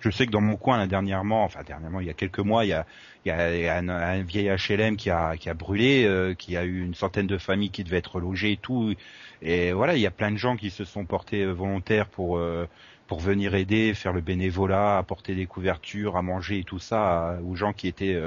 Je 0.00 0.10
sais 0.10 0.26
que 0.26 0.30
dans 0.30 0.40
mon 0.40 0.56
coin, 0.56 0.78
là, 0.78 0.86
dernièrement, 0.86 1.44
enfin 1.44 1.62
dernièrement, 1.66 2.00
il 2.00 2.06
y 2.06 2.10
a 2.10 2.14
quelques 2.14 2.38
mois, 2.38 2.64
il 2.64 2.68
y 2.68 3.30
a, 3.30 3.76
un, 3.76 4.22
vieil 4.22 4.48
HLM 4.48 4.96
qui 4.96 5.10
a, 5.10 5.54
brûlé, 5.54 6.04
euh, 6.04 6.34
qui 6.34 6.56
a 6.56 6.64
eu 6.64 6.84
une 6.84 6.94
centaine 6.94 7.26
de 7.26 7.38
familles 7.38 7.70
qui 7.70 7.82
devaient 7.82 7.96
être 7.96 8.20
logées 8.20 8.52
et 8.52 8.56
tout. 8.56 8.94
Et 9.42 9.72
voilà, 9.72 9.96
il 9.96 10.00
y 10.00 10.06
a 10.06 10.10
plein 10.10 10.30
de 10.30 10.36
gens 10.36 10.56
qui 10.56 10.70
se 10.70 10.84
sont 10.84 11.04
portés 11.04 11.42
euh, 11.42 11.52
volontaires 11.52 12.06
pour 12.06 12.38
euh, 12.38 12.68
pour 13.08 13.20
venir 13.20 13.54
aider, 13.54 13.94
faire 13.94 14.12
le 14.12 14.20
bénévolat, 14.20 14.98
apporter 14.98 15.34
des 15.34 15.46
couvertures, 15.46 16.16
à 16.16 16.22
manger 16.22 16.58
et 16.60 16.64
tout 16.64 16.80
ça 16.80 17.38
aux 17.44 17.54
gens 17.54 17.72
qui 17.72 17.86
étaient 17.88 18.20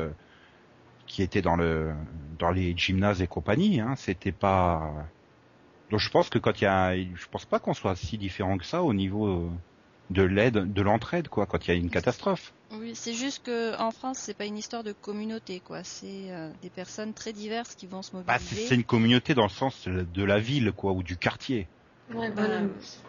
qui 1.06 1.22
étaient 1.22 1.42
dans 1.42 1.58
le 1.58 1.92
dans 2.38 2.52
les 2.52 2.76
gymnases 2.78 3.22
et 3.22 3.28
compagnie. 3.28 3.82
Hein. 3.82 3.96
C'était 3.98 4.32
pas 4.32 4.94
donc 5.90 6.00
je 6.00 6.10
pense 6.10 6.30
que 6.30 6.40
quand 6.40 6.62
il 6.62 6.64
y 6.64 6.68
a, 6.68 6.96
je 6.96 7.28
pense 7.32 7.46
pas 7.46 7.60
qu'on 7.60 7.74
soit 7.74 7.96
si 7.96 8.18
différent 8.18 8.58
que 8.58 8.66
ça 8.66 8.84
au 8.84 8.94
niveau 8.94 9.28
euh, 9.28 9.52
de 10.10 10.24
l'aide, 10.24 10.72
de 10.74 10.82
l'entraide 10.82 11.28
quoi, 11.28 11.46
quand 11.46 11.68
il 11.68 11.72
y 11.72 11.74
a 11.74 11.78
une 11.78 11.90
catastrophe. 11.90 12.54
Oui, 12.72 12.96
c'est 12.96 13.14
juste 13.14 13.44
que 13.44 13.76
en 13.80 13.90
France, 13.92 14.20
c'est 14.20 14.36
pas 14.36 14.46
une 14.46 14.58
histoire 14.58 14.84
de 14.84 14.94
communauté, 14.94 15.60
quoi. 15.60 15.84
C'est 15.84 16.32
euh, 16.32 16.52
des 16.62 16.70
personnes 16.70 17.14
très 17.14 17.34
diverses 17.34 17.76
qui 17.76 17.88
vont 17.88 18.02
se 18.04 18.16
Bah, 18.28 18.38
c'est 18.38 18.56
mobiliser 18.56 18.68
c'est 18.70 18.76
une 18.76 18.84
communauté 18.84 19.34
dans 19.34 19.44
le 19.44 19.50
sens 19.50 19.88
de 19.88 20.24
la 20.24 20.40
ville 20.40 20.72
quoi 20.72 20.94
ou 20.94 21.02
du 21.02 21.18
quartier. 21.18 21.68
Ouais. 22.10 22.28
C'est 22.30 22.36
pas- 22.36 22.62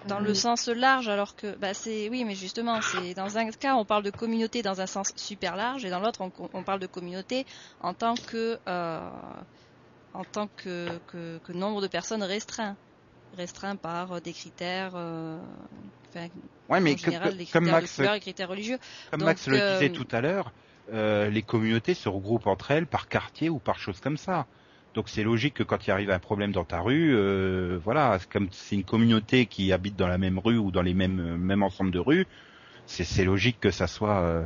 dans 0.09 0.21
le 0.21 0.35
sens 0.35 0.69
large, 0.69 1.09
alors 1.09 1.35
que 1.37 1.57
bah 1.57 1.73
c'est 1.75 2.09
oui, 2.11 2.25
mais 2.25 2.35
justement, 2.35 2.81
c'est 2.83 3.15
dans 3.15 3.37
un 3.39 3.51
cas 3.51 3.75
on 3.77 3.85
parle 3.85 4.03
de 4.03 4.11
communauté 4.11 4.63
dans 4.63 4.81
un 4.81 4.87
sens 4.87 5.13
super 5.17 5.57
large 5.57 5.85
et 5.85 5.91
dans 5.91 6.01
l'autre 6.01 6.21
on, 6.21 6.31
on 6.53 6.63
parle 6.65 6.81
de 6.81 6.87
communauté 6.87 7.45
en 7.81 7.95
tant 7.95 8.15
que 8.15 8.59
euh, 8.69 9.11
en 10.15 10.25
tant 10.25 10.49
que, 10.57 10.99
que, 11.07 11.39
que 11.39 11.53
nombre 11.53 11.81
de 11.81 11.87
personnes 11.87 12.23
restreint, 12.23 12.77
restreint 13.37 13.77
par 13.77 14.13
euh, 14.13 14.21
des 14.21 14.33
critères. 14.33 14.93
euh, 14.95 15.39
enfin, 16.09 16.29
Ouais, 16.69 16.81
mais 16.81 16.95
en 16.95 16.97
général, 16.97 17.31
comme 17.31 17.45
critères 17.45 17.63
Max, 17.63 17.91
de 17.93 17.97
couleur 17.97 18.15
et 18.15 18.21
critères 18.21 18.49
religieux. 18.49 18.79
comme 19.11 19.21
donc, 19.21 19.27
Max 19.29 19.47
le 19.49 19.57
euh, 19.57 19.73
disait 19.75 19.91
tout 19.91 20.07
à 20.13 20.21
l'heure, 20.21 20.53
euh, 20.93 21.29
les 21.29 21.43
communautés 21.43 21.95
se 21.95 22.09
regroupent 22.09 22.47
entre 22.47 22.71
elles 22.71 22.87
par 22.87 23.09
quartier 23.09 23.49
ou 23.51 23.59
par 23.59 23.79
choses 23.79 24.01
comme 24.01 24.17
ça. 24.17 24.47
Donc 24.95 25.09
c'est 25.09 25.23
logique 25.23 25.55
que 25.55 25.63
quand 25.63 25.87
il 25.87 25.91
arrive 25.93 26.11
un 26.11 26.19
problème 26.19 26.51
dans 26.51 26.65
ta 26.65 26.81
rue, 26.81 27.15
euh, 27.15 27.79
voilà, 27.83 28.19
comme 28.29 28.49
c'est 28.51 28.75
une 28.75 28.85
communauté 28.85 29.47
qui 29.47 29.73
habite 29.73 29.95
dans 29.97 30.09
la 30.09 30.19
même 30.19 30.39
rue 30.39 30.59
ou 30.59 30.73
dans 30.73 30.83
les 30.83 30.95
mêmes 30.95 31.37
mêmes 31.37 31.63
ensembles 31.63 31.93
de 31.93 32.01
rues, 32.01 32.27
c'est 32.87 33.05
c'est 33.05 33.25
logique 33.25 33.61
que 33.61 33.71
ça 33.71 33.87
soit 33.87 34.21
euh, 34.23 34.45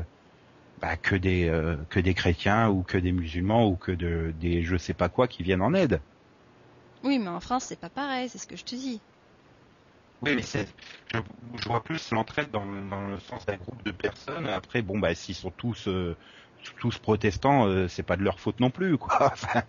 bah, 0.84 0.98
que 0.98 1.14
des 1.16 1.48
euh, 1.48 1.76
que 1.88 1.98
des 1.98 2.12
chrétiens 2.12 2.68
ou 2.68 2.82
que 2.82 2.98
des 2.98 3.12
musulmans 3.12 3.66
ou 3.66 3.74
que 3.74 3.90
de 3.90 4.34
des 4.38 4.62
je 4.64 4.76
sais 4.76 4.92
pas 4.92 5.08
quoi 5.08 5.26
qui 5.28 5.42
viennent 5.42 5.62
en 5.62 5.72
aide. 5.72 6.02
Oui, 7.02 7.18
mais 7.18 7.28
en 7.28 7.40
France 7.40 7.64
c'est 7.64 7.80
pas 7.80 7.88
pareil, 7.88 8.28
c'est 8.28 8.36
ce 8.36 8.46
que 8.46 8.56
je 8.56 8.64
te 8.64 8.74
dis. 8.74 9.00
Oui, 10.20 10.34
mais 10.36 10.42
c'est, 10.42 10.66
je, 11.14 11.18
je 11.58 11.68
vois 11.68 11.82
plus 11.82 12.10
l'entraide 12.10 12.50
dans, 12.50 12.64
le- 12.64 12.88
dans 12.88 13.06
le 13.08 13.18
sens 13.18 13.46
d'un 13.46 13.56
groupe 13.56 13.82
de 13.82 13.92
personnes. 13.92 14.46
Après, 14.46 14.82
bon, 14.82 14.98
bah, 14.98 15.14
s'ils 15.14 15.34
sont 15.34 15.50
tous, 15.50 15.88
euh, 15.88 16.16
tous 16.80 16.98
protestants, 16.98 17.66
euh, 17.66 17.88
c'est 17.88 18.02
pas 18.02 18.16
de 18.16 18.22
leur 18.22 18.40
faute 18.40 18.60
non 18.60 18.70
plus, 18.70 18.96
quoi. 18.98 19.32
Enfin, 19.32 19.62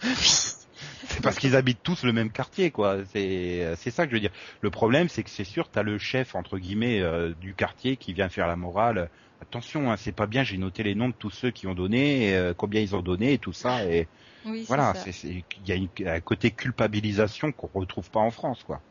c'est 1.07 1.21
parce 1.21 1.37
qu'ils 1.37 1.55
habitent 1.55 1.83
tous 1.83 2.03
le 2.03 2.13
même 2.13 2.31
quartier, 2.31 2.71
quoi. 2.71 3.05
C'est, 3.05 3.73
c'est 3.77 3.91
ça 3.91 4.05
que 4.05 4.11
je 4.11 4.15
veux 4.15 4.19
dire. 4.21 4.31
Le 4.61 4.69
problème, 4.69 5.09
c'est 5.09 5.23
que 5.23 5.29
c'est 5.29 5.43
sûr, 5.45 5.69
t'as 5.69 5.83
le 5.83 5.97
chef 5.97 6.35
entre 6.35 6.57
guillemets 6.57 7.01
euh, 7.01 7.33
du 7.35 7.55
quartier 7.55 7.97
qui 7.97 8.13
vient 8.13 8.29
faire 8.29 8.47
la 8.47 8.55
morale. 8.55 9.09
Attention, 9.39 9.89
hein, 9.91 9.95
c'est 9.97 10.11
pas 10.11 10.27
bien. 10.27 10.43
J'ai 10.43 10.57
noté 10.57 10.83
les 10.83 10.93
noms 10.95 11.07
de 11.09 11.13
tous 11.13 11.29
ceux 11.29 11.49
qui 11.51 11.67
ont 11.67 11.73
donné, 11.75 12.29
et, 12.29 12.35
euh, 12.35 12.53
combien 12.53 12.81
ils 12.81 12.95
ont 12.97 13.01
donné, 13.01 13.31
et 13.33 13.39
tout 13.39 13.53
ça. 13.53 13.85
Et 13.89 14.09
Oui, 14.45 14.61
c'est 14.61 14.67
voilà, 14.67 14.93
ça. 14.93 15.03
c'est, 15.03 15.11
c'est, 15.13 15.45
il 15.57 15.67
y 15.67 15.71
a 15.73 15.75
une- 15.75 15.89
un 16.07 16.21
côté 16.21 16.51
culpabilisation 16.51 17.51
qu'on 17.53 17.67
retrouve 17.79 18.09
pas 18.11 18.19
en 18.21 18.31
France, 18.31 18.63
quoi. 18.63 18.83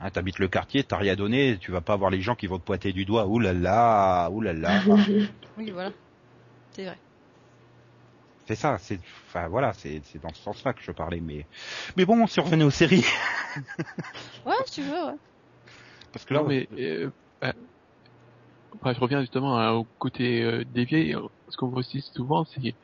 Hein, 0.00 0.10
T'habites 0.10 0.38
le 0.38 0.48
quartier, 0.48 0.84
t'as 0.84 0.96
rien 0.98 1.16
donné, 1.16 1.58
tu 1.58 1.70
vas 1.70 1.80
pas 1.82 1.92
avoir 1.94 2.10
les 2.10 2.20
gens 2.22 2.34
qui 2.34 2.46
vont 2.46 2.58
te 2.58 2.64
pointer 2.64 2.92
du 2.92 3.04
doigt. 3.04 3.26
Ouh 3.26 3.38
là 3.38 3.52
là, 3.52 4.28
ouh 4.30 4.40
là 4.40 4.52
là. 4.52 4.80
Oui, 5.56 5.70
voilà. 5.70 5.92
C'est 6.72 6.84
vrai. 6.84 6.98
c'est 8.46 8.54
ça, 8.54 8.78
c'est, 8.78 9.00
enfin 9.26 9.48
voilà, 9.48 9.72
c'est, 9.72 10.00
dans 10.20 10.32
ce 10.32 10.40
sens-là 10.42 10.72
que 10.72 10.82
je 10.82 10.92
parlais. 10.92 11.20
Mais, 11.20 11.48
mais 11.96 12.04
bon, 12.04 12.26
si 12.26 12.38
on 12.40 12.44
revenait 12.44 12.64
aux 12.64 12.70
séries, 12.70 13.04
Ouais, 14.44 14.54
si 14.66 14.72
tu 14.74 14.82
veux, 14.82 15.06
ouais. 15.06 15.14
parce 16.12 16.24
que 16.24 16.34
là, 16.34 16.42
Non, 16.42 16.48
mais 16.48 16.68
euh, 16.78 17.10
je 18.84 19.00
reviens 19.00 19.20
justement 19.20 19.72
au 19.72 19.84
côté 19.98 20.42
euh, 20.42 20.64
dévié. 20.74 21.16
Ce 21.48 21.56
qu'on 21.56 21.68
voit 21.68 21.80
aussi 21.80 22.00
souvent, 22.14 22.44
c'est 22.44 22.74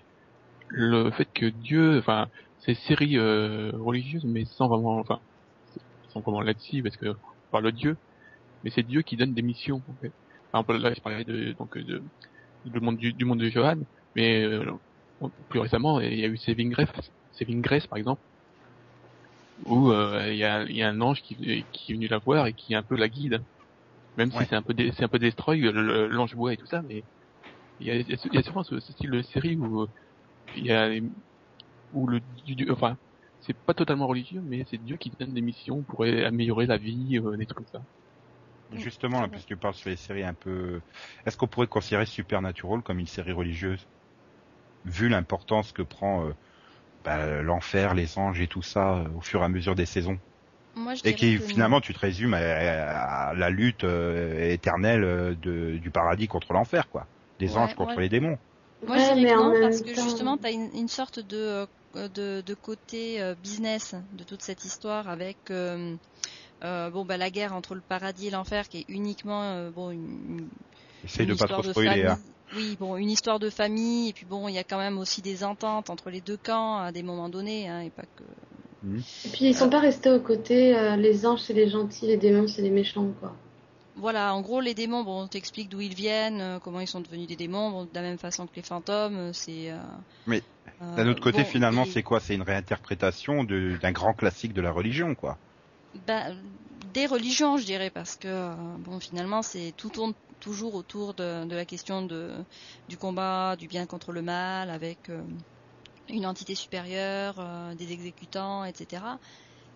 le 0.68 1.11
fait 1.11 1.28
que 1.33 1.46
Dieu, 1.46 1.98
enfin, 1.98 2.28
ces 2.61 2.74
séries 2.74 3.18
euh, 3.18 3.72
religieuses, 3.74 4.24
mais 4.24 4.44
sans 4.44 4.68
vraiment, 4.68 4.98
enfin, 4.98 5.20
sans 6.09 6.20
vraiment 6.20 6.40
là-dessus, 6.40 6.83
parce 6.83 6.96
que 6.96 7.09
on 7.09 7.50
parle 7.50 7.64
de 7.64 7.70
Dieu, 7.70 7.96
mais 8.64 8.70
c'est 8.70 8.83
Dieu 8.83 9.02
qui 9.02 9.16
donne 9.16 9.35
des 9.35 9.42
missions. 9.42 9.83
En 9.88 9.94
fait. 10.00 10.12
Par 10.50 10.61
exemple, 10.61 10.83
là, 10.83 10.94
je 10.94 11.00
parlais 11.00 11.24
de 11.24 11.52
donc 11.52 11.78
du 11.78 12.81
monde 12.81 12.96
du, 12.96 13.24
monde 13.24 13.40
de 13.40 13.48
Johan, 13.48 13.78
mais 14.14 14.42
euh, 14.44 14.64
plus 15.48 15.61
récemment, 15.61 16.00
il 16.00 16.18
y 16.18 16.24
a 16.24 16.28
eu 16.28 16.37
Saving 16.37 16.70
Grace, 16.70 16.88
Saving 17.33 17.61
Grace 17.61 17.87
par 17.87 17.98
exemple, 17.98 18.20
où 19.66 19.90
euh, 19.90 20.28
il 20.28 20.37
y, 20.37 20.44
a, 20.44 20.62
il 20.64 20.76
y 20.76 20.83
a 20.83 20.88
un 20.88 21.00
ange 21.00 21.22
qui, 21.22 21.64
qui 21.72 21.92
est 21.92 21.94
venu 21.94 22.09
la 22.09 22.18
voir 22.18 22.46
et 22.46 22.52
qui 22.52 22.72
est 22.72 22.76
un 22.76 22.83
peu 22.83 22.96
la 22.96 23.09
guide. 23.09 23.42
Même 24.16 24.33
Ouais. 24.33 24.46
si 24.46 24.46
c'est 24.46 24.55
un 24.57 24.62
peu 24.62 24.75
c'est 24.79 25.05
un 25.05 25.09
peu 25.09 25.18
destroy 25.18 25.61
l'ange 25.72 26.35
bois 26.37 26.53
et 26.55 26.57
tout 26.57 26.66
ça, 26.66 26.83
mais 26.83 27.05
il 27.79 27.87
y 27.88 27.90
a, 27.92 27.96
il 27.96 28.09
y 28.11 28.38
a- 28.38 28.42
souvent 28.44 28.64
ce, 28.64 28.81
ce 28.81 28.92
style 28.92 29.11
de 29.12 29.22
série 29.22 29.57
où 29.57 29.83
euh, 29.83 29.88
il 30.53 30.64
y 30.66 30.72
a 30.72 30.90
où 31.92 32.07
le 32.09 32.20
Dieu- 32.20 32.72
enfin 32.72 32.98
c'est 33.40 33.55
pas 33.55 33.75
totalement 33.75 34.07
religieux, 34.09 34.42
mais 34.42 34.64
c'est 34.68 34.79
Dieu 34.79 34.96
qui 34.96 35.11
donne 35.11 35.35
des 35.35 35.42
missions 35.42 35.85
pour 35.85 36.05
améliorer 36.05 36.66
la 36.66 36.79
vie, 36.79 37.18
euh, 37.18 37.37
des 37.37 37.46
trucs 37.46 37.59
comme 37.59 37.66
ça. 37.66 37.85
justement, 38.72 39.20
là, 39.20 39.29
puisque 39.29 39.48
tu 39.48 39.57
parles 39.57 39.75
sur 39.75 39.90
les 39.90 39.96
séries 39.96 40.25
un 40.25 40.35
peu, 40.35 40.83
est-ce 41.27 41.37
qu'on 41.37 41.46
pourrait 41.48 41.66
considérer 41.68 42.07
Supernatural 42.07 42.83
comme 42.83 42.98
une 42.98 43.07
série 43.07 43.33
religieuse, 43.33 43.87
vu 44.85 45.09
l'importance 45.11 45.72
que 45.72 45.83
prend 45.83 46.27
euh, 46.29 46.35
bah, 47.05 47.42
l'enfer, 47.42 47.94
les 47.94 48.18
anges 48.18 48.40
et 48.42 48.48
tout 48.48 48.62
ça 48.62 49.01
euh, 49.01 49.11
au 49.11 49.20
fur 49.22 49.42
et 49.42 49.44
à 49.46 49.48
mesure 49.51 49.75
des 49.77 49.87
saisons? 49.87 50.20
Moi, 50.75 50.95
je 50.95 51.03
Et 51.05 51.15
qui 51.15 51.37
que 51.37 51.43
finalement 51.47 51.81
tu 51.81 51.93
te 51.95 51.99
résumes 51.99 52.35
à, 52.35 53.29
à 53.29 53.35
la 53.35 53.51
lutte 53.51 53.85
euh, 53.85 54.51
éternelle 54.51 55.05
euh, 55.05 55.35
de, 55.35 55.79
du 55.79 55.91
paradis 55.91 56.29
contre 56.29 56.53
l'enfer 56.53 56.89
quoi, 56.89 57.07
des 57.39 57.49
Ouais, 57.49 57.57
anges 57.57 57.75
contre 57.75 57.95
ouais. 57.97 58.01
les 58.01 58.09
démons. 58.09 58.39
Moi, 58.87 58.97
Ouais, 58.97 58.99
je 58.99 59.13
dirais 59.15 59.27
que 59.27 59.37
non, 59.37 59.61
parce 59.61 59.81
que 59.81 59.95
temps- 59.95 60.03
justement, 60.05 60.37
tu 60.39 60.47
as 60.47 60.51
une, 60.51 60.71
une 60.75 60.89
sorte 60.89 61.21
de, 61.21 61.67
euh, 61.97 62.09
de, 62.09 62.43
de 62.45 62.55
côté 62.55 63.21
euh, 63.23 63.35
business 63.35 63.95
de 64.13 64.25
toute 64.25 64.43
cette 64.43 64.65
histoire 64.65 65.09
avec 65.09 65.39
euh, 65.51 65.97
euh, 66.65 66.91
bon, 66.91 67.05
bah, 67.05 67.17
la 67.17 67.31
guerre 67.31 67.55
entre 67.55 67.75
le 67.75 67.83
paradis 67.83 68.29
et 68.29 68.31
l'enfer 68.31 68.69
qui 68.69 68.79
est 68.79 68.85
uniquement 68.89 69.43
euh, 69.45 69.71
bon, 69.71 69.91
une, 69.93 70.49
Essaye 71.05 71.27
une 71.27 71.29
de 71.29 71.35
pas 71.35 71.47
histoire 71.47 71.61
trop 71.61 71.63
de 71.63 71.69
spoiler. 71.73 71.91
famille. 71.97 72.07
Hein. 72.07 72.21
Oui, 72.53 72.77
bon, 72.79 72.97
une 72.97 73.11
histoire 73.11 73.39
de 73.41 73.51
famille, 73.51 74.11
et 74.11 74.13
puis 74.13 74.27
bon, 74.27 74.49
il 74.49 74.55
y 74.55 74.59
a 74.59 74.65
quand 74.65 74.79
même 74.79 74.99
aussi 74.99 75.23
des 75.23 75.45
ententes 75.45 75.91
entre 75.91 76.11
les 76.11 76.20
deux 76.20 76.37
camps 76.39 76.79
à 76.79 76.93
des 76.93 77.03
moments 77.03 77.29
donnés, 77.31 77.68
hein, 77.68 77.81
et 77.81 77.91
pas 77.91 78.05
que. 78.16 78.25
Et 79.24 79.28
puis 79.28 79.47
ils 79.47 79.55
sont 79.55 79.70
pas 79.70 79.80
restés 79.80 80.11
aux 80.11 80.20
côtés, 80.20 80.76
euh, 80.76 80.97
les 80.97 81.26
anges 81.26 81.41
c'est 81.41 81.53
les 81.53 81.68
gentils, 81.68 82.07
les 82.07 82.16
démons 82.16 82.49
c'est 82.49 82.62
les 82.62 82.70
méchants 82.70 83.12
quoi. 83.20 83.35
Voilà, 83.95 84.35
en 84.35 84.41
gros, 84.41 84.61
les 84.61 84.74
démons, 84.74 85.05
bon, 85.05 85.22
on 85.24 85.28
t'explique 85.28 85.68
d'où 85.68 85.80
ils 85.80 85.95
viennent, 85.95 86.41
euh, 86.41 86.59
comment 86.59 86.80
ils 86.80 86.87
sont 86.89 87.01
devenus 87.03 87.26
des 87.28 87.37
démons, 87.37 87.70
bon, 87.70 87.85
de 87.85 87.91
la 87.95 88.01
même 88.01 88.18
façon 88.18 88.47
que 88.47 88.53
les 88.57 88.62
fantômes, 88.62 89.16
euh, 89.16 89.33
c'est. 89.33 89.70
euh, 89.70 89.76
Mais, 90.26 90.43
D'un 90.97 91.09
autre 91.09 91.20
côté 91.20 91.43
bon, 91.43 91.49
finalement 91.51 91.85
et- 91.85 91.93
c'est 91.93 92.03
quoi? 92.03 92.18
C'est 92.18 92.35
une 92.35 92.43
réinterprétation 92.43 93.45
de- 93.45 93.78
d'un 93.80 93.93
grand 93.93 94.14
classique 94.14 94.55
de 94.55 94.61
la 94.62 94.72
religion 94.72 95.14
quoi. 95.14 95.39
Ben, 95.95 96.43
des 96.95 97.07
religions, 97.07 97.59
je 97.59 97.64
dirais, 97.64 97.91
parce 97.91 98.16
que 98.16 98.26
euh, 98.28 98.55
bon, 98.78 98.99
finalement, 99.01 99.43
c'est 99.43 99.72
tout 99.76 99.91
tourne 99.91 100.14
toujours 100.41 100.74
autour 100.74 101.14
de, 101.14 101.45
de 101.45 101.55
la 101.55 101.66
question 101.66 102.03
de 102.03 102.30
du 102.89 102.97
combat 102.97 103.57
du 103.57 103.68
bien 103.68 103.87
contre 103.87 104.12
le 104.12 104.22
mal, 104.22 104.70
avec 104.70 105.11
euh, 105.11 105.22
une 106.13 106.27
entité 106.27 106.55
supérieure, 106.55 107.37
euh, 107.39 107.75
des 107.75 107.93
exécutants, 107.93 108.65
etc. 108.65 109.19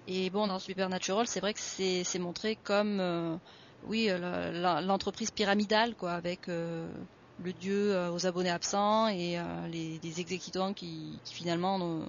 Et 0.07 0.31
bon, 0.31 0.47
dans 0.47 0.59
Supernatural, 0.59 1.27
c'est 1.27 1.41
vrai 1.41 1.55
que 1.55 1.61
c'est 1.61 2.19
montré 2.19 2.57
comme 2.57 3.01
euh, 3.01 3.37
oui 3.83 4.09
euh, 4.11 4.81
l'entreprise 4.83 5.31
pyramidale, 5.31 5.97
quoi, 5.97 6.13
avec 6.13 6.47
le 6.47 7.53
dieu 7.53 8.09
aux 8.11 8.27
abonnés 8.27 8.51
absents 8.51 9.09
et 9.09 9.39
les, 9.69 10.21
exécutants 10.21 10.75
qui, 10.75 11.21
finalement 11.25 12.07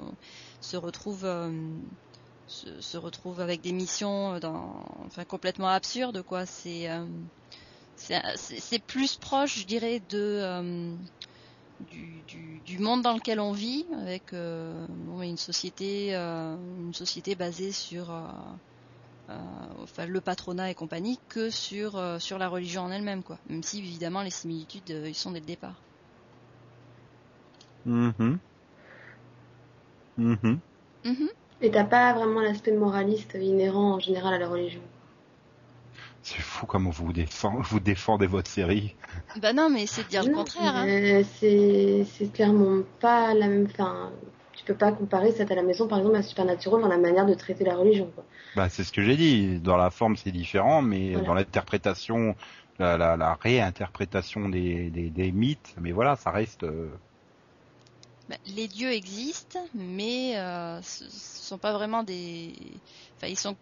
se 0.62 0.78
retrouvent 0.78 1.28
se, 2.48 2.82
se 2.82 2.98
retrouvent 2.98 3.42
avec 3.42 3.62
des 3.62 3.74
missions 3.74 4.40
dans, 4.40 4.86
enfin 5.06 5.26
complètement 5.26 5.68
absurdes 5.70 6.22
quoi. 6.24 6.46
C'est 6.46 6.88
c'est 7.96 8.22
c'est- 8.38 8.80
plus 8.86 9.18
proche, 9.18 9.60
je 9.60 9.66
dirais, 9.66 10.00
de 10.00 10.98
du, 11.80 12.24
du, 12.24 12.62
du 12.62 12.80
monde 12.80 13.02
dans 13.04 13.14
lequel 13.14 13.40
on 13.40 13.52
vit, 13.52 13.86
avec 13.94 14.34
euh, 14.34 14.88
une 15.22 15.38
société 15.38 16.16
euh, 16.16 16.56
une 16.56 16.94
société 16.94 17.36
basée 17.36 17.72
sur 17.72 18.12
euh, 18.12 18.28
euh, 19.30 19.36
enfin 19.78 20.06
le 20.06 20.22
patronat 20.22 20.72
et 20.72 20.76
compagnie 20.76 21.20
que 21.30 21.50
sur 21.50 21.98
euh, 21.98 22.20
sur 22.20 22.38
la 22.38 22.50
religion 22.50 22.84
en 22.84 22.92
elle-même 22.92 23.24
quoi. 23.24 23.40
Même 23.50 23.64
si 23.64 23.80
évidemment 23.80 24.22
les 24.24 24.32
similitudes 24.32 24.92
euh, 24.92 25.10
ils 25.10 25.16
sont 25.16 25.32
dès 25.32 25.40
le 25.40 25.46
départ. 25.46 25.86
Mhm. 27.86 28.40
Mhm. 30.18 30.62
Mhm. 31.04 31.30
Et 31.62 31.72
t'as 31.72 31.86
pas 31.86 32.14
vraiment 32.14 32.42
l'aspect 32.42 32.72
moraliste 32.72 33.36
inhérent 33.40 33.94
en 33.96 34.00
général 34.00 34.34
à 34.36 34.38
la 34.40 34.48
religion? 34.50 34.82
C'est 36.30 36.42
fou 36.42 36.66
comment 36.66 36.90
vous 36.90 37.14
défend, 37.14 37.62
vous 37.62 37.80
défendez 37.80 38.28
votre 38.28 38.50
série. 38.52 38.96
Bah 39.42 39.54
non, 39.54 39.70
mais 39.70 39.86
c'est 39.88 40.04
de 40.04 40.10
dire 40.10 40.24
le 40.26 40.34
contraire. 40.34 40.76
Hein. 40.76 41.24
c'est 41.40 42.34
clairement 42.34 42.84
pas 43.00 43.34
la 43.34 43.48
même. 43.48 43.66
Enfin, 43.72 44.12
tu 44.54 44.66
peux 44.66 44.74
pas 44.76 44.92
comparer 44.92 45.32
ça 45.32 45.44
à 45.50 45.56
la 45.56 45.64
maison, 45.64 45.88
par 45.88 46.00
exemple, 46.00 46.18
à 46.18 46.24
Supernatural 46.24 46.82
dans 46.82 46.90
la 46.90 46.98
manière 46.98 47.26
de 47.26 47.34
traiter 47.34 47.64
la 47.64 47.76
religion. 47.78 48.12
Quoi. 48.14 48.26
Bah, 48.58 48.68
c'est 48.68 48.84
ce 48.84 48.92
que 48.92 49.02
j'ai 49.02 49.16
dit. 49.16 49.60
Dans 49.62 49.78
la 49.78 49.90
forme, 49.90 50.18
c'est 50.18 50.32
différent, 50.34 50.82
mais 50.82 51.12
Voilà. 51.14 51.28
dans 51.28 51.34
l'interprétation, 51.34 52.36
la, 52.78 52.98
la, 52.98 53.16
la 53.16 53.36
réinterprétation 53.36 54.50
des, 54.50 54.90
des, 54.90 55.10
des 55.10 55.32
mythes, 55.32 55.76
mais 55.80 55.94
voilà, 55.94 56.18
ça 56.18 56.32
reste. 56.32 56.64
euh, 56.64 56.90
Bah, 58.30 58.36
les 58.48 58.68
dieux 58.68 58.92
existent, 58.92 59.66
mais 59.74 60.38
euh, 60.38 60.82
ce 60.82 61.06
ce 61.10 61.48
sont 61.48 61.58
pas 61.58 61.72
vraiment 61.72 62.04
des. 62.04 62.54
Enfin, 63.16 63.28
ils 63.28 63.40
sont 63.40 63.56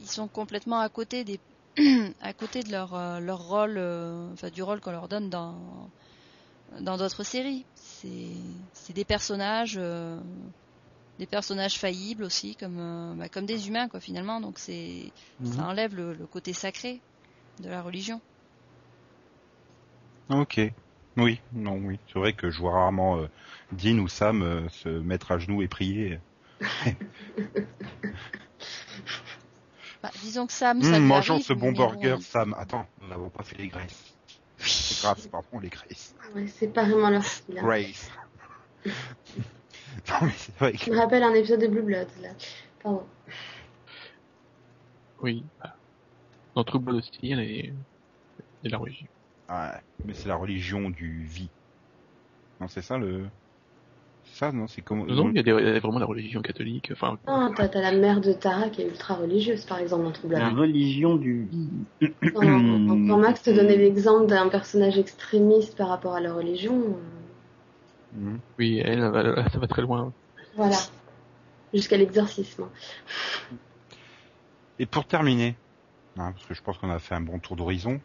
ils 0.00 0.08
sont 0.08 0.28
complètement 0.28 0.78
à 0.78 0.88
côté 0.88 1.24
des 1.24 1.40
à 2.20 2.32
côté 2.32 2.62
de 2.62 2.70
leur 2.70 2.94
euh, 2.94 3.20
leur 3.20 3.48
rôle, 3.48 3.76
euh, 3.76 4.32
enfin 4.32 4.50
du 4.50 4.62
rôle 4.62 4.80
qu'on 4.80 4.92
leur 4.92 5.08
donne 5.08 5.30
dans 5.30 5.90
dans 6.80 6.96
d'autres 6.96 7.24
séries. 7.24 7.64
C'est 7.74 8.36
c'est 8.72 8.92
des 8.92 9.04
personnages 9.04 9.76
euh, 9.78 10.18
des 11.18 11.26
personnages 11.26 11.78
faillibles 11.78 12.24
aussi 12.24 12.56
comme 12.56 12.78
euh, 12.78 13.14
bah, 13.14 13.28
comme 13.28 13.46
des 13.46 13.68
humains 13.68 13.88
quoi 13.88 14.00
finalement. 14.00 14.40
Donc 14.40 14.58
c'est 14.58 15.12
ça 15.44 15.66
enlève 15.66 15.94
le, 15.94 16.14
le 16.14 16.26
côté 16.26 16.52
sacré 16.52 17.00
de 17.60 17.68
la 17.68 17.82
religion. 17.82 18.20
Ok. 20.28 20.60
Oui, 21.16 21.40
non, 21.52 21.78
oui. 21.78 21.98
C'est 22.12 22.18
vrai 22.18 22.32
que 22.32 22.50
je 22.50 22.58
vois 22.58 22.72
rarement 22.72 23.18
euh, 23.18 23.28
Dean 23.72 23.98
ou 23.98 24.08
Sam 24.08 24.42
euh, 24.42 24.68
se 24.68 24.88
mettre 24.88 25.32
à 25.32 25.38
genoux 25.38 25.62
et 25.62 25.68
prier. 25.68 26.18
Bah, 30.06 30.12
disons 30.22 30.46
que 30.46 30.52
Sam, 30.52 30.78
Hum, 30.78 30.82
ça 30.84 31.00
mangeons 31.00 31.34
arrive, 31.34 31.46
ce 31.46 31.52
bon 31.52 31.72
bon, 31.72 31.88
burger, 31.88 32.14
il- 32.18 32.22
Sam. 32.22 32.54
Attends, 32.58 32.86
nous 33.02 33.08
n'avons 33.08 33.28
pas 33.28 33.42
fait 33.42 33.56
les 33.58 33.66
graisses. 33.68 34.14
C'est 34.58 35.02
grave, 35.02 35.28
pardon, 35.28 35.58
les 35.58 35.68
graisses. 35.68 36.14
Ouais, 36.34 36.46
c'est 36.46 36.68
pas 36.68 36.84
vraiment 36.84 37.10
leur 37.10 37.24
style. 37.24 37.58
hein. 37.58 37.62
Grace. 37.62 38.10
non, 38.86 38.92
mais 40.22 40.32
c'est 40.36 40.56
vrai 40.58 40.72
que... 40.74 40.78
Je 40.84 40.90
me 40.92 40.96
rappelle 40.96 41.24
un 41.24 41.34
épisode 41.34 41.60
de 41.60 41.66
Blue 41.66 41.82
Blood 41.82 42.06
là. 42.22 42.28
Pardon. 42.82 43.04
Oui. 45.22 45.44
Dans 46.54 46.62
True 46.62 46.78
Blood 46.78 46.96
aussi, 46.98 47.10
il 47.22 47.30
y 47.30 47.32
a 47.32 47.36
les- 47.36 47.72
il 48.62 48.64
y 48.64 48.68
a 48.68 48.70
la 48.70 48.78
religion. 48.78 49.06
Ouais, 49.48 49.80
mais 50.04 50.14
c'est 50.14 50.28
la 50.28 50.36
religion 50.36 50.88
du 50.90 51.24
vie. 51.24 51.50
Non, 52.60 52.68
c'est 52.68 52.82
ça 52.82 52.96
le... 52.96 53.28
Ça, 54.32 54.52
non, 54.52 54.66
c'est 54.66 54.82
comment... 54.82 55.06
Non, 55.06 55.14
non, 55.14 55.30
il 55.30 55.36
y 55.36 55.38
a 55.38 55.42
des- 55.42 55.78
vraiment 55.80 55.98
la 55.98 56.04
religion 56.06 56.42
catholique. 56.42 56.90
Enfin, 56.92 57.18
Non, 57.26 57.52
t'as 57.54 57.68
t'as 57.68 57.80
la 57.80 57.92
mère 57.92 58.20
de 58.20 58.32
Tara 58.32 58.68
qui 58.68 58.82
est 58.82 58.86
ultra 58.86 59.14
religieuse, 59.14 59.64
par 59.64 59.78
exemple, 59.78 60.04
dans 60.04 60.28
Blood. 60.28 60.40
La 60.40 60.50
religion 60.50 61.16
du 61.16 61.48
Quand, 62.34 62.40
quand 62.40 63.18
Max 63.18 63.42
te 63.42 63.50
donnait 63.50 63.76
l'exemple 63.76 64.26
d'un 64.26 64.48
personnage 64.48 64.98
extrémiste 64.98 65.76
par 65.76 65.88
rapport 65.88 66.14
à 66.14 66.20
la 66.20 66.34
religion, 66.34 66.74
euh, 66.78 68.18
Mhm. 68.18 68.38
oui, 68.58 68.78
elle, 68.84 69.00
va- 69.00 69.48
ça 69.48 69.58
va 69.58 69.66
très 69.66 69.82
loin. 69.82 70.12
voilà. 70.54 70.76
Jusqu'à 71.72 71.96
l'exorcisme. 71.96 72.68
Et 74.78 74.86
pour 74.86 75.06
terminer, 75.06 75.56
hein, 76.18 76.32
parce 76.32 76.44
que 76.46 76.54
je 76.54 76.62
pense 76.62 76.78
qu'on 76.78 76.90
a 76.90 76.98
fait 76.98 77.14
un 77.14 77.20
bon 77.20 77.38
tour 77.38 77.56
d'horizon, 77.56 78.00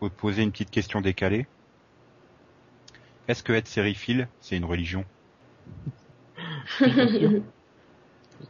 vous 0.00 0.10
poser 0.10 0.42
une 0.42 0.52
petite 0.52 0.70
question 0.70 1.00
décalée. 1.00 1.46
Est-ce 3.28 3.42
que 3.42 3.52
être 3.52 3.68
sériephile, 3.68 4.28
c'est 4.40 4.56
une 4.56 4.64
religion? 4.64 5.04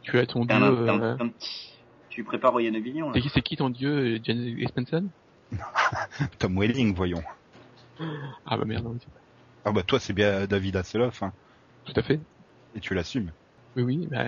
Tu 0.01 0.19
as 0.19 0.25
ton 0.25 0.45
dieu. 0.45 0.55
Euh, 0.55 0.85
t'as 0.85 1.23
un 1.23 1.27
petit- 1.29 1.73
Tu 2.09 2.23
prépares 2.23 2.59
Yannovillon, 2.59 3.07
là 3.07 3.13
C'est 3.15 3.21
qui, 3.21 3.29
c'est 3.29 3.41
qui 3.41 3.55
ton 3.57 3.69
dieu, 3.69 4.19
Jan 4.23 4.37
Espenson 4.59 5.07
Tom 6.39 6.57
Welling, 6.57 6.93
voyons. 6.93 7.23
Ah 8.45 8.57
bah 8.57 8.65
merde, 8.65 8.83
non, 8.83 8.95
c'est 8.99 9.09
pas- 9.09 9.19
Ah 9.65 9.71
bah 9.71 9.83
toi, 9.83 9.99
c'est 9.99 10.13
bien 10.13 10.45
David 10.45 10.75
Hasselhoff, 10.75 11.23
hein, 11.23 11.31
tout 11.85 11.93
à 11.95 12.01
fait. 12.01 12.19
et 12.75 12.79
tu 12.79 12.93
l'assumes. 12.93 13.31
Oui, 13.75 13.83
oui, 13.83 14.07
bah, 14.11 14.23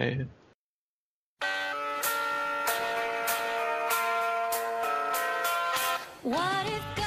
What 6.24 6.66
if 6.68 6.99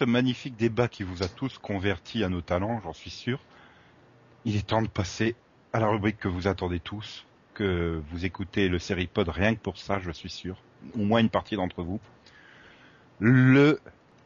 ce 0.00 0.04
magnifique 0.06 0.56
débat 0.56 0.88
qui 0.88 1.02
vous 1.02 1.22
a 1.22 1.28
tous 1.28 1.58
convertis 1.58 2.24
à 2.24 2.30
nos 2.30 2.40
talents, 2.40 2.80
j'en 2.82 2.94
suis 2.94 3.10
sûr, 3.10 3.38
il 4.46 4.56
est 4.56 4.66
temps 4.66 4.80
de 4.80 4.88
passer 4.88 5.36
à 5.74 5.80
la 5.80 5.88
rubrique 5.88 6.18
que 6.18 6.28
vous 6.28 6.48
attendez 6.48 6.80
tous, 6.80 7.26
que 7.52 8.00
vous 8.10 8.24
écoutez 8.24 8.68
le 8.68 8.78
Seripod 8.78 9.28
rien 9.28 9.54
que 9.54 9.60
pour 9.60 9.76
ça, 9.76 9.98
je 9.98 10.10
suis 10.10 10.30
sûr, 10.30 10.56
au 10.94 11.00
moins 11.00 11.20
une 11.20 11.28
partie 11.28 11.54
d'entre 11.54 11.82
vous. 11.82 12.00
Le 13.18 13.78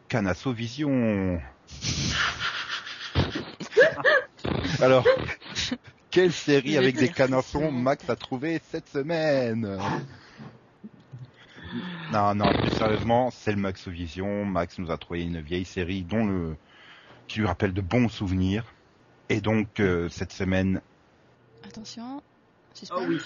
Canasso 0.06 0.52
Vision. 0.52 1.40
Alors, 4.80 5.04
quelle 6.08 6.30
série 6.30 6.76
avec 6.76 6.94
des 6.94 7.08
canassons 7.08 7.72
Max 7.72 8.08
a 8.08 8.14
trouvé 8.14 8.60
cette 8.70 8.88
semaine? 8.88 9.76
Non, 12.14 12.32
non, 12.36 12.52
plus 12.52 12.70
sérieusement, 12.70 13.32
c'est 13.32 13.50
le 13.50 13.58
Maxovision. 13.58 14.44
Max 14.44 14.78
nous 14.78 14.92
a 14.92 14.98
trouvé 14.98 15.22
une 15.22 15.40
vieille 15.40 15.64
série 15.64 16.02
dont 16.02 16.24
le, 16.24 16.56
qui 17.26 17.40
lui 17.40 17.46
rappelle 17.46 17.72
de 17.72 17.80
bons 17.80 18.08
souvenirs. 18.08 18.64
Et 19.28 19.40
donc, 19.40 19.80
euh, 19.80 20.08
cette 20.08 20.30
semaine, 20.30 20.80
Attention, 21.64 22.22
suspense. 22.72 23.00
Oh 23.02 23.06
oui. 23.08 23.20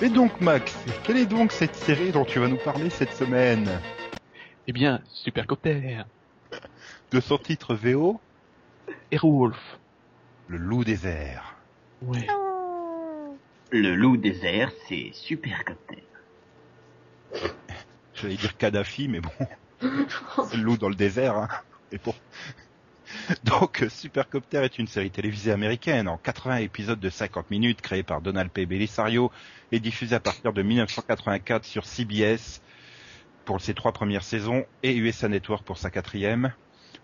Et 0.00 0.08
donc 0.08 0.40
Max, 0.40 0.76
quelle 1.04 1.18
est 1.18 1.26
donc 1.26 1.52
cette 1.52 1.76
série 1.76 2.10
dont 2.10 2.24
tu 2.24 2.38
vas 2.38 2.48
nous 2.48 2.56
parler 2.56 2.90
cette 2.90 3.12
semaine 3.12 3.68
eh 4.68 4.72
bien, 4.72 5.02
super 5.08 5.46
copter. 5.46 5.98
De 7.10 7.20
son 7.20 7.38
titre 7.38 7.74
VO 7.74 8.20
Airwolf. 9.10 9.78
Le 10.46 10.58
loup 10.58 10.84
des 10.84 11.06
airs. 11.06 11.56
Ouais. 12.02 12.26
Le 13.70 13.94
loup 13.94 14.16
des 14.16 14.44
airs, 14.44 14.72
c'est 14.86 15.10
Supercopter. 15.12 16.04
J'allais 18.14 18.36
dire 18.36 18.56
Kadhafi, 18.56 19.08
mais 19.08 19.20
bon, 19.20 19.30
c'est 19.80 20.56
le 20.56 20.62
loup 20.62 20.76
dans 20.76 20.88
le 20.88 20.94
désert. 20.94 21.36
Hein. 21.36 21.48
Bon. 22.04 22.14
Donc, 23.60 23.84
Supercopter 23.90 24.62
est 24.64 24.78
une 24.78 24.86
série 24.86 25.10
télévisée 25.10 25.52
américaine 25.52 26.08
en 26.08 26.16
80 26.16 26.56
épisodes 26.56 26.98
de 26.98 27.10
50 27.10 27.50
minutes 27.50 27.82
créée 27.82 28.02
par 28.02 28.22
Donald 28.22 28.50
P. 28.50 28.64
Bellisario 28.64 29.30
et 29.72 29.78
diffusée 29.78 30.14
à 30.14 30.20
partir 30.20 30.54
de 30.54 30.62
1984 30.62 31.62
sur 31.62 31.84
CBS 31.84 32.62
pour 33.44 33.60
ses 33.60 33.74
trois 33.74 33.92
premières 33.92 34.24
saisons 34.24 34.64
et 34.82 34.96
USA 34.96 35.28
Network 35.28 35.64
pour 35.64 35.76
sa 35.76 35.90
quatrième. 35.90 36.54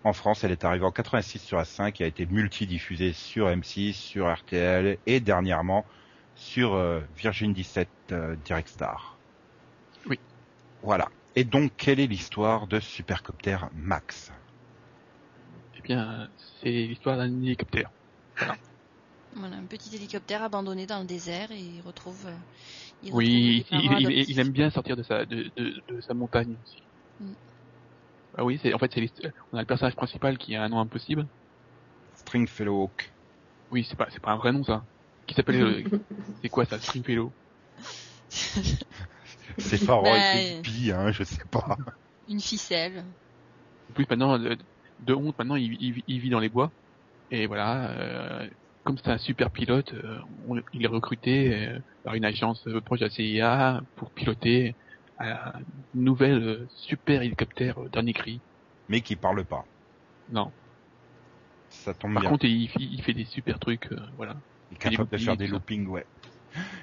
En 0.04 0.14
France, 0.14 0.42
elle 0.42 0.52
est 0.52 0.64
arrivée 0.64 0.86
en 0.86 0.90
86 0.90 1.38
sur 1.38 1.58
A5 1.58 2.00
et 2.00 2.04
a 2.04 2.06
été 2.06 2.24
multidiffusée 2.24 3.12
sur 3.12 3.48
M6, 3.48 3.92
sur 3.92 4.32
RTL 4.32 4.96
et 5.04 5.20
dernièrement 5.20 5.84
sur 6.34 6.72
euh, 6.72 7.00
Virgin 7.18 7.52
17 7.52 7.88
euh, 8.12 8.36
Direct 8.46 8.68
Star. 8.68 9.18
Oui. 10.06 10.18
Voilà. 10.82 11.10
Et 11.36 11.44
donc, 11.44 11.72
quelle 11.76 12.00
est 12.00 12.06
l'histoire 12.06 12.68
de 12.68 12.80
Supercopter 12.80 13.58
Max? 13.74 14.32
Bien, 15.88 16.28
c'est 16.60 16.70
l'histoire 16.70 17.16
d'un 17.16 17.42
hélicoptère. 17.42 17.90
Voilà, 19.34 19.56
un 19.56 19.66
petit 19.66 19.94
hélicoptère 19.94 20.42
abandonné 20.42 20.86
dans 20.86 21.00
le 21.00 21.06
désert 21.06 21.50
et 21.52 21.60
il 21.60 21.80
retrouve. 21.80 22.26
euh, 22.26 22.34
il 23.02 23.12
Oui, 23.12 23.64
retrouve 23.70 24.00
il, 24.28 24.38
aime 24.40 24.50
bien 24.52 24.70
sortir 24.70 24.96
de 24.96 25.02
sa, 25.02 25.24
de, 25.24 25.50
de, 25.56 25.82
de 25.88 26.00
sa 26.00 26.14
montagne 26.14 26.56
aussi. 26.62 26.82
Mm. 27.20 27.32
Ah 28.36 28.44
oui, 28.44 28.58
c'est, 28.62 28.74
en 28.74 28.78
fait, 28.78 28.92
c'est 28.94 29.10
on 29.52 29.56
a 29.56 29.60
le 29.60 29.66
personnage 29.66 29.96
principal 29.96 30.38
qui 30.38 30.54
a 30.54 30.62
un 30.62 30.68
nom 30.68 30.80
impossible. 30.80 31.26
Stringfellow 32.16 32.82
Hawk. 32.82 33.12
Oui, 33.70 33.86
c'est 33.88 33.96
pas, 33.96 34.08
c'est 34.10 34.20
pas 34.20 34.32
un 34.32 34.36
vrai 34.36 34.52
nom 34.52 34.64
ça. 34.64 34.84
Qui 35.26 35.34
s'appelle, 35.34 35.62
euh, 35.62 35.82
c'est 36.42 36.48
quoi 36.48 36.64
ça, 36.66 36.78
Stringfellow? 36.78 37.32
C'est 39.58 39.78
Farrell 39.78 40.20
Bah, 40.20 40.34
et 40.34 40.62
Pi, 40.62 40.92
hein, 40.92 41.10
je 41.12 41.24
sais 41.24 41.42
pas. 41.50 41.76
Une 42.28 42.40
ficelle. 42.40 43.04
En 43.90 43.92
plus, 43.94 44.06
maintenant, 44.08 44.38
de, 44.98 45.14
honte, 45.14 45.38
maintenant, 45.38 45.56
il, 45.56 45.74
il- 45.80 46.02
il 46.06 46.20
vit 46.20 46.30
dans 46.30 46.40
les 46.40 46.48
bois. 46.48 46.72
Et 47.30 47.46
voilà, 47.46 47.90
euh, 47.90 48.50
comme 48.84 48.98
c'est 48.98 49.08
un 49.10 49.18
super 49.18 49.50
pilote, 49.50 49.92
euh, 49.94 50.18
on- 50.46 50.60
il 50.72 50.84
est 50.84 50.88
recruté 50.88 51.54
euh, 51.68 51.78
par 52.04 52.14
une 52.14 52.24
agence 52.24 52.66
euh, 52.68 52.80
proche 52.80 53.00
de 53.00 53.04
la 53.06 53.10
CIA 53.10 53.80
pour 53.96 54.10
piloter 54.12 54.74
un 55.18 55.52
nouvel 55.94 56.42
euh, 56.42 56.66
super 56.70 57.22
hélicoptère 57.22 57.82
euh, 57.82 57.88
dernier 57.88 58.12
cri. 58.12 58.40
Mais 58.88 59.00
qui 59.00 59.16
parle 59.16 59.44
pas. 59.44 59.64
Non. 60.30 60.52
Ça 61.70 61.92
tombe 61.94 62.14
Par 62.14 62.22
bien. 62.22 62.30
contre, 62.30 62.46
il, 62.46 62.70
il 62.78 63.02
fait 63.02 63.14
des 63.14 63.24
super 63.26 63.58
trucs, 63.58 63.92
euh, 63.92 64.00
voilà. 64.16 64.36
Il 64.70 64.74
est 64.76 64.78
capable 64.78 65.10
de 65.10 65.18
faire 65.18 65.34
et 65.34 65.36
des 65.36 65.46
loopings, 65.46 65.86
ouais. 65.86 66.06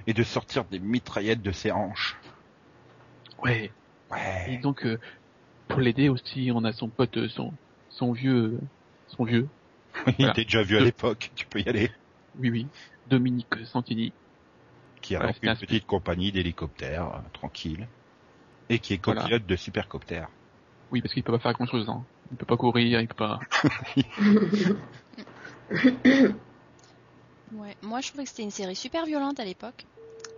Et 0.08 0.14
de 0.14 0.24
sortir 0.24 0.66
des 0.66 0.80
mitraillettes 0.80 1.42
de 1.42 1.52
ses 1.52 1.72
hanches. 1.72 2.16
Ouais. 3.40 3.72
Et 4.48 4.58
Ouais. 4.58 4.58
donc, 4.62 4.86
euh, 4.86 5.00
pour 5.68 5.80
l'aider 5.80 6.10
aussi, 6.10 6.52
on 6.54 6.64
a 6.64 6.72
son 6.72 6.90
pote, 6.90 7.28
son, 7.30 7.54
son 7.96 8.12
vieux, 8.12 8.60
son 9.08 9.24
vieux, 9.24 9.48
Il 10.08 10.16
Voilà. 10.18 10.34
était 10.34 10.44
déjà 10.44 10.64
vu 10.64 10.78
à 10.78 10.82
l'époque, 10.82 11.32
tu 11.36 11.46
peux 11.46 11.62
y 11.62 11.70
aller. 11.70 11.90
oui 12.40 12.50
oui, 12.50 12.68
Dominique 13.08 13.48
Santini. 13.72 14.12
Qui 15.02 15.16
a 15.16 15.24
un 15.24 15.32
une 15.42 15.56
petite 15.56 15.86
compagnie 15.86 16.32
d'hélicoptères, 16.32 17.16
euh, 17.16 17.20
tranquille. 17.34 17.88
Et 18.70 18.80
qui 18.80 18.94
est 18.94 19.06
Voilà. 19.06 19.22
copilote 19.22 19.46
de 19.46 19.56
supercoptères. 19.56 20.30
Oui, 20.92 21.02
parce 21.02 21.14
qu'il 21.14 21.24
peut 21.24 21.32
pas 21.32 21.40
faire 21.40 21.54
grand 21.54 21.68
chose, 21.68 21.88
hein. 21.88 22.04
Il 22.32 22.38
peut 22.38 22.46
pas 22.46 22.58
courir, 22.58 23.00
il 23.00 23.08
peut 23.08 23.14
pas. 23.14 23.40
Ouais, 27.54 27.76
moi 27.84 28.02
je 28.02 28.10
trouvais 28.10 28.24
que 28.24 28.30
c'était 28.30 28.44
une 28.44 28.52
série 28.52 28.76
super 28.76 29.06
violente 29.06 29.40
à 29.40 29.46
l'époque 29.46 29.86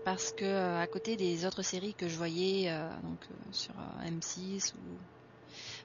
parce 0.05 0.31
que 0.31 0.45
euh, 0.45 0.79
à 0.79 0.85
côté 0.87 1.15
des 1.15 1.45
autres 1.45 1.63
séries 1.63 1.95
que 1.95 2.07
je 2.07 2.17
voyais 2.17 2.69
euh, 2.69 2.89
donc 3.01 3.19
euh, 3.31 3.35
sur 3.51 3.73
euh, 3.79 4.03
M6 4.05 4.73
ou 4.75 4.99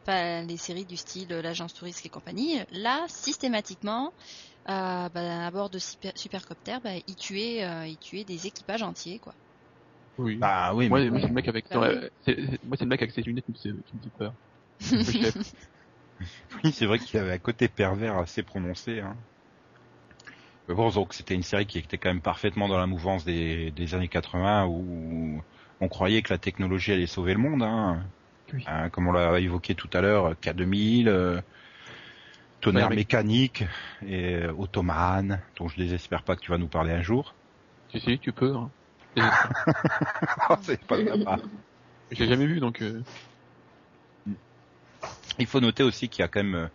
enfin 0.07 0.43
les 0.45 0.57
séries 0.57 0.87
du 0.87 0.97
style 0.97 1.33
euh, 1.33 1.43
l'agence 1.43 1.75
touriste 1.75 2.05
et 2.07 2.11
compagnie, 2.11 2.59
là 2.71 3.05
systématiquement 3.09 4.13
euh, 4.69 5.09
bah, 5.09 5.47
à 5.47 5.51
bord 5.51 5.71
de 5.71 5.79
super, 5.79 6.13
supercoptères, 6.17 6.81
bah, 6.81 6.93
ils 7.07 7.17
tuaient 7.17 7.65
euh, 7.65 7.87
ils 7.87 7.99
tuaient 7.99 8.25
des 8.25 8.47
équipages 8.47 8.83
entiers 8.83 9.19
quoi. 9.21 9.35
Oui. 10.19 10.37
Bah 10.37 10.75
oui, 10.75 10.89
moi, 10.89 11.01
mais 11.01 11.11
moi, 11.11 11.21
c'est 11.21 11.29
le 11.29 11.33
mec 11.35 11.49
avec, 11.49 11.71
Bah 11.71 11.77
non, 11.77 11.89
oui. 11.89 12.09
c'est- 12.25 12.37
c'est- 12.37 12.63
moi, 12.65 12.77
c'est 12.77 12.85
le 12.85 12.89
mec 12.91 13.03
avec 13.03 13.13
ses 13.15 13.23
lunettes 13.23 13.47
qui 13.47 13.69
me, 13.73 13.75
fait- 13.75 14.11
peur. 14.19 14.35
Oui, 16.65 16.73
c'est 16.73 16.87
vrai 16.87 16.99
qu'il 16.99 17.19
avait 17.19 17.33
un 17.33 17.39
côté 17.39 17.69
pervers 17.69 18.17
assez 18.19 18.43
prononcé. 18.43 19.01
Hein. 19.01 19.17
Mais 20.69 20.75
bon, 20.75 20.91
donc 20.91 21.15
c'était 21.15 21.35
une 21.35 21.43
série 21.43 21.67
qui 21.67 21.79
était 21.79 21.99
quand 21.99 22.09
même 22.11 22.23
parfaitement 22.23 22.69
dans 22.69 22.79
la 22.79 22.87
mouvance 22.87 23.25
des, 23.25 23.71
des 23.73 23.95
années 23.95 24.09
80 24.09 24.67
où 24.67 25.41
on 25.81 25.89
croyait 25.89 26.23
que 26.23 26.33
la 26.33 26.39
technologie 26.39 26.93
allait 26.93 27.07
sauver 27.07 27.33
le 27.35 27.41
monde. 27.41 27.63
Hein. 27.63 28.05
Oui. 28.53 28.65
Hein, 28.67 28.91
comme 28.91 29.09
on 29.09 29.13
l'a 29.13 29.39
évoqué 29.41 29.75
tout 29.75 29.89
à 29.93 30.01
l'heure, 30.01 30.35
K2000, 30.41 31.09
euh, 31.09 31.41
tonnerre 32.61 32.91
Ouais, 32.91 32.97
mécanique 32.97 33.65
et 34.07 34.35
euh, 34.37 34.55
Ottoman, 34.57 35.41
dont 35.57 35.69
je 35.69 35.77
désespère 35.77 36.23
pas 36.23 36.37
que 36.37 36.41
tu 36.43 36.51
vas 36.51 36.59
nous 36.59 36.69
parler 36.69 36.93
un 36.93 37.03
jour. 37.03 37.35
si, 37.91 38.01
si, 38.01 38.19
tu 38.19 38.33
peux, 38.33 38.55
hein. 38.55 38.73
Et- 39.17 39.23
c'est 40.63 40.85
pas 40.87 41.05
sympa. 41.05 41.39
L'ai 42.11 42.29
jamais 42.29 42.47
vu, 42.47 42.61
donc, 42.61 42.83
euh, 42.83 43.03
Il 45.39 45.47
faut 45.47 45.61
noter 45.61 45.83
aussi 45.83 46.09
qu'il 46.09 46.23
y 46.23 46.25
a 46.25 46.29
quand 46.29 46.43
même 46.43 46.55
euh, 46.55 46.69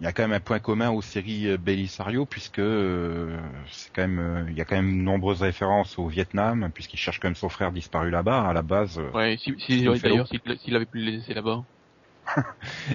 il 0.00 0.04
y 0.04 0.06
a 0.06 0.12
quand 0.12 0.22
même 0.22 0.32
un 0.32 0.40
point 0.40 0.58
commun 0.58 0.90
aux 0.90 1.02
séries 1.02 1.48
euh, 1.48 1.56
Belisario 1.56 2.26
puisque 2.26 2.58
euh, 2.58 3.38
c'est 3.70 3.92
quand 3.94 4.02
même 4.02 4.18
euh, 4.18 4.44
il 4.50 4.56
y 4.56 4.60
a 4.60 4.64
quand 4.64 4.76
même 4.76 4.98
de 4.98 5.02
nombreuses 5.02 5.42
références 5.42 5.98
au 5.98 6.06
Vietnam 6.06 6.70
puisqu'il 6.72 6.96
cherche 6.96 7.20
quand 7.20 7.28
même 7.28 7.36
son 7.36 7.48
frère 7.48 7.72
disparu 7.72 8.10
là-bas 8.10 8.48
à 8.48 8.52
la 8.52 8.62
base 8.62 8.98
euh. 8.98 9.10
ouais, 9.12 9.36
si, 9.38 9.54
si, 9.58 9.88
ouais, 9.88 9.98
d'ailleurs, 9.98 10.28
s'il 10.28 10.76
avait 10.76 10.86
pu 10.86 10.98
le 10.98 11.12
laisser 11.12 11.34
là-bas. 11.34 11.62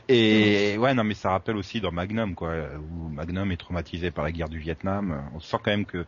et 0.10 0.76
ouais 0.80 0.94
non 0.94 1.04
mais 1.04 1.14
ça 1.14 1.30
rappelle 1.30 1.56
aussi 1.56 1.80
dans 1.80 1.92
Magnum 1.92 2.34
quoi 2.34 2.54
où 2.80 3.10
Magnum 3.10 3.52
est 3.52 3.58
traumatisé 3.58 4.10
par 4.12 4.24
la 4.24 4.32
guerre 4.32 4.50
du 4.50 4.58
Vietnam 4.58 5.24
on 5.36 5.40
sent 5.40 5.58
quand 5.64 5.72
même 5.72 5.86
que 5.86 6.06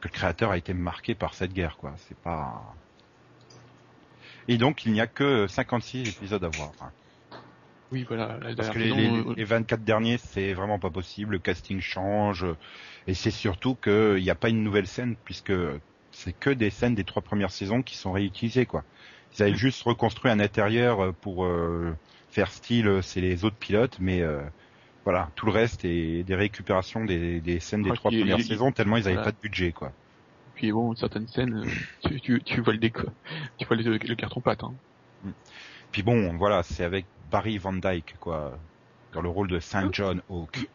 que 0.00 0.08
le 0.08 0.12
créateur 0.12 0.50
a 0.50 0.58
été 0.58 0.74
marqué 0.74 1.14
par 1.14 1.34
cette 1.34 1.52
guerre 1.52 1.76
quoi 1.76 1.94
c'est 2.08 2.18
pas 2.18 2.74
et 4.48 4.58
donc 4.58 4.84
il 4.84 4.92
n'y 4.92 5.00
a 5.00 5.06
que 5.06 5.46
56 5.46 6.08
épisodes 6.08 6.42
à 6.42 6.48
voir 6.48 6.72
hein. 6.80 6.90
Oui, 7.90 8.04
voilà. 8.04 8.38
La 8.38 8.54
Parce 8.54 8.70
que 8.70 8.78
les, 8.78 8.92
les- 8.92 9.24
euh, 9.28 9.34
les 9.36 9.44
24 9.44 9.84
derniers, 9.84 10.18
c'est 10.18 10.54
vraiment 10.54 10.78
pas 10.78 10.90
possible. 10.90 11.32
Le 11.32 11.38
casting 11.38 11.80
change. 11.80 12.46
Et 13.06 13.14
c'est 13.14 13.30
surtout 13.30 13.76
qu'il 13.76 14.16
n'y 14.22 14.30
a 14.30 14.34
pas 14.34 14.48
une 14.48 14.62
nouvelle 14.62 14.86
scène, 14.86 15.16
puisque 15.24 15.52
c'est 16.10 16.32
que 16.32 16.50
des 16.50 16.70
scènes 16.70 16.94
des 16.94 17.04
trois 17.04 17.22
premières 17.22 17.50
saisons 17.50 17.82
qui 17.82 17.96
sont 17.96 18.12
réutilisées, 18.12 18.66
quoi. 18.66 18.84
Ils 19.32 19.42
avaient 19.42 19.54
Mm. 19.54 19.56
juste 19.56 19.82
reconstruit 19.82 20.30
un 20.30 20.40
intérieur 20.40 21.14
pour 21.16 21.44
euh, 21.44 21.94
faire 22.28 22.50
style, 22.52 22.88
euh, 22.88 23.02
c'est 23.02 23.20
les 23.20 23.44
autres 23.44 23.58
pilotes, 23.58 23.98
mais 24.00 24.22
euh, 24.22 24.42
voilà, 25.04 25.32
tout 25.36 25.46
le 25.46 25.52
reste 25.52 25.84
est 25.84 26.24
des 26.24 26.34
récupérations 26.36 27.04
des, 27.04 27.40
des 27.42 27.60
scènes 27.60 27.82
des 27.82 27.92
Ouais, 27.92 27.94
trois 27.94 28.12
premières 28.12 28.42
saisons, 28.42 28.72
tellement 28.72 28.96
ils 28.98 29.04
n'avaient 29.04 29.18
voilà. 29.18 29.22
pas 29.22 29.32
de 29.32 29.38
budget, 29.38 29.72
quoi. 29.72 29.94
Puis 30.54 30.72
bon, 30.72 30.94
certaines 30.96 31.28
scènes, 31.28 31.54
euh, 31.54 31.74
tu, 32.00 32.20
tu, 32.20 32.42
tu 32.42 32.60
vois 32.60 32.72
le 32.72 32.78
déco, 32.80 33.02
tu 33.58 33.64
vois 33.66 33.76
le, 33.76 33.96
le 33.98 34.14
carton 34.16 34.40
pâte. 34.40 34.64
Hein. 34.64 34.76
Puis 35.90 36.02
bon, 36.02 36.36
voilà, 36.36 36.62
c'est 36.62 36.84
avec 36.84 37.08
Barry 37.30 37.58
Van 37.58 37.72
Dyke, 37.72 38.14
quoi, 38.20 38.58
dans 39.12 39.20
le 39.22 39.28
rôle 39.28 39.48
de 39.48 39.58
Saint 39.60 39.88
John 39.92 40.22
Hawke. 40.28 40.68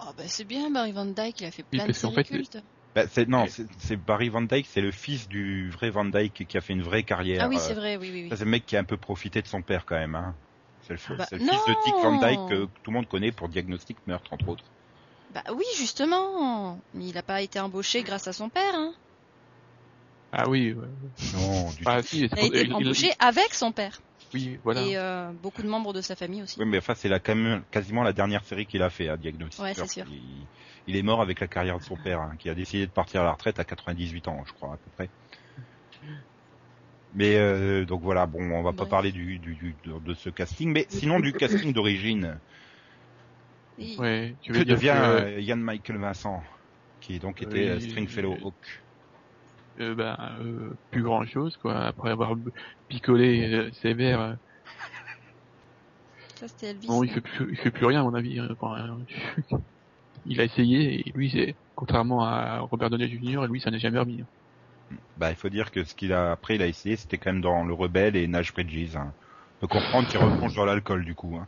Oh 0.00 0.10
bah 0.16 0.24
c'est 0.26 0.44
bien 0.44 0.70
Barry 0.70 0.92
Van 0.92 1.04
Dyke, 1.04 1.40
il 1.40 1.46
a 1.46 1.50
fait 1.50 1.62
Oui, 1.72 1.78
plein 1.78 1.82
de 1.84 1.86
parce 1.92 2.00
qu'en 2.02 2.10
séries 2.10 2.24
fait, 2.24 2.34
cultes. 2.36 2.62
Bah, 2.94 3.04
c'est 3.08 3.28
non, 3.28 3.46
c'est 3.48 3.66
c'est 3.78 3.96
Barry 3.96 4.28
Van 4.28 4.42
Dyke, 4.42 4.66
c'est 4.68 4.80
le 4.80 4.90
fils 4.90 5.28
du 5.28 5.70
vrai 5.70 5.90
Van 5.90 6.04
Dyke 6.04 6.44
qui 6.46 6.56
a 6.58 6.60
fait 6.60 6.72
une 6.72 6.82
vraie 6.82 7.04
carrière. 7.04 7.42
Ah 7.44 7.48
oui, 7.48 7.56
euh, 7.56 7.60
c'est 7.60 7.74
vrai, 7.74 7.96
oui 7.96 8.10
oui 8.12 8.22
Ça, 8.28 8.32
oui. 8.32 8.38
c'est 8.38 8.44
le 8.44 8.50
mec 8.50 8.66
qui 8.66 8.76
a 8.76 8.80
un 8.80 8.84
peu 8.84 8.96
profité 8.96 9.40
de 9.42 9.46
son 9.46 9.62
père 9.62 9.86
quand 9.86 9.94
même. 9.96 10.14
Hein. 10.14 10.34
C'est 10.86 10.94
le, 10.94 11.16
Bah, 11.16 11.26
c'est 11.28 11.38
le 11.38 11.44
fils 11.44 11.64
de 11.66 11.74
Dick 11.84 11.94
Van 12.02 12.18
Dyke 12.18 12.48
que 12.50 12.64
tout 12.82 12.90
le 12.90 12.92
monde 12.92 13.08
connaît 13.08 13.30
pour 13.32 13.48
Diagnostic 13.48 13.96
Meurtre 14.06 14.32
entre 14.32 14.48
autres. 14.48 14.64
Bah 15.32 15.44
oui, 15.54 15.64
justement. 15.78 16.78
Mais 16.92 17.06
il 17.06 17.16
a 17.16 17.22
pas 17.22 17.40
été 17.40 17.60
embauché 17.60 18.02
grâce 18.02 18.26
à 18.28 18.32
son 18.32 18.48
père 18.48 18.74
hein. 18.74 18.92
Ah 20.32 20.48
oui, 20.48 20.72
ouais. 20.72 20.86
Non, 21.34 21.70
du 21.70 21.82
ah 21.86 22.02
si, 22.02 22.20
Il 22.20 22.24
a 22.38 22.42
été 22.44 22.60
il- 22.62 22.66
il- 22.68 22.74
embauché 22.74 23.12
avec 23.20 23.54
son 23.54 23.70
père 23.70 24.00
Oui, 24.34 24.58
voilà. 24.64 24.82
et 24.82 24.96
euh, 24.96 25.32
beaucoup 25.32 25.62
de 25.62 25.68
membres 25.68 25.92
de 25.92 26.00
sa 26.00 26.16
famille 26.16 26.42
aussi. 26.42 26.58
Oui, 26.60 26.66
mais 26.66 26.78
enfin, 26.78 26.94
c'est 26.94 27.08
la, 27.08 27.20
quand 27.20 27.34
même 27.34 27.64
quasiment 27.70 28.02
la 28.02 28.12
dernière 28.12 28.44
série 28.44 28.66
qu'il 28.66 28.82
a 28.82 28.90
fait 28.90 29.08
à 29.08 29.16
Diagnostic 29.16 29.62
Ouais, 29.62 29.74
c'est 29.74 29.88
sûr. 29.88 30.06
Il, 30.08 30.46
il 30.86 30.96
est 30.96 31.02
mort 31.02 31.20
avec 31.20 31.40
la 31.40 31.48
carrière 31.48 31.78
de 31.78 31.84
son 31.84 31.96
père, 31.96 32.20
hein, 32.20 32.34
qui 32.38 32.48
a 32.48 32.54
décidé 32.54 32.86
de 32.86 32.92
partir 32.92 33.20
à 33.22 33.24
la 33.24 33.32
retraite 33.32 33.58
à 33.58 33.64
98 33.64 34.28
ans, 34.28 34.42
je 34.46 34.52
crois 34.52 34.74
à 34.74 34.76
peu 34.78 34.90
près. 34.90 35.10
Mais 37.14 37.36
euh, 37.36 37.84
donc 37.84 38.02
voilà, 38.02 38.26
bon, 38.26 38.40
on 38.52 38.62
va 38.62 38.72
pas 38.72 38.86
parler 38.86 39.12
du, 39.12 39.38
du, 39.38 39.54
du- 39.54 39.76
de, 39.84 39.98
de 39.98 40.14
ce 40.14 40.30
casting, 40.30 40.72
mais 40.72 40.86
sinon 40.88 41.20
du 41.20 41.32
casting 41.32 41.72
d'origine. 41.72 42.40
Tu 44.40 44.52
Que 44.52 44.58
veux 44.58 44.64
dire 44.64 44.76
devient 44.76 44.88
que, 44.88 45.36
euh, 45.36 45.40
Ian 45.40 45.56
Michael 45.56 45.98
Vincent, 45.98 46.42
qui 47.00 47.18
donc 47.18 47.42
était 47.42 47.68
euh, 47.68 47.76
Oui, 47.76 47.82
Stringfellow 47.82 48.32
euh, 48.32 48.46
Hawk. 48.46 48.82
Euh, 49.82 49.94
ben, 49.94 50.16
euh, 50.40 50.70
plus 50.90 51.02
grand 51.02 51.24
chose, 51.26 51.56
quoi. 51.58 51.86
Après 51.86 52.10
avoir 52.10 52.34
picolé 52.88 53.52
euh, 53.52 53.70
sévère, 53.82 54.20
euh, 54.20 54.32
Ça 56.36 56.48
c'était 56.48 56.68
Elvis. 56.70 56.86
bon, 56.86 57.02
il 57.04 57.10
fait 57.10 57.20
plus, 57.20 57.48
il 57.50 57.56
fait 57.56 57.70
plus 57.70 57.86
rien, 57.86 58.00
à 58.00 58.04
mon 58.04 58.14
avis. 58.14 58.38
hein. 58.38 58.48
Enfin, 58.58 58.96
euh, 59.52 59.56
il 60.26 60.40
a 60.40 60.44
essayé 60.44 61.00
et 61.06 61.12
lui, 61.14 61.30
c'est 61.30 61.54
contrairement 61.76 62.24
à 62.24 62.60
Robert 62.60 62.90
Downey 62.90 63.08
Jr., 63.08 63.46
lui, 63.48 63.60
ça 63.60 63.70
n'a 63.70 63.78
jamais 63.78 63.98
remis. 63.98 64.24
Bah, 65.16 65.30
il 65.30 65.36
faut 65.36 65.48
dire 65.48 65.70
que 65.70 65.84
ce 65.84 65.94
qu'il 65.94 66.12
a 66.12 66.32
après, 66.32 66.56
il 66.56 66.62
a 66.62 66.66
essayé, 66.66 66.96
c'était 66.96 67.16
quand 67.18 67.32
même 67.32 67.40
dans 67.42 67.64
le 67.64 67.72
Rebelle 67.74 68.16
et 68.16 68.26
Nash 68.26 68.52
Bridges. 68.52 68.96
Hein. 68.96 69.12
On 69.58 69.60
peut 69.66 69.68
comprendre 69.68 70.08
qu'il 70.08 70.18
replonge 70.18 70.54
dans 70.54 70.64
l'alcool 70.64 71.04
du 71.04 71.14
coup. 71.14 71.36
Hein. 71.36 71.46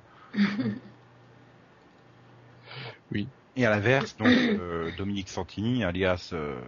Oui. 3.13 3.29
Et 3.57 3.67
à 3.67 3.71
l'inverse, 3.71 4.17
donc 4.17 4.29
euh, 4.29 4.91
Dominique 4.97 5.29
Santini, 5.29 5.85
alias 5.85 6.31
euh, 6.33 6.61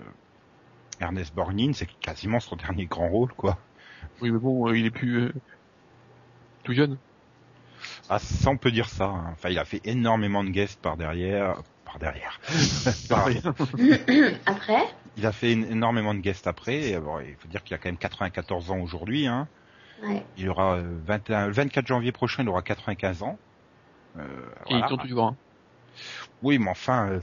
Ernest 1.00 1.34
Borgnine, 1.34 1.74
c'est 1.74 1.88
quasiment 2.00 2.40
son 2.40 2.56
dernier 2.56 2.86
grand 2.86 3.08
rôle, 3.08 3.32
quoi. 3.32 3.58
Oui, 4.20 4.30
mais 4.30 4.38
bon, 4.38 4.68
euh, 4.68 4.76
il 4.78 4.86
est 4.86 4.90
plus 4.90 5.16
euh, 5.20 5.32
tout 6.64 6.72
jeune. 6.72 6.98
Ah, 8.08 8.18
ça 8.18 8.50
on 8.50 8.56
peut 8.56 8.70
dire 8.70 8.88
ça. 8.88 9.06
hein. 9.06 9.30
Enfin, 9.32 9.48
il 9.50 9.58
a 9.58 9.64
fait 9.64 9.80
énormément 9.84 10.42
de 10.44 10.50
guests 10.50 10.80
par 10.80 10.96
derrière, 10.96 11.56
par 11.84 11.98
derrière. 11.98 12.40
Par- 13.08 13.28
Après, 14.46 14.84
il 15.16 15.26
a 15.26 15.32
fait 15.32 15.52
éno- 15.54 15.70
énormément 15.70 16.14
de 16.14 16.20
guests 16.20 16.46
après. 16.46 16.90
Et, 16.90 16.98
bon, 16.98 17.20
il 17.20 17.34
faut 17.36 17.48
dire 17.48 17.62
qu'il 17.62 17.74
a 17.74 17.78
quand 17.78 17.88
même 17.88 17.96
94 17.98 18.70
ans 18.70 18.78
aujourd'hui. 18.78 19.26
Hein. 19.26 19.48
ouais. 20.02 20.22
Il 20.36 20.48
aura 20.48 20.76
euh, 20.76 20.98
21, 21.04 21.46
le 21.48 21.52
24 21.52 21.86
janvier 21.86 22.12
prochain, 22.12 22.42
il 22.42 22.48
aura 22.48 22.62
95 22.62 23.22
ans. 23.22 23.38
Euh, 24.18 24.22
Et 24.66 24.70
voilà. 24.70 24.86
ils 24.86 24.88
sont 24.88 24.96
toujours. 24.96 25.24
Hein. 25.26 25.36
Oui, 26.42 26.58
mais 26.58 26.70
enfin, 26.70 27.08
euh, 27.10 27.20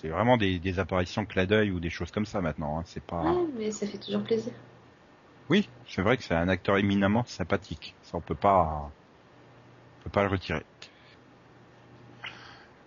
c'est 0.00 0.08
vraiment 0.08 0.36
des, 0.36 0.58
des 0.58 0.78
apparitions 0.78 1.26
clin 1.26 1.46
d'œil 1.46 1.70
ou 1.70 1.80
des 1.80 1.90
choses 1.90 2.10
comme 2.10 2.26
ça 2.26 2.40
maintenant. 2.40 2.78
Hein. 2.78 2.84
C'est 2.86 3.04
pas. 3.04 3.22
Ouais, 3.22 3.46
mais 3.56 3.70
ça 3.70 3.86
fait 3.86 3.98
toujours 3.98 4.22
plaisir. 4.22 4.52
Oui, 5.50 5.68
c'est 5.88 6.02
vrai 6.02 6.16
que 6.16 6.22
c'est 6.22 6.34
un 6.34 6.48
acteur 6.48 6.78
éminemment 6.78 7.24
sympathique. 7.24 7.94
Ça, 8.02 8.16
on 8.16 8.20
peut 8.20 8.34
pas, 8.34 8.90
on 10.00 10.04
peut 10.04 10.10
pas 10.10 10.22
le 10.22 10.28
retirer. 10.28 10.62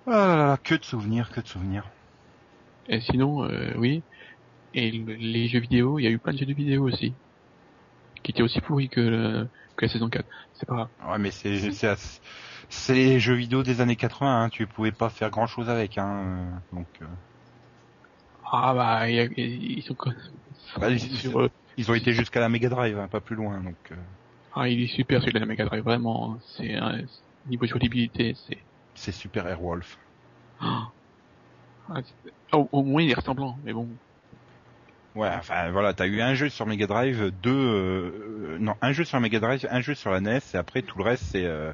Ah 0.05 0.11
là 0.11 0.35
là, 0.37 0.57
que 0.57 0.75
de 0.75 0.83
souvenirs, 0.85 1.29
que 1.31 1.41
de 1.41 1.47
souvenirs. 1.47 1.83
Et 2.87 3.01
sinon, 3.01 3.43
euh, 3.43 3.73
oui. 3.77 4.03
Et 4.73 4.91
le- 4.91 5.15
les 5.15 5.47
jeux 5.49 5.59
vidéo, 5.59 5.99
il 5.99 6.03
y 6.03 6.07
a 6.07 6.11
eu 6.11 6.19
plein 6.19 6.33
de 6.33 6.39
jeux 6.39 6.45
vidéo 6.53 6.83
aussi. 6.85 7.15
Qui 8.23 8.31
étaient 8.31 8.41
aussi 8.43 8.61
pourris 8.61 8.89
que, 8.89 9.01
le- 9.01 9.49
que 9.75 9.85
la 9.85 9.91
saison 9.91 10.09
4. 10.09 10.27
C'est 10.53 10.65
pas 10.65 10.75
grave. 10.75 10.89
Ouais, 11.05 11.17
mais 11.19 11.31
c'est, 11.31 11.71
c'est 12.69 12.93
les 12.93 13.19
jeux 13.19 13.33
vidéo 13.35 13.63
des 13.63 13.81
années 13.81 13.95
80. 13.95 14.43
Hein. 14.43 14.49
Tu 14.49 14.67
pouvais 14.67 14.91
pas 14.91 15.09
faire 15.09 15.29
grand 15.29 15.47
chose 15.47 15.69
avec. 15.69 15.97
Hein. 15.97 16.61
Donc, 16.71 16.87
euh, 17.01 17.05
Ah 18.51 18.73
bah, 18.73 19.09
il 19.09 19.15
y 19.15 19.19
a- 19.19 19.23
ils 19.35 19.81
sont 19.83 19.95
Bah, 20.79 20.89
ils- 20.89 20.99
sur, 21.17 21.39
euh, 21.41 21.49
ils 21.77 21.89
ont 21.89 21.95
été 21.95 22.13
jusqu'à 22.13 22.39
la 22.39 22.49
Mega 22.49 22.69
Drive, 22.69 22.97
hein, 22.99 23.07
pas 23.07 23.19
plus 23.19 23.35
loin. 23.35 23.59
Donc, 23.59 23.75
euh, 23.91 23.95
Ah, 24.55 24.67
il 24.69 24.83
est 24.83 24.87
super 24.87 25.21
celui 25.21 25.33
de 25.33 25.39
la 25.39 25.45
Mega 25.45 25.65
Drive, 25.65 25.83
vraiment. 25.83 26.37
C'est 26.57 26.75
un 26.75 26.99
niveau 27.47 27.65
jouabilité, 27.65 28.35
c'est. 28.47 28.57
c'est 28.95 29.11
Super 29.11 29.47
Airwolf. 29.47 29.97
Ah, 30.61 30.89
au, 32.53 32.69
au 32.71 32.83
moins 32.83 33.01
il 33.01 33.09
est 33.11 33.15
ressemblant, 33.15 33.57
mais 33.63 33.73
bon. 33.73 33.87
Ouais, 35.15 35.29
enfin 35.37 35.69
voilà, 35.71 35.93
t'as 35.93 36.07
eu 36.07 36.21
un 36.21 36.33
jeu 36.33 36.49
sur 36.49 36.65
Mega 36.65 36.87
Drive, 36.87 37.31
deux, 37.41 37.51
euh, 37.51 38.57
non, 38.59 38.73
un 38.81 38.93
jeu 38.93 39.03
sur 39.03 39.19
Mega 39.19 39.39
Drive, 39.39 39.67
un 39.69 39.81
jeu 39.81 39.93
sur 39.93 40.11
la 40.11 40.17
NES, 40.21 40.39
et 40.53 40.57
après 40.57 40.81
tout 40.81 40.97
le 40.97 41.03
reste 41.03 41.23
c'est 41.25 41.45
euh, 41.45 41.71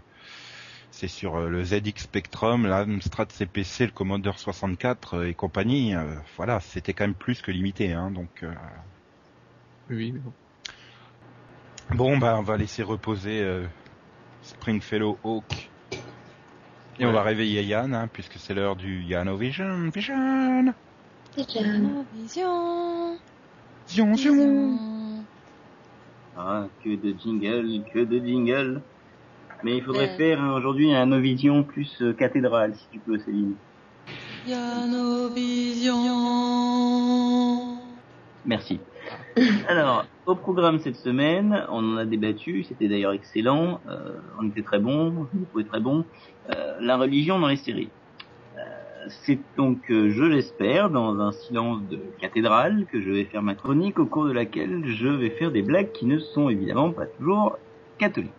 c'est 1.00 1.08
sur 1.08 1.38
euh, 1.38 1.48
le 1.48 1.64
ZX 1.64 1.94
Spectrum, 1.96 2.68
l'Amstrad 2.68 3.32
CPC, 3.32 3.86
le 3.86 3.92
Commodore 3.94 4.38
64 4.38 5.14
euh, 5.14 5.28
et 5.30 5.34
compagnie. 5.34 5.96
euh, 5.96 6.04
voilà, 6.36 6.60
c'était 6.60 6.92
quand 6.92 7.06
même 7.06 7.14
plus 7.14 7.42
que 7.42 7.52
limité, 7.52 7.94
hein, 7.94 8.12
donc. 8.12 8.28
euh, 8.44 8.52
Oui, 9.90 10.12
mais 10.12 10.20
bon. 10.20 10.34
Bon, 11.96 12.18
bah 12.18 12.36
on 12.38 12.42
va 12.42 12.58
laisser 12.58 12.84
reposer 12.84 13.42
euh, 13.42 13.66
Springfellow 14.44 15.18
Hawk. 15.24 15.70
Et 17.00 17.06
on 17.06 17.14
va 17.14 17.24
réveiller 17.24 17.64
Yann, 17.64 17.96
hein, 17.96 18.10
puisque 18.12 18.38
c'est 18.38 18.54
l'heure 18.54 18.76
du 18.76 19.02
Yanovision, 19.04 19.90
Vision. 19.92 20.74
Vision. 21.38 23.20
Zion, 23.88 24.16
zion. 24.18 24.36
Vision. 24.36 25.24
Ah, 26.38 26.68
que 26.84 26.90
de 26.90 27.16
jingle, 27.18 27.86
que 27.94 28.00
de 28.00 28.20
jingle. 28.20 28.82
Mais 29.64 29.78
il 29.78 29.84
faudrait 29.84 30.16
faire 30.16 30.42
hein, 30.42 30.54
aujourd'hui 30.56 30.94
un 30.94 31.08
Novision 31.08 31.64
plus 31.64 32.02
euh, 32.02 32.14
cathédrale, 32.14 32.76
si 32.76 32.86
tu 32.92 33.00
peux, 33.00 33.18
Céline. 33.20 33.56
Yanovision. 34.48 35.96
Merci. 38.46 38.80
Alors, 39.68 40.06
au 40.26 40.36
programme 40.36 40.80
cette 40.80 40.96
semaine, 40.96 41.66
on 41.70 41.94
en 41.94 41.98
a 41.98 42.06
débattu, 42.06 42.64
c'était 42.64 42.88
d'ailleurs 42.88 43.12
excellent, 43.12 43.82
euh, 43.90 44.18
on 44.40 44.48
était 44.48 44.62
très 44.62 44.80
bon, 44.80 45.10
vous 45.10 45.46
pouvez 45.52 45.66
très 45.66 45.82
bon, 45.82 46.06
euh, 46.50 46.78
la 46.80 46.98
religion 46.98 47.38
dans 47.40 47.48
les 47.48 47.58
séries. 47.58 47.90
Euh, 48.58 48.62
C'est 49.26 49.40
donc, 49.58 49.80
je 49.90 50.24
l'espère, 50.24 50.90
dans 50.90 51.20
un 51.20 51.32
silence 51.32 51.82
de 51.90 52.00
cathédrale 52.20 52.86
que 52.92 53.02
je 53.02 53.12
vais 53.12 53.26
faire 53.26 53.42
ma 53.42 53.56
chronique 53.56 54.00
au 54.00 54.06
cours 54.06 54.26
de 54.26 54.32
laquelle 54.32 54.86
je 54.86 55.10
vais 55.10 55.32
faire 55.32 55.52
des 55.52 55.62
blagues 55.64 55.92
qui 55.92 56.06
ne 56.06 56.20
sont 56.20 56.50
évidemment 56.50 56.92
pas 56.92 57.06
toujours 57.06 57.58
catholiques. 57.98 58.32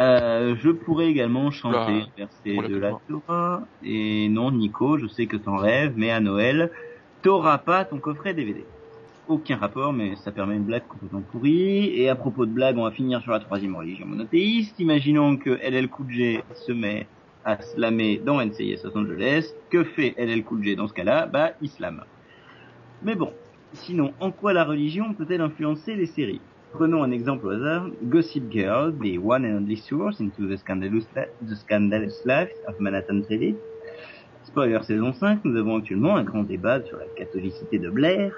Euh, 0.00 0.54
je 0.60 0.70
pourrais 0.70 1.08
également 1.08 1.50
chanter 1.50 2.02
un 2.02 2.06
verset 2.16 2.54
pour 2.54 2.62
la 2.62 2.68
de 2.68 2.76
la 2.76 2.92
Torah. 3.08 3.62
Et 3.82 4.28
non, 4.28 4.52
Nico, 4.52 4.98
je 4.98 5.06
sais 5.08 5.26
que 5.26 5.36
t'en 5.36 5.56
rêves, 5.56 5.94
mais 5.96 6.10
à 6.10 6.20
Noël, 6.20 6.70
t'auras 7.22 7.58
pas 7.58 7.84
ton 7.84 7.98
coffret 7.98 8.34
DVD. 8.34 8.64
Aucun 9.26 9.56
rapport, 9.56 9.92
mais 9.92 10.16
ça 10.16 10.30
permet 10.30 10.56
une 10.56 10.64
blague 10.64 10.86
complètement 10.86 11.20
pourrie. 11.20 11.90
Et 11.94 12.08
à 12.08 12.14
propos 12.14 12.46
de 12.46 12.52
blagues, 12.52 12.78
on 12.78 12.84
va 12.84 12.92
finir 12.92 13.20
sur 13.22 13.32
la 13.32 13.40
troisième 13.40 13.76
religion 13.76 14.06
monothéiste. 14.06 14.78
Imaginons 14.78 15.36
que 15.36 15.50
LL 15.50 15.88
Cool 15.88 16.10
J 16.10 16.38
se 16.54 16.72
met 16.72 17.06
à 17.44 17.60
slammer 17.60 18.20
dans 18.24 18.40
NCIS 18.40 18.78
Los 18.84 18.96
Angeles. 18.96 19.52
Que 19.68 19.84
fait 19.84 20.14
LL 20.16 20.44
Cool 20.44 20.62
J 20.62 20.76
dans 20.76 20.88
ce 20.88 20.94
cas-là? 20.94 21.26
Bah, 21.26 21.50
il 21.60 21.68
slame. 21.68 22.04
Mais 23.02 23.16
bon, 23.16 23.32
sinon, 23.74 24.12
en 24.20 24.30
quoi 24.30 24.52
la 24.52 24.64
religion 24.64 25.12
peut-elle 25.12 25.40
influencer 25.40 25.94
les 25.94 26.06
séries? 26.06 26.40
Prenons 26.72 27.02
un 27.02 27.10
exemple 27.10 27.46
au 27.46 27.50
hasard. 27.50 27.88
Gossip 28.02 28.52
Girl, 28.52 28.92
the 28.92 29.16
one 29.18 29.46
and 29.46 29.56
only 29.56 29.76
source 29.76 30.20
into 30.20 30.46
the 30.46 30.58
scandalous, 30.58 31.06
the 31.14 32.48
of 32.68 32.78
Manhattan 32.78 33.22
Trading. 33.22 33.56
Spoiler 34.44 34.82
saison 34.82 35.14
5, 35.14 35.44
nous 35.44 35.56
avons 35.56 35.78
actuellement 35.78 36.16
un 36.16 36.24
grand 36.24 36.42
débat 36.42 36.82
sur 36.82 36.98
la 36.98 37.06
catholicité 37.16 37.78
de 37.78 37.88
Blair, 37.88 38.34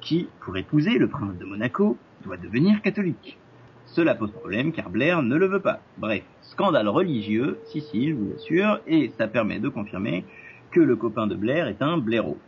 qui, 0.00 0.28
pour 0.40 0.56
épouser 0.56 0.98
le 0.98 1.06
prince 1.06 1.38
de 1.38 1.44
Monaco, 1.44 1.96
doit 2.24 2.36
devenir 2.36 2.82
catholique. 2.82 3.38
Cela 3.86 4.16
pose 4.16 4.32
problème 4.32 4.72
car 4.72 4.90
Blair 4.90 5.22
ne 5.22 5.36
le 5.36 5.46
veut 5.46 5.60
pas. 5.60 5.80
Bref, 5.98 6.24
scandale 6.42 6.88
religieux, 6.88 7.58
si 7.66 7.80
si, 7.80 8.08
je 8.08 8.14
vous 8.14 8.32
assure, 8.34 8.80
et 8.88 9.12
ça 9.16 9.28
permet 9.28 9.60
de 9.60 9.68
confirmer 9.68 10.24
que 10.72 10.80
le 10.80 10.96
copain 10.96 11.28
de 11.28 11.36
Blair 11.36 11.68
est 11.68 11.80
un 11.80 11.96
blaireau. 11.96 12.38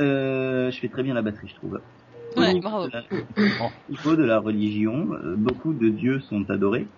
Euh, 0.00 0.70
je 0.70 0.80
fais 0.80 0.88
très 0.88 1.04
bien 1.04 1.14
la 1.14 1.22
batterie, 1.22 1.48
je 1.48 1.54
trouve. 1.54 1.80
Au 2.36 2.40
Ouais, 2.40 2.52
niveau 2.52 2.68
bravo. 2.68 2.86
de 2.86 2.92
la- 2.92 3.04
Au 3.66 3.70
niveau 3.88 4.16
de 4.16 4.24
la 4.24 4.38
religion, 4.38 5.12
euh, 5.12 5.36
beaucoup 5.36 5.72
de 5.74 5.88
dieux 5.88 6.20
sont 6.20 6.48
adorés. 6.50 6.88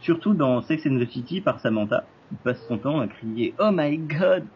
Surtout 0.00 0.34
dans 0.34 0.62
Sex 0.62 0.86
and 0.86 0.98
the 0.98 1.08
City 1.10 1.40
par 1.40 1.60
Samantha, 1.60 2.04
qui 2.28 2.36
passe 2.36 2.64
son 2.66 2.78
temps 2.78 3.00
à 3.00 3.08
crier 3.08 3.54
Oh 3.58 3.70
my 3.72 3.98
god 3.98 4.46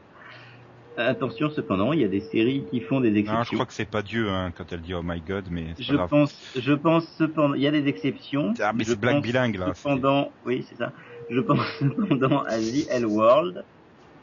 Attention 0.97 1.49
cependant, 1.51 1.93
il 1.93 2.01
y 2.01 2.05
a 2.05 2.09
des 2.09 2.21
séries 2.21 2.67
qui 2.71 2.81
font 2.81 3.01
des 3.01 3.09
Non, 3.11 3.15
je 3.17 3.21
exceptions. 3.21 3.57
crois 3.59 3.67
que 3.67 3.73
c'est 3.73 3.87
pas 3.87 4.03
Dieu 4.03 4.29
hein, 4.31 4.51
quand 4.53 4.73
elle 4.73 4.81
dit 4.83 4.95
Oh 4.95 5.03
my 5.05 5.21
God, 5.21 5.49
mais 5.51 5.73
c'est 5.77 5.85
Je 5.85 5.95
pas 5.95 6.07
grave. 6.07 6.11
pense, 6.11 6.53
je 6.57 6.73
pense 6.73 7.07
cependant, 7.17 7.55
il 7.55 7.63
y 7.63 7.67
a 7.67 7.71
des 7.71 7.87
exceptions. 7.87 8.53
Ah, 8.61 8.73
mais 8.75 8.83
Je 8.85 8.93
c'est 8.93 9.01
blague 9.01 9.15
pense 9.17 9.25
bilingue 9.25 9.57
là. 9.57 9.75
Cependant, 9.75 10.33
oui, 10.45 10.65
c'est 10.69 10.77
ça. 10.77 10.93
Je 11.31 11.41
pense 11.41 11.61
cependant 11.79 12.43
à 12.43 12.59
The 12.59 12.87
L 12.91 13.07
World, 13.07 13.65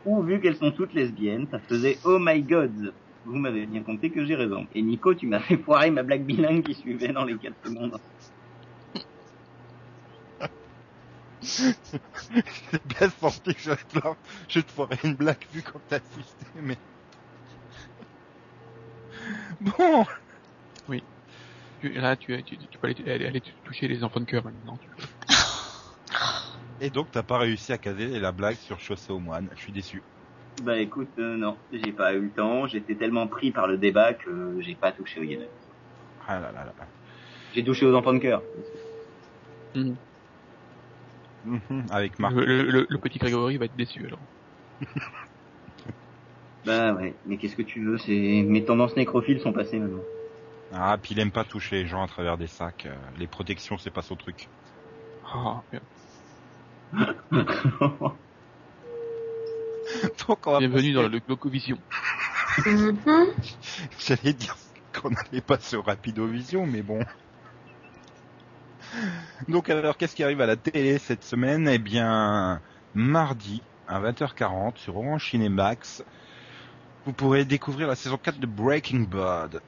où 0.06 0.22
vu 0.24 0.42
qu'elles 0.42 0.58
sont 0.58 0.72
toutes 0.72 0.94
lesbiennes, 0.94 1.48
ça 1.50 1.60
faisait 1.60 1.98
Oh 2.04 2.20
my 2.20 2.44
God. 2.44 2.94
Vous 3.26 3.36
m'avez 3.38 3.66
bien 3.66 3.84
compris 3.84 4.12
que 4.12 4.24
j'ai 4.26 4.36
raison. 4.36 4.68
Et 4.74 4.82
Nico, 4.82 5.14
tu 5.16 5.28
m'as 5.28 5.40
fait 5.40 5.58
foirer 5.58 5.92
ma 5.92 6.04
blague 6.04 6.26
bilingue 6.26 6.64
qui 6.64 6.76
suivait 6.76 7.12
dans 7.12 7.26
les 7.26 7.38
4 7.38 7.56
secondes. 7.64 8.00
C'est 11.42 12.86
bien 12.86 13.10
senti 13.10 13.54
que 13.54 13.62
je 13.62 13.70
vais 13.72 13.76
te. 13.78 14.00
Je 14.50 14.60
te 14.62 14.72
ferai 14.72 14.98
une 15.04 15.16
blague 15.16 15.46
vu 15.52 15.62
quand 15.64 15.80
t'as 15.88 15.98
assisté, 15.98 16.46
mais. 16.56 16.78
Bon. 19.60 20.06
Tu- 21.82 21.90
Là, 21.94 22.16
tu, 22.16 22.42
tu, 22.44 22.58
tu 22.58 22.78
peux 22.80 22.88
aller, 22.88 23.12
aller, 23.12 23.26
aller 23.28 23.42
toucher 23.64 23.88
les 23.88 24.04
enfants 24.04 24.20
de 24.20 24.26
cœur 24.26 24.44
maintenant. 24.44 24.78
tu 24.78 24.90
peux. 24.90 25.04
Et 26.80 26.90
donc 26.90 27.12
t'as 27.12 27.24
pas 27.24 27.38
réussi 27.38 27.72
à 27.74 27.78
caser 27.78 28.20
la 28.20 28.32
blague 28.32 28.58
sur 28.58 28.80
Chaussée 28.80 29.12
aux 29.12 29.20
moines. 29.20 29.50
Je 29.56 29.62
suis 29.62 29.72
déçu. 29.74 30.04
Bah 30.62 30.80
écoute, 30.80 31.18
euh, 31.18 31.38
non, 31.38 31.62
j'ai 31.72 31.94
pas 31.94 32.14
eu 32.14 32.20
le 32.22 32.34
temps. 32.34 32.68
J'étais 32.68 32.98
tellement 32.98 33.28
pris 33.28 33.52
par 33.52 33.68
le 33.68 33.78
débat 33.78 34.14
que 34.14 34.58
j'ai 34.60 34.76
pas 34.76 34.92
touché 34.92 35.22
au 35.22 35.24
Yémen. 35.24 35.50
Ah 36.28 36.40
là 36.40 36.52
là 36.52 36.66
là. 36.66 36.74
J'ai 37.54 37.64
touché 37.64 37.86
aux 37.88 37.96
enfants 37.96 38.14
de 38.14 38.20
cœur. 38.20 38.46
Mhm. 39.74 40.00
Mhm, 41.44 41.86
Avec 41.92 42.20
Marc. 42.20 42.36
Le, 42.36 42.46
le- 42.46 42.64
le- 42.72 42.88
le 42.90 43.00
petit 43.00 43.20
Grégory 43.20 43.58
va 43.58 43.66
être 43.66 43.76
déçu 43.76 44.06
alors. 44.06 44.26
Bah 46.66 46.94
ouais, 46.94 47.18
mais 47.24 47.38
qu'est-ce 47.38 47.56
que 47.56 47.62
tu 47.62 47.82
veux? 47.86 47.98
C'est 47.98 48.44
mes 48.46 48.66
tendances 48.66 48.98
nécrophiles 48.98 49.40
sont 49.40 49.54
passées 49.54 49.80
maintenant. 49.80 50.04
Ah, 50.70 51.00
puis 51.02 51.16
il 51.16 51.20
aime 51.20 51.32
pas 51.32 51.44
toucher 51.44 51.78
les 51.78 51.88
gens 51.88 52.04
à 52.04 52.08
travers 52.08 52.38
des 52.38 52.46
sacs. 52.48 52.86
euh, 52.86 53.12
Les 53.16 53.28
protections, 53.28 53.78
c'est 53.80 53.90
pas 53.92 54.04
son 54.04 54.16
truc. 54.16 54.52
Ah, 55.24 55.64
merde. 55.72 55.86
Donc 60.28 60.48
on 60.48 60.52
va 60.54 60.60
Bienvenue 60.60 60.94
passer- 60.94 60.94
dans 60.94 61.08
le 61.10 61.20
Glocovision. 61.20 61.78
Mhm. 62.66 62.98
J'allais 64.00 64.34
dire 64.34 64.56
qu'on 64.94 65.10
n'allait 65.12 65.42
pas 65.42 65.60
sur 65.60 65.86
Rapidovision, 65.86 66.66
mais 66.66 66.82
bon. 66.82 67.00
Donc 69.48 69.70
alors, 69.70 69.98
qu'est-ce 69.98 70.16
qui 70.16 70.24
arrive 70.24 70.42
à 70.42 70.46
la 70.46 70.56
télé 70.56 70.98
cette 71.00 71.24
semaine? 71.24 71.68
Eh 71.68 71.78
bien, 71.80 72.62
mardi 72.94 73.62
à 73.88 74.00
20h40 74.00 74.78
sur 74.78 74.96
Orange 74.98 75.30
Cinemax, 75.30 76.04
vous 77.06 77.14
pourrez 77.14 77.46
découvrir 77.46 77.88
la 77.88 77.96
saison 77.96 78.18
4 78.18 78.40
de 78.40 78.48
Breaking 78.48 79.02
Bad. 79.02 79.62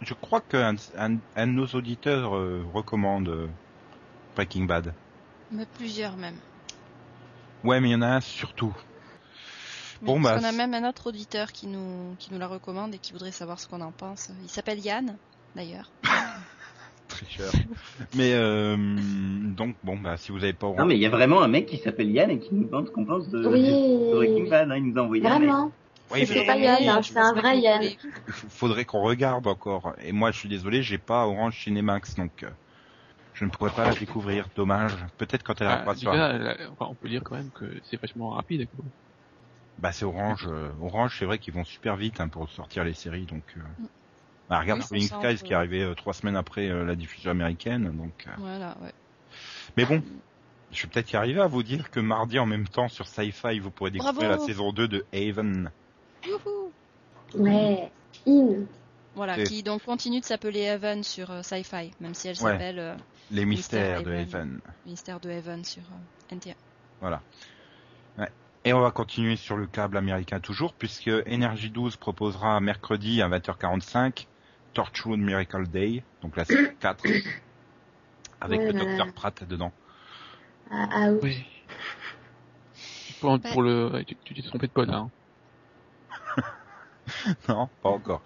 Je 0.00 0.14
crois 0.14 0.40
qu'un 0.40 0.76
un, 0.96 1.16
un 1.36 1.46
de 1.46 1.52
nos 1.52 1.66
auditeurs 1.66 2.36
euh, 2.36 2.64
recommande 2.72 3.28
euh, 3.28 3.48
Breaking 4.34 4.64
Bad. 4.64 4.94
Mais 5.52 5.66
plusieurs 5.66 6.16
même. 6.16 6.36
Ouais, 7.66 7.80
mais 7.80 7.88
il 7.88 7.92
y 7.92 7.94
en 7.96 8.02
a 8.02 8.06
un 8.08 8.20
surtout. 8.20 8.74
Mais 10.02 10.06
Bon, 10.06 10.20
bah, 10.20 10.38
qu'on 10.38 10.44
a 10.44 10.52
même 10.52 10.74
un 10.74 10.88
autre 10.88 11.08
auditeur 11.08 11.52
qui 11.52 11.66
nous, 11.66 12.14
qui 12.18 12.32
nous 12.32 12.38
la 12.38 12.46
recommande 12.46 12.94
et 12.94 12.98
qui 12.98 13.12
voudrait 13.12 13.32
savoir 13.32 13.58
ce 13.58 13.66
qu'on 13.66 13.80
en 13.80 13.92
pense. 13.92 14.30
Il 14.42 14.48
s'appelle 14.50 14.78
Yann, 14.78 15.16
d'ailleurs. 15.54 15.90
Tricheur. 17.08 17.52
mais 18.16 18.32
euh, 18.34 18.76
donc 18.76 19.76
bon, 19.84 19.96
bah 19.96 20.16
si 20.16 20.32
vous 20.32 20.42
avez 20.42 20.52
pas 20.52 20.66
Non, 20.76 20.84
mais 20.86 20.96
il 20.96 21.00
y 21.00 21.06
a 21.06 21.08
vraiment 21.08 21.40
un 21.40 21.46
mec 21.48 21.66
qui 21.66 21.76
s'appelle 21.78 22.10
Yann 22.10 22.30
et 22.30 22.40
qui 22.40 22.52
nous 22.52 22.64
demande 22.64 22.88
ce 22.88 22.90
qu'on 22.90 23.04
pense 23.04 23.28
de, 23.28 23.38
de 23.38 23.48
Breaking 24.16 24.42
Oui, 24.42 24.50
Bad. 24.50 24.70
Hein. 24.72 24.76
Il 24.76 24.86
nous 24.86 24.98
a 24.98 25.02
envoyé 25.02 25.22
vraiment. 25.22 25.70
Oui, 26.12 26.26
C'est 26.26 26.34
mais 26.34 26.46
pas 26.46 26.56
Yann, 26.56 26.88
hein, 26.88 27.00
c'est 27.02 27.16
un 27.18 27.32
vrai 27.32 27.58
Yann. 27.58 27.82
il 27.82 27.96
faudrait 28.32 28.84
qu'on 28.84 29.02
regarde 29.02 29.46
encore. 29.46 29.94
Et 30.04 30.12
moi, 30.12 30.30
je 30.32 30.38
suis 30.38 30.48
désolé, 30.48 30.82
j'ai 30.82 30.98
pas 30.98 31.26
Orange 31.26 31.62
Cinemax, 31.62 32.16
donc 32.16 32.42
euh, 32.42 32.50
je 33.36 33.44
ne 33.44 33.50
pourrais 33.50 33.70
pas 33.70 33.84
la 33.84 33.94
découvrir. 33.94 34.48
Dommage. 34.56 34.96
Peut-être 35.18 35.42
quand 35.42 35.60
elle 35.60 35.68
Ah, 35.68 35.74
arrivera 35.74 35.94
sur. 35.94 36.12
la- 36.12 36.56
enfin, 36.72 36.86
on 36.90 36.94
peut 36.94 37.08
dire 37.08 37.22
quand 37.22 37.36
même 37.36 37.50
que 37.52 37.80
c'est 37.84 38.00
vachement 38.00 38.30
rapide. 38.30 38.68
quoi. 38.74 38.84
Bah 39.78 39.92
c'est 39.92 40.04
Orange. 40.06 40.46
euh, 40.48 40.70
Orange, 40.80 41.16
c'est 41.18 41.26
vrai 41.26 41.38
qu'ils 41.38 41.52
vont 41.52 41.64
super 41.64 41.96
vite 41.96 42.20
hein, 42.20 42.28
pour 42.28 42.48
sortir 42.50 42.82
les 42.84 42.94
séries, 42.94 43.26
donc. 43.26 43.44
euh, 43.56 43.60
Bah, 44.48 44.60
regarde 44.60 44.82
Oui, 44.90 45.02
Skies 45.02 45.44
qui 45.44 45.52
est 45.52 45.56
arrivé 45.56 45.82
euh, 45.82 45.94
trois 45.94 46.14
semaines 46.14 46.36
après 46.36 46.68
euh, 46.68 46.84
la 46.84 46.94
diffusion 46.96 47.30
américaine, 47.30 47.90
donc. 47.94 48.26
euh, 48.26 48.30
Voilà, 48.38 48.76
ouais. 48.80 48.92
Mais 49.76 49.84
bon, 49.84 50.02
je 50.70 50.82
vais 50.82 50.88
peut-être 50.88 51.12
y 51.12 51.16
arriver 51.16 51.40
à 51.40 51.46
vous 51.46 51.62
dire 51.62 51.90
que 51.90 52.00
mardi 52.00 52.38
en 52.38 52.46
même 52.46 52.66
temps 52.68 52.88
sur 52.88 53.06
Sci-Fi, 53.06 53.58
vous 53.58 53.70
pourrez 53.70 53.90
découvrir 53.90 54.28
Bravo 54.30 54.40
la 54.40 54.46
saison 54.46 54.72
2 54.72 54.88
de 54.88 55.04
Haven. 55.12 55.70
Youhou 56.26 56.72
Ouais. 57.34 57.92
In. 58.26 58.64
Voilà, 59.16 59.38
Et- 59.38 59.44
qui 59.44 59.62
donc 59.62 59.82
continue 59.82 60.20
de 60.20 60.24
s'appeler 60.24 60.60
Evan 60.60 61.02
sur 61.02 61.30
euh, 61.30 61.42
Sci-Fi, 61.42 61.90
même 62.00 62.14
si 62.14 62.28
elle 62.28 62.36
Ouais. 62.36 62.52
s'appelle 62.52 62.78
euh, 62.78 62.94
Les 63.30 63.44
Mystère 63.46 63.98
mystères 63.98 64.02
de 64.02 64.10
Haven. 64.12 64.20
Haven. 64.34 64.60
Ministère 64.84 65.20
de 65.20 65.30
Evan 65.30 65.64
sur 65.64 65.82
euh, 65.82 66.34
NTA. 66.36 66.50
Voilà. 67.00 67.22
Ouais. 68.18 68.28
Et 68.64 68.72
on 68.74 68.80
va 68.80 68.90
continuer 68.90 69.36
sur 69.36 69.56
le 69.56 69.66
câble 69.66 69.96
américain 69.96 70.38
toujours, 70.38 70.74
puisque 70.74 71.08
Energy 71.26 71.70
12 71.70 71.96
proposera 71.96 72.60
mercredi 72.60 73.22
à 73.22 73.28
20h45 73.28 74.26
Torchwood 74.74 75.18
Miracle 75.18 75.66
Day, 75.66 76.04
donc 76.20 76.36
la 76.36 76.44
série 76.44 76.76
4, 76.78 77.04
avec 78.42 78.60
Ouais, 78.60 78.72
le 78.72 78.78
docteur 78.78 79.12
Pratt 79.14 79.44
dedans. 79.44 79.72
Ah, 80.70 80.88
ah 80.92 81.08
oui. 81.10 81.18
Oui. 81.22 81.46
Pour, 83.20 83.40
pour 83.40 83.62
le, 83.62 84.04
tu 84.24 84.34
t'es 84.34 84.42
trompé 84.42 84.66
de 84.66 84.72
pote 84.72 84.88
là. 84.90 85.06
Hein. 85.06 85.10
non, 87.48 87.68
pas 87.82 87.88
encore. 87.88 88.20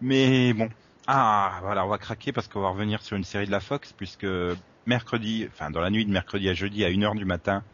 Mais 0.00 0.52
bon. 0.52 0.68
Ah, 1.06 1.58
voilà, 1.62 1.84
on 1.84 1.88
va 1.88 1.98
craquer 1.98 2.32
parce 2.32 2.48
qu'on 2.48 2.60
va 2.60 2.68
revenir 2.70 3.02
sur 3.02 3.16
une 3.16 3.24
série 3.24 3.46
de 3.46 3.50
la 3.50 3.60
Fox, 3.60 3.92
puisque 3.92 4.26
mercredi, 4.86 5.46
enfin 5.48 5.70
dans 5.70 5.80
la 5.80 5.90
nuit 5.90 6.04
de 6.06 6.10
mercredi 6.12 6.48
à 6.48 6.54
jeudi 6.54 6.84
à 6.84 6.90
1h 6.90 7.14
du 7.16 7.24
matin, 7.24 7.64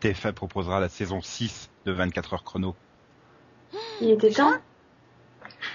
TF1 0.00 0.32
proposera 0.32 0.80
la 0.80 0.88
saison 0.88 1.20
6 1.20 1.70
de 1.84 1.92
24 1.92 2.34
heures 2.34 2.44
chrono. 2.44 2.76
Il 4.00 4.10
était 4.10 4.30
temps? 4.30 4.52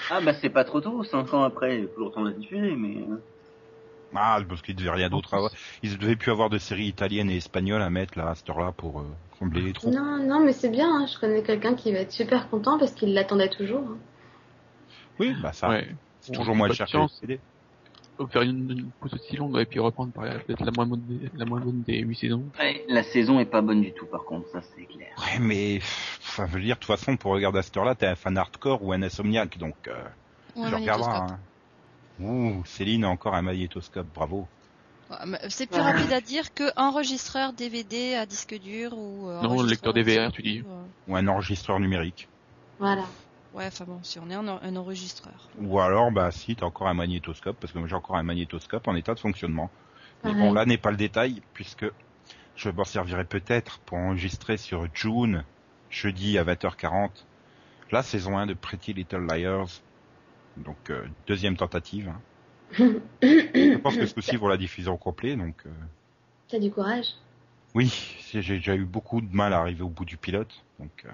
Ah, 0.10 0.22
bah 0.22 0.34
c'est 0.34 0.50
pas 0.50 0.64
trop 0.64 0.80
tôt, 0.82 1.04
5 1.04 1.34
ans 1.34 1.44
après, 1.44 1.78
il 1.78 1.82
y 1.82 1.84
a 1.86 1.88
toujours 1.88 2.12
temps 2.14 2.24
de 2.24 2.30
la 2.30 2.36
diffuser, 2.36 2.76
mais. 2.76 2.98
euh, 2.98 3.18
Ah, 4.16 4.40
parce 4.48 4.62
qu'ils 4.62 4.76
devaient 4.76 4.90
rien 4.92 5.10
d'autre 5.10 5.34
avoir. 5.34 5.52
Ils 5.84 5.98
devaient 5.98 6.16
plus 6.16 6.32
avoir 6.32 6.50
de 6.50 6.58
séries 6.58 6.88
italiennes 6.88 7.30
et 7.30 7.38
espagnoles 7.38 7.82
à 7.82 7.90
mettre 7.90 8.18
là 8.18 8.30
à 8.30 8.36
cette 8.36 8.50
heure-là 8.50 8.72
pour 8.72 9.00
euh, 9.02 9.06
combler 9.40 9.62
les 9.62 9.74
trous. 9.74 9.92
Non, 9.92 10.18
non, 10.26 10.40
mais 10.40 10.54
c'est 10.54 10.70
bien. 10.70 10.90
hein. 10.90 11.06
Je 11.08 11.20
connais 11.20 11.44
quelqu'un 11.44 11.76
qui 11.76 11.92
va 11.92 12.00
être 12.00 12.12
super 12.12 12.50
content 12.50 12.78
parce 12.78 12.94
qu'il 12.94 13.14
l'attendait 13.14 13.50
toujours. 13.50 13.84
hein. 13.84 13.98
Oui, 15.20 15.36
bah 15.42 15.54
ça, 15.54 15.70
Ouais. 15.70 15.88
c'est 16.22 16.32
toujours 16.34 16.56
moins 16.56 16.72
cher 16.74 16.88
que. 16.88 17.08
CD. 17.20 17.40
Faire 18.32 18.42
une, 18.42 18.72
une 18.72 18.90
pause 19.00 19.14
aussi 19.14 19.36
longue 19.36 19.60
et 19.60 19.66
puis 19.66 19.80
reprendre 19.80 20.12
par 20.12 20.24
peut-être 20.24 20.66
la 20.66 20.72
moins 20.72 20.88
bonne 20.88 21.02
des, 21.08 21.30
la 21.36 21.46
moins 21.46 21.60
bonne 21.60 21.84
des 21.84 22.00
8 22.00 22.16
saisons. 22.16 22.44
ouais, 22.58 22.84
la 22.90 23.04
saison 23.04 23.40
est 23.40 23.46
pas 23.46 23.62
bonne 23.62 23.82
du 23.82 23.92
tout, 23.94 24.08
par 24.08 24.24
contre, 24.26 24.50
ça 24.52 24.60
c'est 24.76 24.86
clair. 24.86 25.10
Ouais, 25.20 25.38
mais 25.40 25.80
je 25.80 26.42
veux 26.42 26.60
dire, 26.62 26.76
de 26.78 26.80
toute 26.80 26.88
façon, 26.88 27.16
pour 27.16 27.32
regarder 27.34 27.60
à 27.60 27.62
cette 27.62 27.78
heure-là, 27.78 27.94
t'es 27.94 28.08
un 28.08 28.16
fan 28.16 28.36
hardcore 28.36 28.84
ou 28.84 28.92
un 28.92 29.04
insomniaque, 29.04 29.60
donc 29.60 29.76
euh, 29.88 29.94
Ou 30.56 30.64
un 30.64 30.70
tu 30.70 30.76
regarderas. 30.76 31.10
magnétoscope. 31.28 31.40
Hein. 32.20 32.24
Ouh, 32.26 32.66
Céline 32.66 33.04
a 33.04 33.10
encore 33.10 33.36
un 33.36 33.44
magnétoscope, 33.44 34.08
bravo. 34.16 34.48
Ouais, 35.12 35.38
C'est 35.50 35.68
plus 35.70 35.80
rapide 35.80 36.12
à 36.12 36.20
dire 36.20 36.56
que 36.56 36.64
enregistreur 36.76 37.54
DVD 37.54 38.16
à 38.16 38.26
disque 38.26 38.58
dur 38.60 38.98
ou. 38.98 39.30
euh, 39.30 39.42
Non, 39.44 39.62
lecteur 39.62 39.94
DVR, 39.94 40.32
tu 40.32 40.42
dis. 40.42 40.64
euh. 40.68 40.84
Ou 41.08 41.16
un 41.16 41.28
enregistreur 41.28 41.80
numérique. 41.80 42.28
Voilà. 42.80 43.04
Ouais, 43.58 43.66
enfin 43.66 43.86
bon, 43.86 44.00
si 44.04 44.20
on 44.20 44.30
est 44.30 44.36
un, 44.36 44.48
un 44.48 44.76
enregistreur. 44.76 45.50
Ou 45.60 45.80
alors, 45.80 46.12
bah 46.12 46.32
si, 46.32 46.56
t'as 46.56 46.66
encore 46.66 46.88
un 46.88 46.94
magnétoscope, 46.94 47.58
parce 47.60 47.74
que 47.74 47.80
moi 47.80 47.88
j'ai 47.88 47.96
encore 47.96 48.16
un 48.18 48.24
magnétoscope 48.24 48.88
en 48.88 48.96
état 48.96 49.16
de 49.16 49.20
fonctionnement. 49.20 49.72
Mais 50.24 50.32
Pareil. 50.32 50.48
bon, 50.48 50.54
là 50.54 50.66
n'est 50.66 50.78
pas 50.78 50.92
le 50.92 50.98
détail, 50.98 51.42
puisque 51.54 51.86
je 52.56 52.70
m'en 52.70 52.84
servirai 52.84 53.26
peut-être 53.26 53.80
pour 53.80 53.98
enregistrer 53.98 54.58
sur 54.58 54.88
June, 54.94 55.44
jeudi 55.90 56.38
à 56.38 56.44
20h40, 56.44 57.26
la 57.92 58.04
saison 58.04 58.38
1 58.38 58.46
de 58.46 58.54
Pretty 58.54 58.94
Little 58.94 59.26
Liars. 59.28 59.82
Donc, 60.58 60.78
euh, 60.90 61.08
deuxième 61.28 61.58
tentative. 61.58 62.10
hein. 62.10 62.22
Je 63.22 63.78
pense 63.78 63.96
que 63.96 64.06
ce 64.06 64.14
coup-ci, 64.14 64.38
la 64.38 64.58
diffuser 64.58 64.90
au 64.90 64.98
complet, 64.98 65.36
donc... 65.36 65.56
euh, 65.66 65.70
T'as 66.50 66.60
du 66.60 66.72
courage. 66.72 67.08
Oui, 67.76 67.92
j'ai 68.32 68.42
j'ai 68.42 68.56
déjà 68.56 68.76
eu 68.76 68.86
beaucoup 68.86 69.22
de 69.22 69.34
mal 69.36 69.54
à 69.54 69.60
arriver 69.60 69.84
au 69.84 69.90
bout 69.90 70.06
du 70.06 70.18
pilote, 70.18 70.64
donc... 70.80 70.92
euh, 71.06 71.12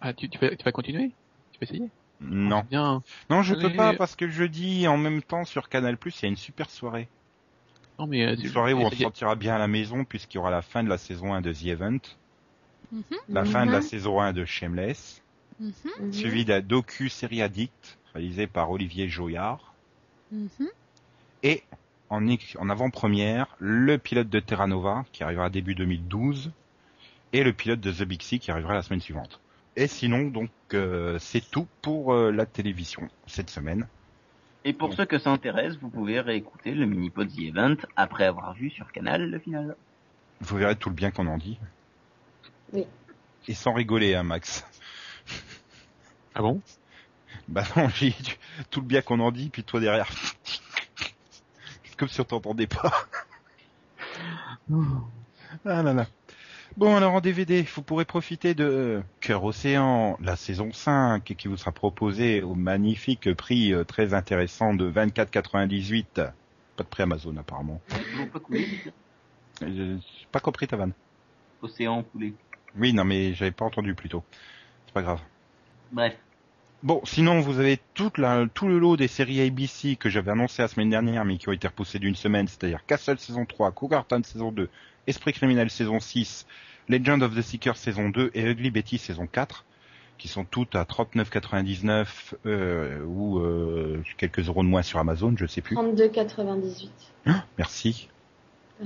Ah, 0.00 0.12
tu, 0.12 0.28
tu, 0.28 0.38
vas, 0.38 0.54
tu 0.54 0.64
vas 0.64 0.72
continuer? 0.72 1.12
Tu 1.56 1.64
vas 1.64 1.72
essayer? 1.72 1.90
Non. 2.20 2.62
Bien. 2.70 3.02
Non, 3.30 3.42
je 3.42 3.54
peux 3.54 3.72
pas, 3.74 3.94
parce 3.94 4.14
que 4.14 4.28
jeudi, 4.28 4.86
en 4.86 4.98
même 4.98 5.22
temps, 5.22 5.44
sur 5.44 5.68
Canal+, 5.68 5.96
il 6.04 6.12
y 6.22 6.26
a 6.26 6.28
une 6.28 6.36
super 6.36 6.68
soirée. 6.70 7.08
Non, 7.98 8.06
mais, 8.06 8.26
euh, 8.26 8.36
Une 8.36 8.48
soirée 8.48 8.74
où 8.74 8.78
on 8.78 8.90
se 8.90 8.96
sentira 8.96 9.34
bien 9.36 9.54
à 9.54 9.58
la 9.58 9.68
maison, 9.68 10.04
puisqu'il 10.04 10.36
y 10.36 10.38
aura 10.38 10.50
la 10.50 10.62
fin 10.62 10.84
de 10.84 10.88
la 10.88 10.98
saison 10.98 11.32
1 11.32 11.40
de 11.40 11.52
The 11.52 11.66
Event, 11.66 12.00
Mhm, 12.92 13.02
la 13.28 13.44
fin 13.44 13.66
de 13.66 13.72
la 13.72 13.78
Mhm. 13.78 13.82
saison 13.82 14.20
1 14.20 14.32
de 14.32 14.44
Shameless, 14.44 15.22
mhm, 15.58 15.72
Mhm. 16.00 16.12
suivi 16.12 16.44
d'un 16.44 16.60
docu-série 16.60 17.40
Addict, 17.40 17.98
réalisé 18.12 18.46
par 18.46 18.70
Olivier 18.70 19.08
Joyard, 19.08 19.74
et 21.42 21.62
en, 22.10 22.68
avant-première, 22.68 23.56
le 23.58 23.98
pilote 23.98 24.28
de 24.28 24.40
Terra 24.40 24.66
Nova, 24.66 25.04
qui 25.12 25.22
arrivera 25.22 25.48
début 25.48 25.74
2012, 25.74 26.52
et 27.32 27.42
le 27.42 27.52
pilote 27.52 27.80
de 27.80 27.92
The 27.92 28.02
Big 28.02 28.22
Sea, 28.22 28.38
qui 28.38 28.50
arrivera 28.50 28.74
la 28.74 28.82
semaine 28.82 29.00
suivante. 29.00 29.40
Et 29.76 29.88
sinon, 29.88 30.28
donc, 30.28 30.50
euh, 30.72 31.18
c'est 31.18 31.50
tout 31.50 31.68
pour 31.82 32.14
euh, 32.14 32.30
la 32.30 32.46
télévision 32.46 33.08
cette 33.26 33.50
semaine. 33.50 33.86
Et 34.64 34.72
pour 34.72 34.94
ceux 34.94 35.04
que 35.04 35.18
ça 35.18 35.30
intéresse, 35.30 35.76
vous 35.76 35.90
pouvez 35.90 36.18
réécouter 36.18 36.72
le 36.72 36.86
mini-pod 36.86 37.28
The 37.28 37.38
Event 37.40 37.76
après 37.94 38.24
avoir 38.24 38.54
vu 38.54 38.70
sur 38.70 38.90
Canal 38.90 39.30
le 39.30 39.38
final. 39.38 39.76
Vous 40.40 40.56
verrez 40.56 40.76
tout 40.76 40.88
le 40.88 40.94
bien 40.94 41.10
qu'on 41.10 41.26
en 41.26 41.36
dit. 41.36 41.58
Oui. 42.72 42.84
Et 43.46 43.54
sans 43.54 43.74
rigoler, 43.74 44.14
hein, 44.14 44.24
Max. 44.24 44.66
Ah 46.34 46.40
bon? 46.40 46.60
Bah 47.46 47.62
non, 47.76 47.88
j'ai 47.90 48.14
tout 48.70 48.80
le 48.80 48.86
bien 48.86 49.02
qu'on 49.02 49.20
en 49.20 49.30
dit, 49.30 49.50
puis 49.50 49.62
toi 49.62 49.78
derrière. 49.78 50.10
C'est 51.84 51.96
comme 51.96 52.08
si 52.08 52.20
on 52.20 52.24
t'entendait 52.24 52.66
pas. 52.66 52.92
Ah 55.64 55.82
là 55.82 55.92
là. 55.92 56.06
Bon, 56.76 56.94
alors 56.94 57.14
en 57.14 57.20
DVD, 57.22 57.62
vous 57.62 57.80
pourrez 57.82 58.04
profiter 58.04 58.54
de 58.54 59.02
Cœur 59.20 59.44
Océan, 59.44 60.18
la 60.20 60.36
saison 60.36 60.72
5, 60.72 61.24
qui 61.24 61.48
vous 61.48 61.56
sera 61.56 61.72
proposée 61.72 62.42
au 62.42 62.54
magnifique 62.54 63.32
prix 63.32 63.72
euh, 63.72 63.84
très 63.84 64.12
intéressant 64.12 64.74
de 64.74 64.90
24,98. 64.90 66.04
Pas 66.14 66.32
de 66.82 66.88
prix 66.88 67.02
Amazon 67.04 67.34
apparemment. 67.38 67.80
Pas 68.32 68.40
coulé, 68.40 68.66
Euh, 69.62 69.96
j'ai 69.98 70.26
pas 70.30 70.40
compris 70.40 70.66
ta 70.66 70.76
vanne. 70.76 70.92
Océan 71.62 72.02
coulé. 72.02 72.34
Oui, 72.78 72.92
non 72.92 73.04
mais 73.04 73.32
j'avais 73.32 73.52
pas 73.52 73.64
entendu 73.64 73.94
plus 73.94 74.10
tôt. 74.10 74.22
C'est 74.84 74.92
pas 74.92 75.00
grave. 75.00 75.20
Bref. 75.92 76.14
Bon, 76.82 77.00
sinon 77.04 77.40
vous 77.40 77.58
avez 77.58 77.80
toute 77.94 78.18
la, 78.18 78.46
tout 78.52 78.68
le 78.68 78.78
lot 78.78 78.98
des 78.98 79.08
séries 79.08 79.40
ABC 79.40 79.96
que 79.96 80.10
j'avais 80.10 80.32
annoncé 80.32 80.60
la 80.60 80.68
semaine 80.68 80.90
dernière 80.90 81.24
mais 81.24 81.38
qui 81.38 81.48
ont 81.48 81.52
été 81.52 81.66
repoussées 81.66 81.98
d'une 81.98 82.14
semaine, 82.14 82.46
c'est-à-dire 82.48 82.84
Castle 82.84 83.18
saison 83.18 83.46
3, 83.46 83.72
Cougar 83.72 84.06
Town 84.06 84.22
saison 84.22 84.52
2, 84.52 84.68
Esprit 85.06 85.32
criminel 85.32 85.70
saison 85.70 86.00
6, 86.00 86.46
Legend 86.88 87.22
of 87.22 87.34
the 87.34 87.42
Seeker 87.42 87.76
saison 87.76 88.08
2 88.08 88.30
et 88.34 88.44
Ugly 88.50 88.70
Betty 88.70 88.98
saison 88.98 89.26
4, 89.26 89.64
qui 90.18 90.28
sont 90.28 90.44
toutes 90.44 90.74
à 90.74 90.84
39,99 90.84 92.34
euh, 92.46 93.04
ou 93.04 93.38
euh, 93.38 94.02
quelques 94.16 94.48
euros 94.48 94.62
de 94.62 94.68
moins 94.68 94.82
sur 94.82 94.98
Amazon, 94.98 95.34
je 95.36 95.46
sais 95.46 95.60
plus. 95.60 95.76
32,98. 95.76 96.88
Merci. 97.58 98.08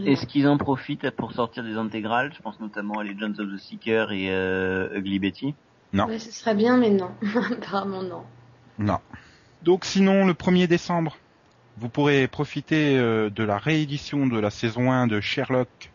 Est-ce 0.07 0.27
qu'ils 0.27 0.47
en 0.47 0.57
profitent 0.57 1.11
pour 1.11 1.33
sortir 1.33 1.65
des 1.65 1.75
intégrales 1.75 2.33
Je 2.37 2.41
pense 2.43 2.61
notamment 2.61 3.01
à 3.01 3.05
Legends 3.05 3.35
of 3.39 3.53
the 3.53 3.59
Seeker 3.59 4.13
et 4.13 4.31
euh, 4.31 4.97
Ugly 4.97 5.19
Betty? 5.19 5.55
Non. 5.93 6.07
Ouais, 6.07 6.19
ce 6.21 6.31
serait 6.31 6.55
bien, 6.55 6.77
mais 6.77 6.91
non. 6.91 7.11
Apparemment, 7.53 8.03
non. 8.03 8.23
Non. 8.79 8.99
Donc 9.63 9.85
sinon, 9.85 10.27
le 10.27 10.33
1er 10.33 10.69
décembre, 10.69 11.17
vous 11.77 11.89
pourrez 11.89 12.29
profiter 12.29 12.97
euh, 12.99 13.31
de 13.31 13.43
la 13.43 13.59
réédition 13.59 14.27
de 14.27 14.39
la 14.39 14.51
saison 14.51 14.93
1 14.93 15.09
de 15.09 15.21
Sherlock, 15.21 15.91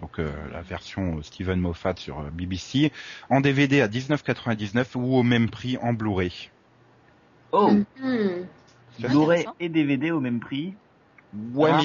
donc 0.00 0.18
euh, 0.18 0.30
la 0.52 0.62
version 0.62 1.18
euh, 1.18 1.22
Steven 1.22 1.60
Moffat 1.60 1.94
sur 1.96 2.20
euh, 2.20 2.30
BBC, 2.30 2.90
en 3.28 3.40
DVD 3.40 3.80
à 3.82 3.88
19,99 3.88 4.96
ou 4.96 5.16
au 5.16 5.22
même 5.22 5.50
prix 5.50 5.76
en 5.78 5.92
Blu-ray. 5.92 6.50
Oh 7.52 7.70
Mhm. 7.70 8.46
C'est 8.98 9.08
Blu-ray 9.08 9.46
et 9.60 9.68
DVD 9.68 10.10
au 10.10 10.20
même 10.20 10.40
prix. 10.40 10.74
Ouais, 11.54 11.70
Ah. 11.72 11.80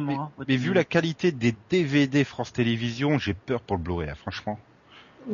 mais, 0.00 0.14
hein, 0.14 0.30
mais 0.46 0.56
vu 0.56 0.72
la 0.72 0.84
qualité 0.84 1.32
des 1.32 1.54
DVD 1.70 2.24
France 2.24 2.52
Télévisions, 2.52 3.18
j'ai 3.18 3.34
peur 3.34 3.60
pour 3.60 3.76
le 3.76 3.82
Blu-ray, 3.82 4.10
hein, 4.10 4.14
franchement. 4.14 4.58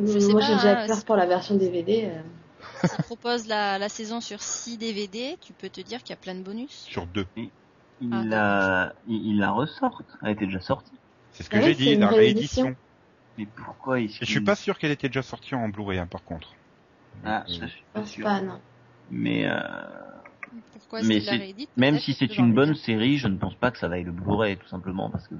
Je 0.05 0.19
sais 0.19 0.31
Moi, 0.31 0.41
j'ai 0.41 0.55
déjà 0.55 0.85
peur 0.87 1.03
pour 1.05 1.15
la 1.17 1.25
version 1.25 1.55
DVD. 1.55 2.05
euh. 2.05 2.21
S'ils 2.87 3.03
proposent 3.03 3.47
la, 3.47 3.77
la 3.79 3.89
saison 3.89 4.21
sur 4.21 4.41
6 4.41 4.77
DVD, 4.77 5.35
tu 5.41 5.51
peux 5.53 5.69
te 5.69 5.81
dire 5.81 5.99
qu'il 6.03 6.11
y 6.11 6.13
a 6.13 6.21
plein 6.21 6.35
de 6.35 6.41
bonus. 6.43 6.85
Sur 6.89 7.07
deux. 7.07 7.25
Il 7.35 7.49
Ah, 8.11 8.23
la, 8.23 8.93
il, 9.07 9.27
il 9.33 9.39
la 9.39 9.51
ressortent. 9.51 10.05
Elle 10.23 10.31
était 10.31 10.45
déjà 10.45 10.61
sortie. 10.61 10.91
C'est 11.33 11.43
ce 11.43 11.49
que 11.49 11.57
Ah 11.57 11.61
j'ai 11.61 11.67
oui, 11.69 11.75
c'est 11.77 11.83
dit, 11.83 11.95
la 11.95 12.07
réédition. 12.07 12.63
réédition. 12.63 12.75
Mais 13.37 13.47
pourquoi 13.55 13.99
ils 13.99 14.05
Et 14.05 14.13
je 14.19 14.25
suis 14.25 14.41
pas 14.41 14.55
sûr 14.55 14.77
qu'elle 14.77 14.91
était 14.91 15.07
déjà 15.09 15.21
sortie 15.21 15.55
en 15.55 15.69
Blu-ray, 15.69 15.99
hein, 15.99 16.07
par 16.07 16.23
contre. 16.23 16.53
Ah, 17.25 17.43
ça, 17.47 17.53
je 17.67 17.67
suis 17.67 17.83
pas 17.93 17.99
pense 18.01 18.09
sûr. 18.09 18.23
pas, 18.23 18.41
non. 18.41 18.59
Mais 19.09 19.45
euh, 19.45 19.59
Pourquoi 20.73 20.99
est-ce 20.99 21.07
Mais 21.07 21.19
rééditent 21.19 21.69
même 21.77 21.97
si 21.99 22.13
que 22.13 22.19
c'est 22.19 22.37
une 22.37 22.53
bonne 22.53 22.75
série, 22.75 23.17
je 23.17 23.27
ne 23.27 23.37
pense 23.37 23.55
pas 23.55 23.71
que 23.71 23.77
ça 23.77 23.87
vaille 23.87 24.03
le 24.03 24.11
Blu-ray, 24.11 24.57
tout 24.57 24.67
simplement, 24.67 25.09
parce 25.09 25.27
que 25.27 25.35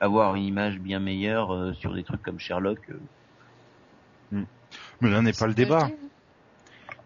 avoir 0.00 0.34
une 0.34 0.44
image 0.44 0.78
bien 0.78 0.98
meilleure 0.98 1.54
euh, 1.54 1.72
sur 1.74 1.94
des 1.94 2.04
trucs 2.04 2.22
comme 2.22 2.38
Sherlock, 2.38 2.78
euh, 2.90 4.42
Mais 5.00 5.10
là 5.10 5.22
n'est 5.22 5.32
pas 5.32 5.46
le 5.46 5.54
débat. 5.54 5.88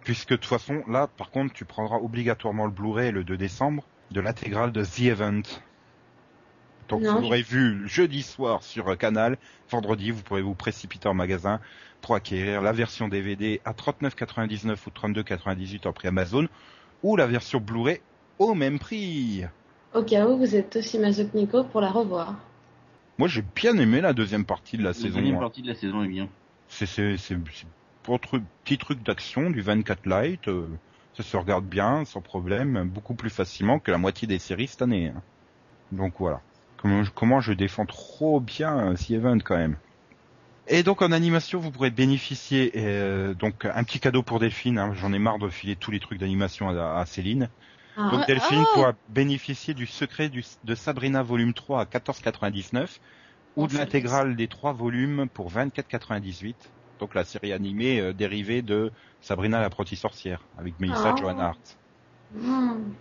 Puisque 0.05 0.31
de 0.31 0.37
toute 0.37 0.47
façon, 0.47 0.83
là, 0.89 1.07
par 1.09 1.31
contre, 1.31 1.53
tu 1.53 1.65
prendras 1.65 1.97
obligatoirement 1.99 2.65
le 2.65 2.73
Blu-ray 2.73 3.13
le 3.13 3.23
2 3.23 3.37
décembre 3.37 3.85
de 4.11 4.21
l'intégrale 4.21 4.73
de 4.73 4.85
The 4.85 5.01
Event. 5.01 5.43
Donc 6.91 7.03
Non, 7.03 7.15
vous 7.15 7.21
l'aurez 7.23 7.43
vu 7.43 7.89
jeudi 7.89 8.23
soir 8.23 8.65
sur 8.65 8.99
Canal, 8.99 9.39
vendredi, 9.71 10.11
vous 10.11 10.23
pourrez 10.23 10.43
vous 10.43 10.55
précipiter 10.57 11.09
en 11.09 11.15
magasin 11.15 11.61
pour 12.03 12.17
acquérir 12.17 12.63
la 12.63 12.73
version 12.73 13.07
DVD 13.07 13.61
à 13.65 13.73
39,99 13.73 14.77
ou 14.87 14.91
32,98 14.91 15.87
en 15.87 15.93
prix 15.93 16.09
Amazon, 16.09 16.49
ou 17.05 17.15
la 17.15 17.29
version 17.29 17.61
Blu-ray 17.61 18.01
au 18.41 18.55
même 18.55 18.81
prix. 18.81 19.45
Au 19.95 20.03
cas 20.03 20.27
où 20.27 20.37
vous 20.37 20.57
êtes 20.57 20.77
aussi 20.77 20.99
masocnico 20.99 21.63
pour 21.63 21.81
la 21.81 21.91
revoir. 21.91 22.35
Moi, 23.19 23.29
j'ai 23.29 23.45
bien 23.55 23.77
aimé 23.79 24.01
la 24.01 24.13
deuxième 24.13 24.45
partie 24.45 24.77
de 24.77 24.83
la 24.83 24.89
la 24.89 24.95
saison. 24.95 25.19
deuxième 25.19 25.37
hein. 25.37 25.41
partie 25.41 25.63
de 25.63 25.69
la 25.69 25.75
saison 25.75 26.03
est 26.03 26.09
bien. 26.09 26.29
C'est 26.69 26.87
c'est 26.87 27.17
c'est 27.17 27.37
c'est 27.53 27.67
pour 28.03 28.17
tru- 28.17 28.43
petit 28.65 28.79
truc 28.79 29.03
d'action 29.03 29.51
du 29.51 29.61
24 29.61 30.07
light, 30.07 30.49
euh, 30.49 30.67
ça 31.17 31.23
se 31.23 31.37
regarde 31.37 31.67
bien 31.67 32.05
sans 32.05 32.21
problème, 32.23 32.89
beaucoup 32.89 33.15
plus 33.15 33.31
facilement 33.31 33.79
que 33.79 33.91
la 33.91 33.99
moitié 33.99 34.27
des 34.27 34.39
séries 34.39 34.69
cette 34.69 34.83
année. 34.83 35.09
hein. 35.09 35.23
Donc 35.93 36.15
voilà. 36.19 36.41
Comment 36.81 37.05
je, 37.05 37.11
comment 37.11 37.41
je 37.41 37.53
défends 37.53 37.87
trop 37.87 38.41
bien 38.41 38.93
euh, 38.93 38.95
The 38.95 39.11
Event 39.11 39.39
quand 39.45 39.57
même. 39.57 39.77
Et 40.67 40.83
donc 40.83 41.03
en 41.03 41.13
animation, 41.13 41.59
vous 41.59 41.71
pourrez 41.71 41.91
bénéficier 41.91 42.73
euh, 42.77 43.35
donc 43.35 43.65
un 43.65 43.83
petit 43.85 43.99
cadeau 43.99 44.23
pour 44.23 44.39
Delphine. 44.39 44.79
hein. 44.79 44.95
J'en 44.95 45.13
ai 45.13 45.19
marre 45.19 45.39
de 45.39 45.49
filer 45.49 45.77
tous 45.77 45.91
les 45.91 46.01
trucs 46.01 46.19
d'animation 46.19 46.69
à, 46.71 47.01
à 47.01 47.07
Céline. 47.07 47.49
Ah, 47.97 48.11
Donc 48.13 48.27
Delphine 48.27 48.63
oh 48.63 48.75
pourra 48.75 48.93
bénéficier 49.09 49.75
du 49.75 49.87
secret 49.87 50.29
du- 50.29 50.45
de 50.65 50.75
Sabrina 50.75 51.23
volume 51.23 51.55
3 51.55 51.81
à 51.81 51.85
14,99 51.85 53.01
ou 53.57 53.67
de 53.67 53.73
Enfin, 53.73 53.79
l'intégrale 53.81 54.37
des 54.37 54.49
trois 54.49 54.73
volumes 54.73 55.29
pour 55.29 55.51
24,98. 55.51 56.55
Donc 57.01 57.15
la 57.15 57.25
série 57.25 57.53
animée 57.53 58.01
euh, 58.01 58.13
dérivée 58.13 58.63
de 58.63 58.93
Sabrina 59.21 59.61
l'apprentie 59.61 59.97
sorcière 59.97 60.47
avec 60.57 60.79
Melissa 60.79 61.13
Oh. 61.15 61.19
Joan 61.19 61.41
Hart. 61.41 61.79
hmm. 62.33 62.93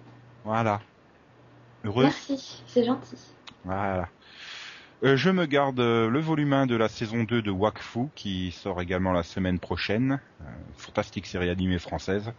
Voilà. 0.43 0.81
Heureux 1.83 2.05
Merci, 2.05 2.63
c'est 2.67 2.83
gentil. 2.83 3.15
Voilà. 3.65 4.09
Euh, 5.03 5.15
je 5.15 5.29
me 5.29 5.45
garde 5.45 5.79
euh, 5.79 6.09
le 6.09 6.19
volume 6.19 6.51
1 6.51 6.65
de 6.65 6.75
la 6.75 6.89
saison 6.89 7.23
2 7.23 7.41
de 7.41 7.51
Wakfu 7.51 8.09
qui 8.15 8.51
sort 8.51 8.81
également 8.81 9.13
la 9.13 9.23
semaine 9.23 9.57
prochaine. 9.57 10.19
Euh, 10.41 10.45
fantastique 10.75 11.25
série 11.25 11.49
animée 11.49 11.79
française. 11.79 12.33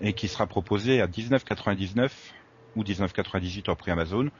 Et 0.00 0.12
qui 0.12 0.26
sera 0.26 0.46
proposée 0.46 1.00
à 1.00 1.06
19,99 1.06 2.10
ou 2.74 2.82
19,98 2.82 3.70
en 3.70 3.76
prix 3.76 3.92
Amazon. 3.92 4.30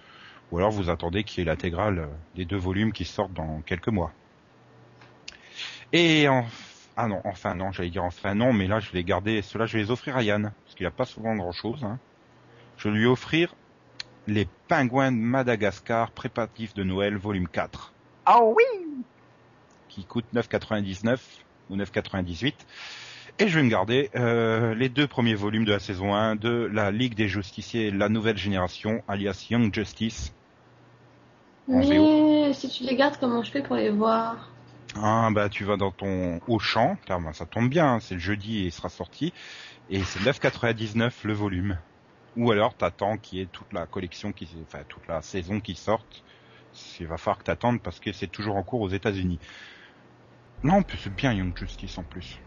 Ou 0.50 0.58
alors 0.58 0.72
vous 0.72 0.90
attendez 0.90 1.22
qu'il 1.22 1.38
y 1.38 1.42
ait 1.42 1.44
l'intégrale 1.44 2.08
des 2.34 2.44
deux 2.44 2.56
volumes 2.56 2.92
qui 2.92 3.04
sortent 3.04 3.32
dans 3.32 3.60
quelques 3.60 3.88
mois. 3.88 4.12
Et 5.92 6.28
en... 6.28 6.46
Ah 6.96 7.06
non, 7.06 7.20
enfin 7.24 7.54
non, 7.54 7.70
j'allais 7.70 7.90
dire 7.90 8.04
enfin 8.04 8.34
non, 8.34 8.52
mais 8.52 8.66
là 8.66 8.80
je 8.80 8.90
vais 8.90 9.04
garder, 9.04 9.42
ceux-là 9.42 9.66
je 9.66 9.74
vais 9.74 9.84
les 9.84 9.90
offrir 9.90 10.16
à 10.16 10.22
Yann, 10.22 10.52
parce 10.64 10.74
qu'il 10.74 10.84
n'a 10.84 10.90
pas 10.90 11.04
souvent 11.04 11.34
grand 11.36 11.52
chose. 11.52 11.82
Hein. 11.84 11.98
Je 12.76 12.88
vais 12.88 12.94
lui 12.94 13.06
offrir 13.06 13.54
les 14.26 14.46
pingouins 14.68 15.12
de 15.12 15.16
Madagascar 15.16 16.10
préparatifs 16.10 16.74
de 16.74 16.84
Noël 16.84 17.16
volume 17.16 17.48
4 17.48 17.92
Ah 18.26 18.40
oui! 18.42 18.64
Qui 19.88 20.04
coûte 20.04 20.26
9,99 20.34 21.18
ou 21.70 21.76
9,98 21.76 22.54
et 23.38 23.48
je 23.48 23.58
vais 23.58 23.64
me 23.64 23.70
garder 23.70 24.10
euh, 24.16 24.74
les 24.74 24.90
deux 24.90 25.06
premiers 25.06 25.34
volumes 25.34 25.64
de 25.64 25.72
la 25.72 25.78
saison 25.78 26.14
1 26.14 26.36
de 26.36 26.68
la 26.70 26.90
Ligue 26.90 27.14
des 27.14 27.26
Justiciers 27.26 27.90
la 27.90 28.10
nouvelle 28.10 28.36
génération 28.36 29.02
alias 29.08 29.46
Young 29.48 29.72
Justice. 29.74 30.34
Mais 31.66 32.52
si 32.52 32.68
tu 32.68 32.84
les 32.84 32.96
gardes, 32.96 33.16
comment 33.18 33.42
je 33.42 33.50
fais 33.50 33.62
pour 33.62 33.76
les 33.76 33.88
voir? 33.88 34.50
Ah 34.94 35.30
bah 35.32 35.48
tu 35.48 35.64
vas 35.64 35.78
dans 35.78 35.90
ton 35.90 36.40
Auchan 36.48 36.98
car 37.06 37.20
ben, 37.20 37.32
ça 37.32 37.46
tombe 37.46 37.70
bien 37.70 37.94
hein, 37.94 38.00
c'est 38.00 38.14
le 38.14 38.20
jeudi 38.20 38.58
et 38.58 38.66
il 38.66 38.72
sera 38.72 38.90
sorti. 38.90 39.32
Et 39.88 40.02
c'est 40.02 40.20
9,99 40.20 41.10
le 41.24 41.32
volume 41.32 41.78
ou 42.36 42.50
alors 42.50 42.76
t'attends 42.76 43.18
qu'il 43.18 43.38
y 43.38 43.42
ait 43.42 43.46
toute 43.46 43.72
la 43.72 43.86
collection 43.86 44.32
qui 44.32 44.48
enfin 44.62 44.84
toute 44.88 45.06
la 45.08 45.22
saison 45.22 45.60
qui 45.60 45.74
sorte. 45.76 46.24
Il 47.00 47.06
va 47.06 47.16
falloir 47.18 47.38
que 47.38 47.44
t'attendes 47.44 47.82
parce 47.82 48.00
que 48.00 48.12
c'est 48.12 48.28
toujours 48.28 48.56
en 48.56 48.62
cours 48.64 48.80
aux 48.80 48.88
États-Unis. 48.90 49.40
Non 50.62 50.82
c'est 50.96 51.14
bien 51.14 51.32
Young 51.32 51.56
Justice 51.56 51.98
en 51.98 52.04
plus 52.04 52.38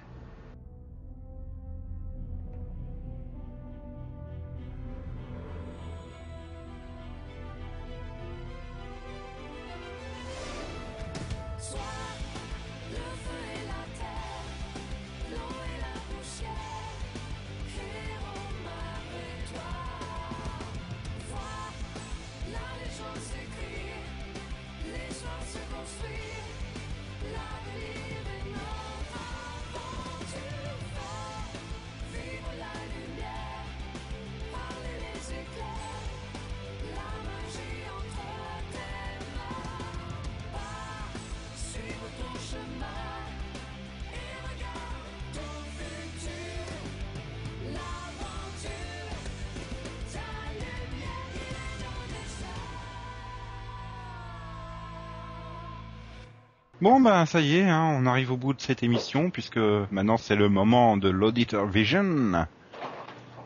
Bon 57.03 57.09
ben 57.09 57.25
ça 57.25 57.41
y 57.41 57.57
est, 57.57 57.69
hein, 57.69 57.97
on 57.99 58.05
arrive 58.05 58.31
au 58.31 58.37
bout 58.37 58.53
de 58.53 58.61
cette 58.61 58.81
émission 58.81 59.29
puisque 59.29 59.57
maintenant 59.57 60.15
c'est 60.15 60.37
le 60.37 60.47
moment 60.47 60.95
de 60.95 61.09
l'Auditor 61.09 61.67
Vision. 61.67 62.47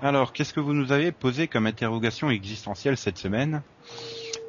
Alors, 0.04 0.32
qu'est-ce 0.32 0.54
que 0.54 0.60
vous 0.60 0.76
nous 0.76 0.92
avez 0.92 1.12
posé 1.12 1.48
comme 1.48 1.66
interrogation 1.66 2.30
existentielle 2.30 2.98
cette 2.98 3.18
semaine? 3.18 3.64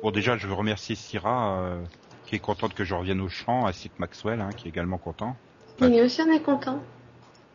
Bon 0.03 0.11
déjà, 0.11 0.37
je 0.37 0.47
veux 0.47 0.53
remercier 0.53 0.95
Syrah 0.95 1.59
euh, 1.59 1.83
qui 2.27 2.35
est 2.35 2.39
contente 2.39 2.75
que 2.75 2.85
je 2.85 2.95
revienne 2.95 3.23
au 3.23 3.31
champ, 3.31 3.67
ainsi 3.67 3.89
que 3.89 3.95
Maxwell 3.99 4.43
hein, 4.43 4.51
qui 4.55 4.69
est 4.69 4.73
également 4.73 4.99
content. 4.99 5.35
Mais 5.81 5.89
nous 5.89 6.05
aussi, 6.05 6.21
on 6.21 6.31
est 6.31 6.43
content. 6.43 6.79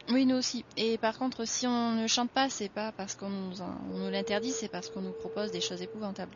Oui, 0.10 0.26
nous 0.26 0.38
aussi. 0.38 0.66
Et 0.76 0.98
par 0.98 1.20
contre, 1.20 1.46
si 1.46 1.68
on 1.68 1.92
ne 1.92 2.08
chante 2.08 2.32
pas, 2.32 2.50
c'est 2.50 2.70
pas 2.70 2.92
parce 2.94 3.14
qu'on 3.14 3.30
nous, 3.30 3.62
en- 3.62 3.78
on 3.94 4.00
nous 4.00 4.10
l'interdit, 4.10 4.50
c'est 4.50 4.70
parce 4.70 4.90
qu'on 4.90 5.02
nous 5.02 5.14
propose 5.14 5.52
des 5.52 5.62
choses 5.62 5.84
épouvantables. 5.84 6.34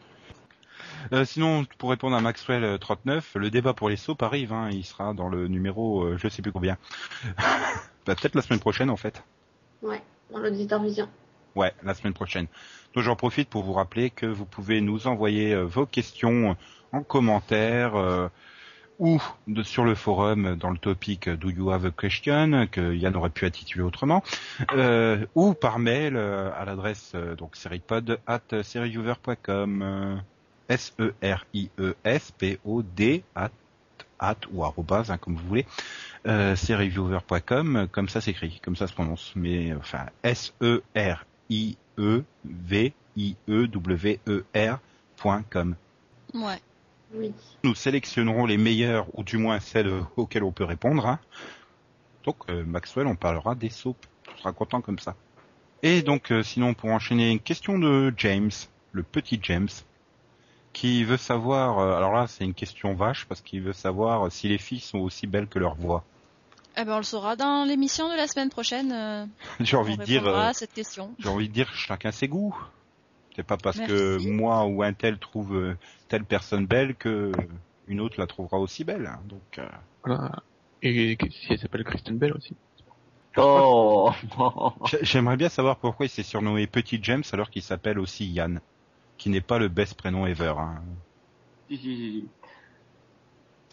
Euh, 1.13 1.25
sinon, 1.25 1.65
pour 1.77 1.89
répondre 1.89 2.15
à 2.15 2.21
Maxwell 2.21 2.63
euh, 2.63 2.77
39, 2.77 3.35
le 3.35 3.49
débat 3.49 3.73
pour 3.73 3.89
les 3.89 3.95
soaps 3.95 4.21
arrive, 4.23 4.53
hein, 4.53 4.69
il 4.71 4.83
sera 4.83 5.13
dans 5.13 5.29
le 5.29 5.47
numéro 5.47 6.03
euh, 6.03 6.17
je 6.17 6.27
sais 6.27 6.41
plus 6.41 6.51
combien. 6.51 6.77
Bah, 8.05 8.15
Peut-être 8.15 8.35
la 8.35 8.41
semaine 8.41 8.61
prochaine 8.61 8.89
en 8.89 8.95
fait. 8.95 9.21
Ouais, 9.81 10.01
dans 10.31 10.39
l'auditeur 10.39 10.81
vision. 10.81 11.09
Ouais, 11.55 11.73
la 11.83 11.93
semaine 11.93 12.13
prochaine. 12.13 12.47
Donc 12.93 13.03
j'en 13.03 13.17
profite 13.17 13.49
pour 13.49 13.63
vous 13.63 13.73
rappeler 13.73 14.09
que 14.09 14.25
vous 14.25 14.45
pouvez 14.45 14.79
nous 14.79 15.07
envoyer 15.07 15.53
euh, 15.53 15.63
vos 15.63 15.85
questions 15.85 16.55
en 16.93 17.03
commentaire 17.03 17.95
euh, 17.95 18.29
ou 18.99 19.21
de, 19.47 19.63
sur 19.63 19.83
le 19.83 19.95
forum 19.95 20.55
dans 20.55 20.71
le 20.71 20.77
topic 20.77 21.29
Do 21.29 21.49
You 21.49 21.71
Have 21.71 21.85
a 21.85 21.91
Question 21.91 22.67
que 22.71 22.95
Yann 22.95 23.15
aurait 23.15 23.29
pu 23.29 23.45
intituler 23.45 23.83
autrement, 23.83 24.23
euh, 24.73 25.25
ou 25.35 25.53
par 25.53 25.79
mail 25.79 26.15
euh, 26.15 26.49
à 26.55 26.65
l'adresse 26.65 27.11
euh, 27.15 27.35
donc 27.35 27.55
seripod 27.55 28.19
at 28.25 28.63
seriviewer.com 28.63 30.21
euh, 30.69 30.73
s 30.75 30.93
e 30.99 31.13
r 31.21 31.45
i 31.53 31.69
e 31.79 31.93
s 32.03 32.31
p 32.31 32.59
o 32.65 32.81
d 32.83 33.23
at 33.35 33.51
at 34.19 34.37
ou 34.51 34.63
arrobase 34.63 35.11
hein, 35.11 35.17
comme 35.17 35.35
vous 35.35 35.47
voulez 35.47 35.65
euh, 36.27 36.55
seriviewer.com 36.55 37.75
euh, 37.75 37.87
comme 37.87 38.09
ça 38.09 38.19
s'écrit 38.21 38.59
comme 38.63 38.75
ça 38.75 38.87
se 38.87 38.93
prononce 38.93 39.33
mais 39.35 39.71
euh, 39.71 39.77
enfin 39.77 40.07
s 40.23 40.53
e 40.61 40.81
r 40.95 41.25
i 41.49 41.77
e 41.97 42.23
v 42.43 42.93
i 43.15 43.35
e 43.47 43.67
w 43.67 44.19
e 44.27 44.43
r.com 44.53 45.75
Ouais. 46.33 46.59
Oui. 47.13 47.31
nous 47.63 47.73
sélectionnerons 47.73 48.45
les 48.45 48.57
meilleurs, 48.57 49.07
ou 49.17 49.23
du 49.23 49.37
moins 49.37 49.61
celles 49.61 49.89
auxquelles 50.17 50.43
on 50.43 50.51
peut 50.51 50.65
répondre. 50.65 51.07
hein. 51.07 51.19
Donc 52.25 52.35
euh, 52.49 52.65
Maxwell, 52.65 53.07
on 53.07 53.15
parlera 53.15 53.55
des 53.55 53.69
soaps. 53.69 53.97
On 54.33 54.37
sera 54.37 54.51
content 54.51 54.81
comme 54.81 54.99
ça. 54.99 55.15
Et 55.83 56.01
donc 56.01 56.31
euh, 56.33 56.43
sinon 56.43 56.73
pour 56.73 56.89
enchaîner, 56.89 57.31
une 57.31 57.39
question 57.39 57.79
de 57.79 58.13
James, 58.17 58.51
le 58.91 59.03
petit 59.03 59.39
James, 59.43 59.69
qui 60.73 61.03
veut 61.03 61.17
savoir, 61.17 61.79
euh, 61.79 61.95
alors 61.95 62.13
là 62.13 62.27
c'est 62.27 62.43
une 62.45 62.53
question 62.53 62.93
vache, 62.93 63.25
parce 63.25 63.41
qu'il 63.41 63.61
veut 63.61 63.73
savoir 63.73 64.31
si 64.31 64.47
les 64.47 64.57
filles 64.57 64.79
sont 64.79 64.99
aussi 64.99 65.25
belles 65.27 65.47
que 65.47 65.59
leur 65.59 65.75
voix. 65.75 66.03
Eh 66.79 66.85
ben, 66.85 66.93
on 66.93 66.97
le 66.97 67.03
saura 67.03 67.35
dans 67.35 67.65
l'émission 67.67 68.09
de 68.11 68.15
la 68.15 68.27
semaine 68.27 68.49
prochaine. 68.49 68.91
euh, 68.91 69.25
J'ai 69.59 69.75
envie 69.77 69.97
de 69.97 70.03
dire, 70.03 70.27
euh, 70.27 70.49
à 70.49 70.53
cette 70.53 70.73
question. 70.73 71.11
j'ai 71.17 71.29
envie 71.29 71.47
de 71.49 71.53
dire 71.53 71.73
chacun 71.73 72.11
ses 72.11 72.27
goûts. 72.27 72.55
C'est 73.35 73.43
pas 73.43 73.57
parce 73.57 73.77
que 73.87 74.17
moi 74.27 74.65
ou 74.65 74.81
un 74.83 74.93
tel 74.93 75.17
trouve 75.19 75.75
telle 76.07 76.23
personne 76.25 76.65
belle 76.67 76.95
que 76.95 77.31
une 77.87 77.99
autre 77.99 78.19
la 78.19 78.27
trouvera 78.27 78.57
aussi 78.59 78.83
belle. 78.83 79.05
hein. 79.07 79.19
Donc 79.25 79.59
euh, 79.59 79.67
Voilà. 80.03 80.43
Et 80.83 81.17
si 81.31 81.47
elle 81.53 81.59
s'appelle 81.59 81.83
Kristen 81.83 82.17
Bell 82.17 82.33
aussi. 82.33 82.55
Oh 83.37 84.11
J'ai- 84.87 85.03
J'aimerais 85.03 85.37
bien 85.37 85.49
savoir 85.49 85.77
pourquoi 85.77 86.05
il 86.07 86.09
s'est 86.09 86.23
surnommé 86.23 86.65
Petit 86.67 86.99
James 87.03 87.23
alors 87.31 87.49
qu'il 87.51 87.61
s'appelle 87.61 87.99
aussi 87.99 88.25
Yann, 88.27 88.59
qui 89.17 89.29
n'est 89.29 89.41
pas 89.41 89.57
le 89.59 89.67
best 89.67 89.95
prénom 89.95 90.25
ever. 90.25 90.53
hein. 90.57 90.81
Si, 91.69 91.77
si, 91.77 91.95
si, 91.95 92.27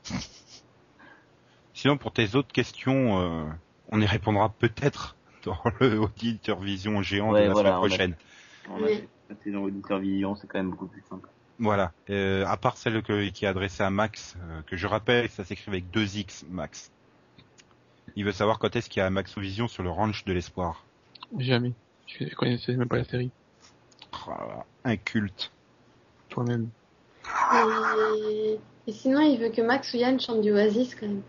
si. 0.04 0.14
Sinon, 1.74 1.96
pour 1.96 2.12
tes 2.12 2.34
autres 2.36 2.52
questions, 2.52 3.20
euh, 3.20 3.44
on 3.90 4.00
y 4.00 4.06
répondra 4.06 4.48
peut-être 4.50 5.16
dans 5.44 5.58
le 5.80 5.98
auditeur 6.00 6.60
vision 6.60 7.02
géant 7.02 7.32
Ouais, 7.32 7.42
de 7.42 7.46
la 7.48 7.52
voilà, 7.52 7.70
semaine 7.70 7.74
on 7.80 7.84
a- 7.84 7.88
prochaine. 7.88 8.16
On 8.70 8.84
a 8.84 9.88
dans 9.88 9.98
vision, 9.98 10.36
c'est 10.36 10.46
quand 10.46 10.58
même 10.58 10.70
beaucoup 10.70 10.86
plus 10.86 11.02
simple. 11.08 11.28
Voilà. 11.58 11.92
Euh, 12.10 12.44
à 12.46 12.56
part 12.56 12.76
celle 12.76 13.02
que- 13.02 13.28
qui 13.30 13.44
est 13.44 13.48
adressée 13.48 13.82
à 13.82 13.90
Max, 13.90 14.36
euh, 14.42 14.62
que 14.66 14.76
je 14.76 14.86
rappelle, 14.86 15.28
ça 15.30 15.44
s'écrit 15.44 15.70
avec 15.70 15.90
deux 15.90 16.16
X, 16.16 16.44
Max. 16.48 16.90
Il 18.16 18.24
veut 18.24 18.32
savoir 18.32 18.58
quand 18.58 18.74
est-ce 18.76 18.88
qu'il 18.88 19.00
y 19.00 19.02
a 19.02 19.10
Max 19.10 19.36
Vision 19.38 19.66
sur 19.68 19.82
le 19.82 19.90
ranch 19.90 20.24
de 20.24 20.32
l'espoir. 20.32 20.84
Jamais. 21.38 21.72
Je 22.06 22.32
connaissais 22.34 22.76
même 22.76 22.88
pas 22.88 22.98
la 22.98 23.04
série. 23.04 23.30
Oh 24.26 24.30
là 24.30 24.46
là, 24.48 24.64
un 24.84 24.96
culte. 24.96 25.50
Toi-même. 26.28 26.68
Et... 27.54 28.58
et 28.86 28.92
sinon, 28.92 29.20
il 29.20 29.38
veut 29.38 29.50
que 29.50 29.62
Max 29.62 29.92
ou 29.94 29.96
Yann 29.98 30.18
chantent 30.20 30.40
du 30.42 30.52
Oasis 30.52 30.94
quand 30.94 31.06
même. 31.06 31.22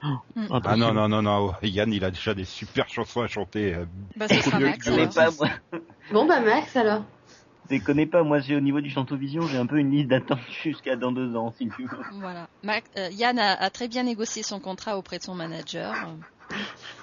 Ah 0.00 0.76
non, 0.76 0.94
non, 0.94 1.08
non, 1.08 1.22
non, 1.22 1.52
Yann, 1.62 1.92
il 1.92 2.04
a 2.04 2.10
déjà 2.10 2.34
des 2.34 2.44
super 2.44 2.88
chansons 2.88 3.20
à 3.22 3.28
chanter. 3.28 3.74
euh, 3.74 3.84
Bah, 4.16 4.28
ce 4.28 4.40
sera 4.40 4.60
Max. 4.60 4.86
alors. 4.86 5.12
pas, 5.14 5.30
moi. 5.32 5.48
Bon, 6.12 6.26
bah 6.26 6.40
Max 6.40 6.76
alors. 6.76 7.02
Je 7.70 7.76
connais 7.78 8.06
pas, 8.06 8.22
moi 8.22 8.40
j'ai 8.40 8.56
au 8.56 8.60
niveau 8.60 8.80
du 8.80 8.88
Chanteau 8.88 9.16
Vision, 9.16 9.42
j'ai 9.42 9.58
un 9.58 9.66
peu 9.66 9.78
une 9.78 9.90
liste 9.90 10.08
d'attente 10.08 10.38
jusqu'à 10.62 10.96
dans 10.96 11.12
deux 11.12 11.36
ans, 11.36 11.52
si 11.58 11.68
tu 11.68 11.82
veux. 11.82 11.98
Voilà. 12.12 12.46
Mac- 12.62 12.84
euh, 12.96 13.10
Yann 13.10 13.38
a, 13.38 13.52
a 13.52 13.68
très 13.70 13.88
bien 13.88 14.04
négocié 14.04 14.42
son 14.42 14.58
contrat 14.58 14.96
auprès 14.96 15.18
de 15.18 15.24
son 15.24 15.34
manager. 15.34 15.92
Euh, 15.92 16.54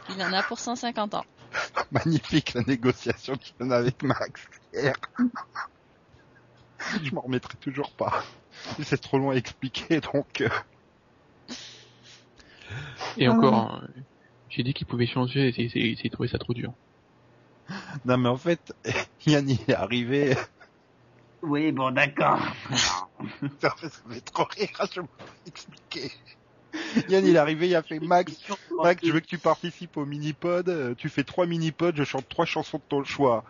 Il 0.09 0.19
en 0.23 0.33
a 0.33 0.41
pour 0.41 0.57
150 0.59 1.13
ans. 1.13 1.25
Magnifique 1.91 2.53
la 2.53 2.61
négociation 2.61 3.35
qu'il 3.35 3.55
y 3.59 3.63
en 3.63 3.71
a 3.71 3.77
avec 3.77 4.01
Max 4.03 4.41
hier. 4.73 4.95
Je 7.03 7.13
m'en 7.13 7.21
remettrai 7.21 7.57
toujours 7.57 7.91
pas. 7.95 8.23
C'est 8.83 9.01
trop 9.01 9.17
long 9.17 9.31
à 9.31 9.35
expliquer 9.35 10.01
donc. 10.01 10.41
euh, 10.41 10.49
Et 13.17 13.27
Ah 13.27 13.31
encore, 13.31 13.81
euh, 13.83 14.01
j'ai 14.49 14.63
dit 14.63 14.73
qu'il 14.73 14.87
pouvait 14.87 15.07
changer 15.07 15.53
et 15.57 15.95
c'est 16.01 16.09
trouvé 16.09 16.27
ça 16.27 16.37
trop 16.37 16.53
dur. 16.53 16.73
Non 18.05 18.17
mais 18.17 18.29
en 18.29 18.37
fait, 18.37 18.73
Yann 19.25 19.49
il 19.49 19.59
est 19.67 19.73
arrivé. 19.75 20.35
Oui, 21.41 21.71
bon, 21.71 21.91
d'accord. 21.91 22.39
Ça 23.61 23.69
fait, 23.77 23.89
ça 23.89 24.01
fait 24.09 24.21
trop 24.21 24.45
rire, 24.45 24.69
je 24.93 25.01
vais 25.01 25.07
expliquer. 25.45 26.11
Yann 27.09 27.25
il 27.25 27.35
est 27.35 27.39
arrivé, 27.39 27.67
il 27.67 27.75
a 27.75 27.81
fait 27.81 27.99
Max, 27.99 28.33
Max, 28.81 29.05
je 29.05 29.11
veux 29.11 29.19
que 29.19 29.27
tu 29.27 29.37
participes 29.37 29.97
au 29.97 30.05
mini-pod, 30.05 30.69
euh, 30.69 30.93
tu 30.95 31.09
fais 31.09 31.23
trois 31.23 31.45
mini-pods, 31.45 31.95
je 31.95 32.03
chante 32.03 32.27
trois 32.29 32.45
chansons 32.45 32.77
de 32.77 32.83
ton 32.87 33.03
choix. 33.03 33.43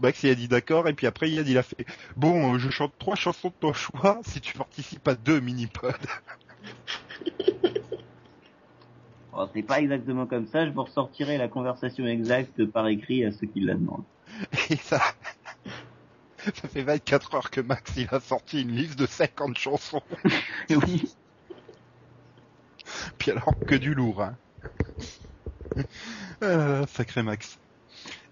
Max 0.00 0.22
il 0.22 0.30
a 0.30 0.34
dit 0.34 0.48
d'accord, 0.48 0.88
et 0.88 0.94
puis 0.94 1.06
après 1.06 1.30
Yann 1.30 1.46
il 1.46 1.58
a 1.58 1.62
fait, 1.62 1.84
bon, 2.16 2.54
euh, 2.54 2.58
je 2.58 2.70
chante 2.70 2.92
trois 2.98 3.16
chansons 3.16 3.48
de 3.48 3.54
ton 3.60 3.72
choix 3.72 4.20
si 4.24 4.40
tu 4.40 4.56
participes 4.56 5.06
à 5.08 5.14
deux 5.14 5.40
mini-pods. 5.40 5.92
Bon, 9.32 9.48
c'est 9.54 9.62
pas 9.62 9.80
exactement 9.80 10.26
comme 10.26 10.46
ça, 10.46 10.66
je 10.66 10.70
vous 10.70 10.84
ressortirai 10.84 11.38
la 11.38 11.48
conversation 11.48 12.06
exacte 12.06 12.64
par 12.66 12.86
écrit 12.88 13.24
à 13.24 13.32
ceux 13.32 13.46
qui 13.46 13.60
la 13.60 13.74
demandent. 13.74 14.04
Et 14.70 14.76
ça, 14.76 15.00
ça 16.38 16.68
fait 16.68 16.82
24 16.82 17.34
heures 17.34 17.50
que 17.50 17.60
Max 17.60 17.92
il 17.96 18.08
a 18.10 18.20
sorti 18.20 18.62
une 18.62 18.72
liste 18.72 18.98
de 18.98 19.06
50 19.06 19.58
chansons. 19.58 20.02
oui. 20.70 21.12
Puis 23.20 23.30
alors 23.30 23.52
que 23.66 23.74
du 23.76 23.94
lourd, 23.94 24.22
hein. 24.22 24.36
Euh, 26.42 26.84
sacré 26.88 27.22
Max. 27.22 27.58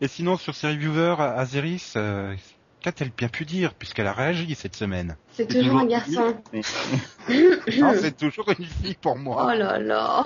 Et 0.01 0.09
sinon 0.09 0.37
sur 0.37 0.55
ses 0.55 0.69
reviewers, 0.69 1.17
Azeris, 1.21 1.93
euh, 1.97 2.35
qu'a-t-elle 2.81 3.11
bien 3.11 3.29
pu 3.29 3.45
dire 3.45 3.75
puisqu'elle 3.75 4.07
a 4.07 4.13
réagi 4.13 4.55
cette 4.55 4.75
semaine 4.75 5.17
C'est 5.33 5.47
toujours 5.47 5.79
un 5.79 5.87
garçon. 5.87 6.43
Mais- 6.53 6.63
Ah, 7.83 7.95
c'est 8.01 8.17
toujours 8.17 8.49
une 8.59 8.65
fille 8.65 8.97
pour 9.01 9.17
moi. 9.17 9.45
Oh 9.53 9.57
là 9.57 9.79
là. 9.79 10.25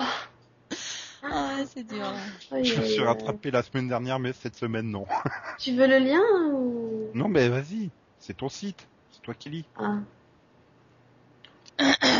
Ah, 1.23 1.57
c'est 1.73 1.83
dur. 1.83 2.11
Aïe, 2.51 2.65
Je 2.65 2.79
me 2.79 2.85
suis 2.85 3.03
rattrapé 3.03 3.51
la 3.51 3.63
semaine 3.63 3.87
dernière, 3.89 4.17
mais 4.19 4.33
cette 4.33 4.55
semaine 4.55 4.89
non. 4.89 5.05
Tu 5.59 5.75
veux 5.75 5.87
le 5.87 5.99
lien 5.99 6.21
ou... 6.53 7.09
Non, 7.13 7.27
mais 7.27 7.47
vas-y, 7.49 7.89
c'est 8.17 8.37
ton 8.37 8.49
site, 8.49 8.87
c'est 9.11 9.21
toi 9.21 9.33
qui 9.33 9.49
lis. 9.49 9.65
Ah. 9.77 9.97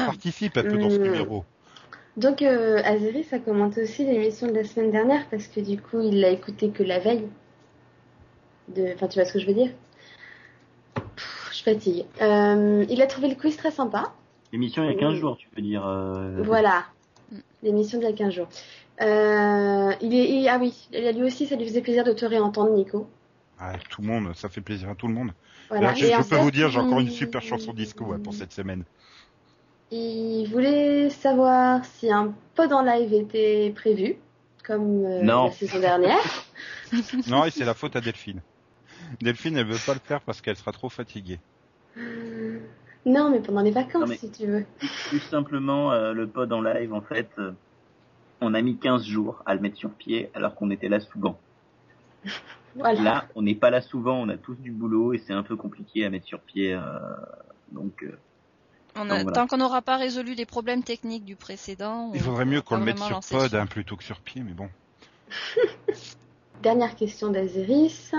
Participe 0.06 0.58
un 0.58 0.64
peu 0.64 0.78
dans 0.78 0.90
ce 0.90 0.98
Hmm. 0.98 1.04
numéro. 1.04 1.46
Donc 2.18 2.42
euh, 2.42 2.82
Azeris 2.84 3.28
a 3.32 3.40
commenté 3.40 3.82
aussi 3.84 4.06
l'émission 4.06 4.48
de 4.48 4.54
la 4.54 4.64
semaine 4.64 4.92
dernière 4.92 5.28
parce 5.30 5.48
que 5.48 5.60
du 5.60 5.82
coup 5.82 6.00
il 6.02 6.20
l'a 6.22 6.30
écouté 6.30 6.70
que 6.70 6.84
la 6.84 7.00
veille. 7.00 7.28
De... 8.68 8.94
Enfin 8.94 9.08
tu 9.08 9.20
vois 9.20 9.26
ce 9.26 9.34
que 9.34 9.40
je 9.40 9.48
veux 9.48 9.54
dire? 9.54 9.72
Pff, 10.96 11.50
Je 11.54 11.64
fatigue. 11.64 12.06
Euh, 12.22 12.86
il 12.90 13.02
a 13.02 13.08
trouvé 13.08 13.30
le 13.30 13.36
quiz 13.36 13.58
très 13.58 13.72
sympa. 13.72 14.14
L'émission 14.52 14.84
il 14.84 14.92
y 14.92 14.96
a 14.96 15.00
15 15.00 15.16
jours, 15.16 15.38
tu 15.38 15.48
peux 15.50 15.62
dire. 15.62 15.86
euh, 15.88 16.42
Voilà. 16.44 16.86
Mm. 17.32 17.38
L'émission 17.64 17.98
d'il 18.00 18.08
y 18.08 18.12
a 18.12 18.14
15 18.14 18.34
jours. 18.34 18.48
Euh, 19.02 19.92
il 20.02 20.14
est, 20.14 20.30
il- 20.30 20.48
Ah 20.48 20.60
oui, 20.62 20.88
lui 20.94 21.24
aussi 21.24 21.48
ça 21.48 21.56
lui 21.56 21.66
faisait 21.66 21.82
plaisir 21.82 22.04
de 22.04 22.12
te 22.14 22.26
réentendre 22.26 22.72
Nico. 22.72 23.08
Ah, 23.60 23.74
tout 23.90 24.02
le 24.02 24.08
monde, 24.08 24.36
ça 24.36 24.50
fait 24.50 24.62
plaisir 24.62 24.90
à 24.90 24.96
tout 24.96 25.08
le 25.08 25.14
monde. 25.14 25.32
Voilà. 25.70 25.88
Là, 25.88 25.94
je, 25.96 26.06
peux 26.18 26.24
fait, 26.24 26.38
vous 26.40 26.52
dire, 26.52 26.70
j'ai 26.70 26.80
encore 26.80 27.00
une 27.00 27.10
super 27.10 27.42
chanson 27.42 27.74
disco 27.74 28.06
ouais, 28.06 28.18
pour 28.20 28.34
cette 28.34 28.52
semaine. 28.52 28.84
Il 29.96 30.48
voulait 30.52 31.12
savoir 31.12 31.86
si 31.86 32.12
un 32.12 32.34
pod 32.56 32.74
en 32.74 32.82
live 32.82 33.14
était 33.14 33.72
prévu, 33.76 34.16
comme 34.66 35.06
euh, 35.06 35.22
Non. 35.22 35.46
la 35.46 35.52
saison 35.52 35.80
dernière. 35.80 36.18
Non, 37.28 37.44
et 37.46 37.50
c'est 37.52 37.66
la 37.66 37.74
faute 37.74 37.96
à 37.96 38.02
Delphine. 38.02 38.42
Delphine, 39.22 39.58
elle 39.58 39.66
veut 39.68 39.78
pas 39.86 39.94
le 39.96 40.00
faire 40.00 40.22
parce 40.22 40.42
qu'elle 40.42 40.56
sera 40.56 40.72
trop 40.72 40.90
fatiguée. 40.90 41.40
Non, 43.06 43.30
mais 43.32 43.40
pendant 43.40 43.62
les 43.62 43.72
vacances, 43.72 44.10
mais- 44.10 44.16
si 44.18 44.30
tu 44.32 44.46
veux. 44.48 44.66
Plus 45.10 45.20
simplement, 45.20 45.92
euh, 45.92 46.14
le 46.14 46.28
pod 46.28 46.52
en 46.54 46.62
live, 46.62 46.94
en 46.94 47.02
fait, 47.02 47.30
euh, 47.40 47.52
on 48.42 48.54
a 48.54 48.62
mis 48.62 48.78
15 48.78 49.06
jours 49.06 49.42
à 49.46 49.54
le 49.56 49.60
mettre 49.62 49.78
sur 49.78 49.90
pied 49.92 50.30
alors 50.34 50.54
qu'on 50.56 50.70
était 50.72 50.88
là 50.90 51.00
souvent. 51.00 51.38
Voilà. 52.76 53.02
Là, 53.02 53.26
on 53.36 53.42
n'est 53.44 53.56
pas 53.56 53.70
là 53.70 53.82
souvent, 53.82 54.20
on 54.20 54.30
a 54.30 54.38
tous 54.38 54.56
du 54.56 54.72
boulot 54.72 55.14
et 55.14 55.18
c'est 55.20 55.34
un 55.34 55.44
peu 55.44 55.56
compliqué 55.56 56.06
à 56.06 56.10
mettre 56.10 56.26
sur 56.28 56.40
pied. 56.42 56.74
euh, 56.74 56.80
donc, 57.72 58.06
On 58.96 59.02
Donc, 59.06 59.12
a- 59.12 59.24
voilà. 59.24 59.32
Tant 59.32 59.48
qu'on 59.48 59.58
n'aura 59.58 59.82
pas 59.82 59.98
résolu 59.98 60.36
les 60.36 60.46
problèmes 60.46 60.84
techniques 60.84 61.26
du 61.26 61.36
précédent, 61.36 62.12
Il 62.14 62.22
vaudrait 62.22 62.46
mieux 62.46 62.60
on 62.60 62.62
qu'on 62.62 62.78
le 62.78 62.86
mette 62.86 63.00
sur 63.00 63.20
pod 63.22 63.44
dessus. 63.44 63.56
hein, 63.56 63.66
plutôt 63.66 63.96
que 63.96 64.04
sur 64.04 64.20
pied, 64.20 64.42
mais 64.44 64.54
bon. 64.54 64.70
Dernière 66.62 66.96
question 66.96 67.30
d'Azeris. 67.30 68.12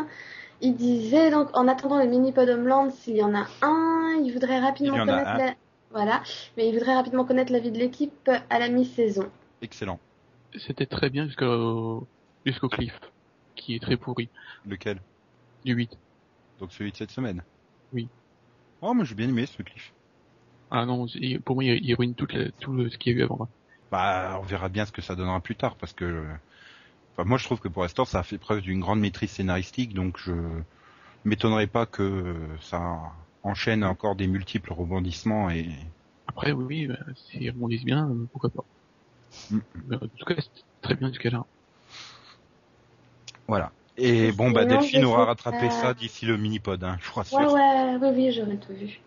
Il 0.61 0.77
disait 0.77 1.31
donc, 1.31 1.49
en 1.57 1.69
attendant 1.69 1.99
le 1.99 2.07
mini 2.09 2.33
pod 2.33 2.49
Homeland, 2.49 2.91
s'il 2.91 3.17
y 3.17 3.23
en 3.23 3.35
a 3.35 3.47
un, 3.63 4.21
il 4.25 4.33
voudrait 4.33 4.61
rapidement 4.61 4.95
Il 4.95 4.99
y 4.99 5.01
en 5.03 5.09
a 5.09 5.13
connaître 5.13 5.31
un. 5.31 5.39
la... 5.39 5.55
Voilà. 5.93 6.23
Mais 6.57 6.69
il 6.69 6.75
voudrait 6.77 6.95
rapidement 6.95 7.25
connaître 7.25 7.53
l'avis 7.53 7.71
de 7.71 7.79
l'équipe 7.79 8.31
à 8.51 8.59
la 8.59 8.69
mi-saison. 8.69 9.31
Excellent. 9.63 10.01
C'était 10.67 10.87
très 10.87 11.09
bien 11.11 11.27
jusqu'au 11.27 12.07
jusqu'au 12.45 12.69
cliff, 12.69 12.99
qui 13.57 13.75
est 13.75 13.81
très 13.83 13.97
pourri, 13.97 14.29
Lequel? 14.67 15.01
Du 15.65 15.73
8. 15.75 15.97
Donc 16.61 16.73
celui 16.73 16.93
de 16.93 16.97
cette 16.97 17.11
semaine? 17.11 17.43
Oui. 17.93 18.09
Oh, 18.83 18.93
moi 18.95 19.05
j'ai 19.05 19.15
bien 19.15 19.29
aimé 19.29 19.47
ce 19.47 19.63
cliff. 19.63 19.93
Ah 20.71 20.85
non, 20.87 21.07
pour 21.45 21.57
moi, 21.57 21.65
il, 21.65 21.95
ruine 21.95 22.15
tout 22.15 22.27
le- 22.27 22.91
ce 22.91 22.99
qu'il 22.99 23.13
y 23.13 23.17
a 23.17 23.19
eu 23.21 23.23
avant. 23.25 23.49
Bah, 23.91 24.39
on 24.41 24.43
verra 24.45 24.69
bien 24.69 24.85
ce 24.87 24.93
que 24.93 25.01
ça 25.03 25.15
donnera 25.17 25.41
plus 25.41 25.57
tard, 25.57 25.77
parce 25.77 25.93
que, 25.95 26.27
enfin, 27.17 27.25
moi 27.29 27.39
je 27.39 27.45
trouve 27.45 27.61
que 27.61 27.69
pour 27.69 27.83
l'instant 27.83 28.05
ça 28.07 28.21
a 28.21 28.23
fait 28.25 28.39
preuve 28.39 28.61
d'une 28.63 28.81
grande 28.81 29.01
maîtrise 29.01 29.31
scénaristique, 29.33 29.95
donc 29.95 30.19
je 30.19 30.33
m'étonnerais 31.25 31.67
pas 31.69 31.87
que 31.87 32.37
ça 32.63 33.13
enchaîne 33.43 33.85
encore 33.85 34.17
des 34.17 34.27
multiples 34.29 34.73
rebondissements 34.73 35.51
et 35.51 35.71
Après, 36.27 36.53
oui, 36.53 36.65
oui, 36.67 36.87
bah, 36.87 36.99
s'ils 37.17 37.51
rebondissent 37.51 37.85
bien, 37.87 38.11
euh, 38.11 38.27
pourquoi 38.31 38.51
pas. 38.51 38.67
Mm. 39.51 39.65
Mais, 39.87 39.97
en 39.97 40.01
tout 40.09 40.25
cas, 40.27 40.35
c'est 40.41 40.65
très 40.81 40.95
bien 40.97 41.09
jusqu'à 41.11 41.31
là. 41.31 41.47
voilà. 43.49 43.73
Et 43.97 44.33
bon, 44.33 44.51
bah 44.51 44.67
Delphine 44.67 45.05
aura 45.05 45.25
rattrapé 45.25 45.71
ça 45.71 45.95
d'ici 45.95 46.27
le 46.27 46.37
mini-pod, 46.37 46.83
hein, 46.85 46.99
je 47.01 47.09
crois 47.09 47.25
sûr. 47.25 47.47
Ouais, 47.47 47.47
ouais, 47.47 47.97
oui, 48.01 48.09
oui, 48.15 48.33
j'aurais 48.33 48.59
tout 48.59 48.73
vu. 48.73 49.05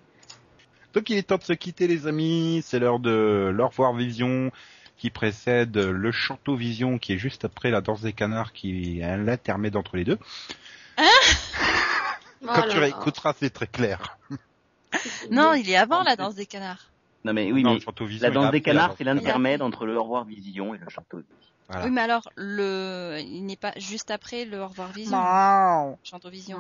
Donc 0.98 1.12
il 1.12 1.18
est 1.18 1.22
temps 1.28 1.38
de 1.38 1.44
se 1.44 1.54
quitter 1.54 1.86
les 1.86 2.08
amis, 2.08 2.64
c'est 2.66 2.80
l'heure 2.80 2.98
de 2.98 3.52
l'au 3.54 3.68
revoir 3.68 3.94
vision 3.94 4.50
qui 4.98 5.12
précède 5.12 5.78
le 5.78 6.12
chanteau 6.12 6.56
vision 6.56 6.98
qui 6.98 7.14
est 7.14 7.20
juste 7.20 7.46
après 7.46 7.70
la 7.70 7.82
danse 7.82 8.02
des 8.02 8.14
canards 8.14 8.52
qui 8.52 9.00
est 9.00 9.18
l'intermède 9.18 9.76
entre 9.76 9.96
les 9.96 10.06
deux. 10.06 10.18
Quand 10.98 11.06
Oh 12.42 12.62
tu 12.64 12.68
là 12.70 12.74
là. 12.74 12.80
réécouteras 12.80 13.34
c'est 13.38 13.52
très 13.52 13.68
clair. 13.68 14.18
Non, 15.30 15.54
il 15.54 15.70
est 15.70 15.76
avant 15.76 16.02
la 16.02 16.16
danse 16.16 16.34
des 16.34 16.48
canards. 16.48 16.90
Non 17.26 17.34
mais 17.34 17.52
oui, 17.52 17.62
non, 17.62 17.76
mais 17.76 17.80
le 18.00 18.06
vision 18.08 18.24
la 18.24 18.30
il 18.30 18.34
danse 18.34 18.52
des 18.52 18.62
canards, 18.62 18.96
c'est 18.98 19.04
l'intermède 19.04 19.62
entre 19.62 19.86
le 19.86 19.96
au 20.00 20.02
revoir 20.02 20.26
vision 20.26 20.74
et 20.74 20.80
le 20.80 20.90
chanteau. 20.90 21.22
Voilà. 21.70 21.86
Oui, 21.86 21.92
mais 21.92 22.02
alors, 22.02 22.28
le, 22.36 23.18
il 23.20 23.46
n'est 23.46 23.58
pas 23.58 23.74
juste 23.76 24.10
après 24.10 24.46
le 24.46 24.62
au 24.62 24.68
revoir 24.68 24.88
vision. 24.94 25.18
Chanteau 26.04 26.30
vision. 26.32 26.58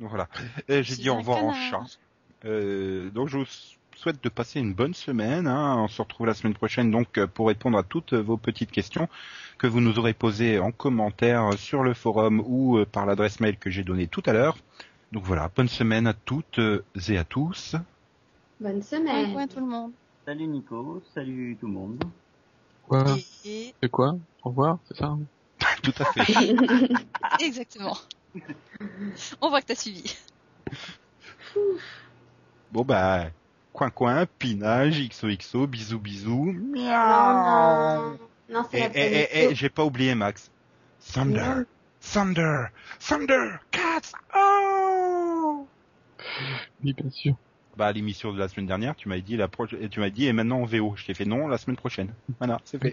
Voilà. 0.00 0.28
J'ai 0.68 0.96
dit 0.96 1.10
au 1.10 1.16
revoir 1.16 1.44
en 1.44 1.52
chat. 1.54 1.82
Euh, 2.44 3.10
donc 3.10 3.28
je 3.28 3.38
vous 3.38 3.44
souhaite 3.96 4.22
de 4.24 4.28
passer 4.30 4.60
une 4.60 4.72
bonne 4.72 4.94
semaine. 4.94 5.46
hein. 5.46 5.76
On 5.78 5.88
se 5.88 6.00
retrouve 6.00 6.26
la 6.26 6.34
semaine 6.34 6.54
prochaine 6.54 6.90
donc 6.90 7.18
euh, 7.18 7.26
pour 7.26 7.48
répondre 7.48 7.76
à 7.76 7.82
toutes 7.82 8.14
vos 8.14 8.38
petites 8.38 8.70
questions 8.70 9.08
que 9.58 9.66
vous 9.66 9.80
nous 9.82 9.98
aurez 9.98 10.14
posées 10.14 10.58
en 10.58 10.72
commentaire 10.72 11.52
sur 11.58 11.82
le 11.82 11.92
forum 11.92 12.42
ou 12.46 12.78
euh, 12.78 12.86
par 12.86 13.04
l'adresse 13.04 13.40
mail 13.40 13.58
que 13.58 13.68
j'ai 13.68 13.84
donnée 13.84 14.06
tout 14.06 14.22
à 14.24 14.32
l'heure. 14.32 14.56
Donc 15.12 15.24
voilà, 15.24 15.50
bonne 15.54 15.68
semaine 15.68 16.06
à 16.06 16.14
toutes 16.14 16.58
euh, 16.60 16.82
et 17.08 17.18
à 17.18 17.24
tous. 17.24 17.76
Bonne 18.60 18.82
semaine. 18.82 19.32
coin, 19.32 19.46
tout 19.46 19.60
le 19.60 19.66
monde. 19.66 19.92
Salut 20.24 20.46
Nico, 20.46 21.02
salut 21.14 21.56
tout 21.60 21.66
le 21.66 21.72
monde. 21.72 22.02
Quoi 22.86 23.04
Et, 23.44 23.74
C'est 23.82 23.88
quoi 23.90 24.16
Au 24.44 24.48
revoir, 24.50 24.78
c'est 24.88 24.96
ça 24.96 25.16
tout 25.82 25.92
à 25.98 26.04
fait. 26.06 26.54
exactement. 27.40 27.96
On 29.40 29.48
voit 29.50 29.60
que 29.60 29.66
t'as 29.66 29.74
suivi. 29.74 30.16
Bon 32.72 32.82
bah, 32.84 33.26
coin 33.72 33.90
coin, 33.90 34.26
pinage, 34.38 35.00
XOXO, 35.08 35.66
bisous 35.66 35.98
bisous. 35.98 36.52
non, 36.52 38.12
non. 38.12 38.18
Non, 38.48 38.64
c'est 38.70 38.78
et, 38.78 38.82
et, 38.84 38.88
première 39.26 39.50
et, 39.52 39.54
j'ai 39.54 39.68
pas 39.68 39.84
oublié 39.84 40.14
Max. 40.14 40.50
Thunder, 41.12 41.38
Non. 41.40 41.64
thunder, 42.00 42.64
thunder, 42.98 43.50
cats. 43.70 44.12
Oh 44.34 45.66
Oui, 46.84 46.92
bien 46.92 47.10
sûr. 47.10 47.34
Bah 47.76 47.92
l'émission 47.92 48.32
de 48.32 48.38
la 48.38 48.48
semaine 48.48 48.66
dernière, 48.66 48.96
tu 48.96 49.08
m'as 49.08 49.18
dit 49.20 49.36
la 49.36 49.48
pro... 49.48 49.66
et 49.66 49.88
tu 49.88 50.00
m'as 50.00 50.10
dit 50.10 50.26
et 50.26 50.32
maintenant 50.32 50.60
en 50.62 50.64
VO. 50.64 50.94
Je 50.96 51.06
t'ai 51.06 51.14
fait 51.14 51.24
non 51.24 51.46
la 51.48 51.58
semaine 51.58 51.76
prochaine. 51.76 52.12
Voilà, 52.38 52.60
c'est 52.64 52.80
fait. 52.80 52.92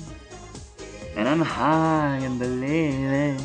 and 1.21 1.29
I'm 1.29 1.41
high 1.41 2.17
and 2.23 2.39
believing 2.39 3.39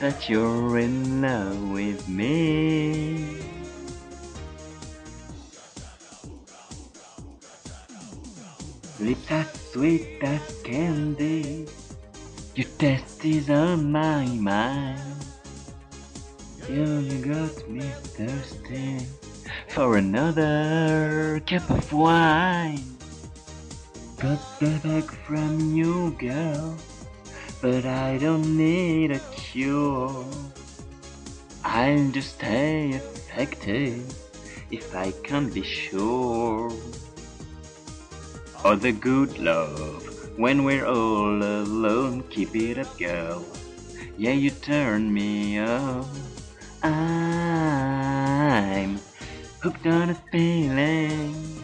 that 0.00 0.28
you're 0.28 0.78
in 0.78 1.22
love 1.22 1.70
with 1.70 2.06
me. 2.06 3.38
Lips 9.00 9.30
as 9.30 9.46
sweet 9.72 10.18
as 10.20 10.60
candy, 10.62 11.66
your 12.54 12.68
taste 12.76 13.24
is 13.24 13.48
on 13.48 13.90
my 13.90 14.26
mind. 14.26 15.00
You, 16.68 16.84
you 16.84 17.24
got 17.24 17.66
me 17.66 17.80
thirsty 18.12 19.06
for 19.68 19.96
another 19.96 21.40
cup 21.46 21.70
of 21.70 21.90
wine. 21.94 22.93
Got 24.18 24.38
the 24.60 24.70
back 24.82 25.10
from 25.26 25.74
you, 25.74 26.16
girl, 26.18 26.76
but 27.60 27.84
I 27.84 28.16
don't 28.18 28.56
need 28.56 29.10
a 29.10 29.18
cure. 29.34 30.24
I'll 31.64 32.10
just 32.10 32.36
stay 32.36 32.92
affected 32.94 34.04
if 34.70 34.94
I 34.94 35.10
can't 35.22 35.52
be 35.52 35.62
sure. 35.62 36.72
Or 38.64 38.76
the 38.76 38.92
good 38.92 39.38
love 39.38 40.30
when 40.38 40.64
we're 40.64 40.86
all 40.86 41.42
alone. 41.42 42.22
Keep 42.30 42.54
it 42.56 42.78
up, 42.78 42.96
girl. 42.98 43.44
Yeah, 44.16 44.32
you 44.32 44.50
turn 44.50 45.12
me 45.12 45.58
on. 45.58 46.06
I'm 46.82 47.40
hooked 49.60 49.86
on 49.86 50.10
a 50.10 50.14
feeling. 50.30 51.63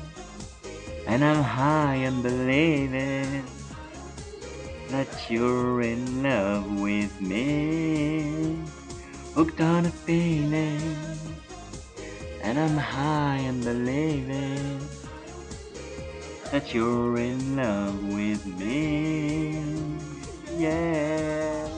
And 1.11 1.25
I'm 1.25 1.43
high 1.43 1.97
and 1.97 2.23
believing 2.23 3.45
that 4.91 5.09
you're 5.29 5.83
in 5.83 6.23
love 6.23 6.81
with 6.81 7.21
me. 7.21 8.57
Hooked 9.35 9.61
on 9.61 9.87
a 9.87 9.91
feeling, 9.91 10.95
and 12.45 12.61
I'm 12.61 12.77
high 12.77 13.39
and 13.39 13.61
believing 13.65 14.79
that 16.53 16.73
you're 16.73 17.19
in 17.19 17.57
love 17.57 18.15
with 18.15 18.47
me. 18.47 19.65
Yeah. 20.57 21.70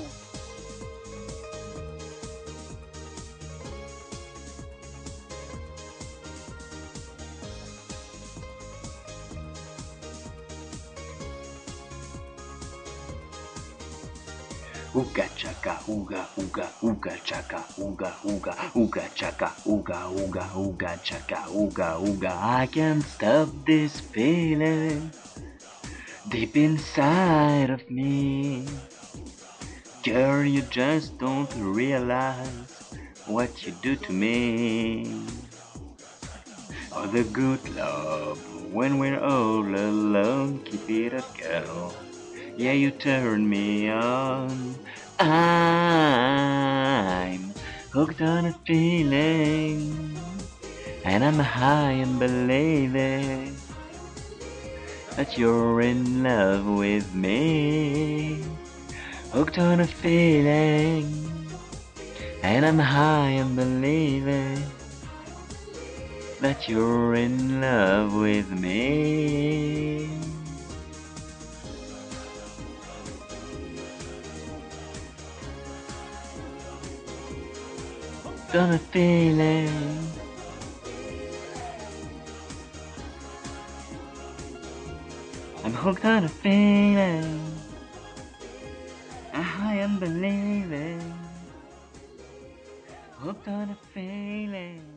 Ooga 14.95 15.25
chaka, 15.35 15.79
ooga, 15.89 16.27
ooga, 16.37 16.69
ooga 16.83 17.17
chaka, 17.25 17.65
ooga, 17.81 18.13
ooga, 18.29 18.53
ooga 18.77 19.05
chaka, 19.15 19.49
ooga, 19.65 20.13
ooga, 20.13 20.45
ooga 20.53 21.03
chaka, 21.03 21.49
ooga, 21.49 21.97
ooga. 21.97 22.33
I 22.37 22.67
can't 22.67 23.03
stop 23.03 23.49
this 23.65 24.01
feeling 24.01 25.11
deep 26.29 26.59
inside 26.59 27.71
of 27.71 27.89
me. 27.91 28.67
Girl, 30.05 30.45
you 30.45 30.61
just 30.61 31.17
don't 31.17 31.49
realize 31.57 32.93
what 33.25 33.65
you 33.65 33.73
do 33.81 33.97
to 33.97 34.13
me. 34.13 35.25
Oh, 36.93 37.07
the 37.07 37.25
good 37.25 37.67
love 37.75 38.39
when 38.71 38.99
we're 38.99 39.19
all 39.19 39.65
alone. 39.65 40.61
Keep 40.67 40.91
it 40.91 41.15
up, 41.15 41.39
girl. 41.39 42.12
Yeah, 42.55 42.73
you 42.73 42.91
turn 42.91 43.49
me 43.49 43.89
on. 43.91 44.77
I'm 45.19 45.95
hooked 47.91 48.21
on 48.21 48.45
a 48.45 48.53
feeling, 48.67 50.15
and 51.03 51.25
I'm 51.25 51.39
high 51.39 51.93
and 51.93 52.19
believing 52.19 53.57
that 55.17 55.39
you're 55.39 55.81
in 55.81 56.23
love 56.23 56.67
with 56.67 57.15
me. 57.15 58.43
Hooked 59.33 59.59
on 59.59 59.81
a 59.81 59.87
feeling, 59.87 61.07
and 62.43 62.67
I'm 62.67 62.79
high 62.79 63.31
and 63.31 63.57
believing 63.57 64.63
that 66.41 66.69
you're 66.69 67.15
in 67.15 67.63
love 67.63 68.15
with 68.15 68.51
me. 68.51 70.32
Got 78.53 78.75
a 78.75 78.79
feeling. 78.79 80.13
I'm 85.65 85.73
hooked 85.73 86.05
on 86.05 86.25
a 86.25 86.29
feeling. 86.29 87.41
I 89.33 89.77
am 89.77 89.99
believing. 89.99 91.01
Hooked 93.21 93.49
on 93.49 93.71
a 93.71 93.79
feeling. 93.95 94.92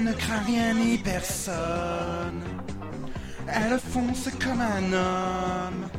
Elle 0.00 0.06
ne 0.06 0.12
craint 0.14 0.40
rien 0.46 0.72
ni 0.72 0.96
personne. 0.96 2.40
Elle 3.46 3.78
fonce 3.78 4.30
comme 4.42 4.62
un 4.62 4.92
homme. 4.94 5.90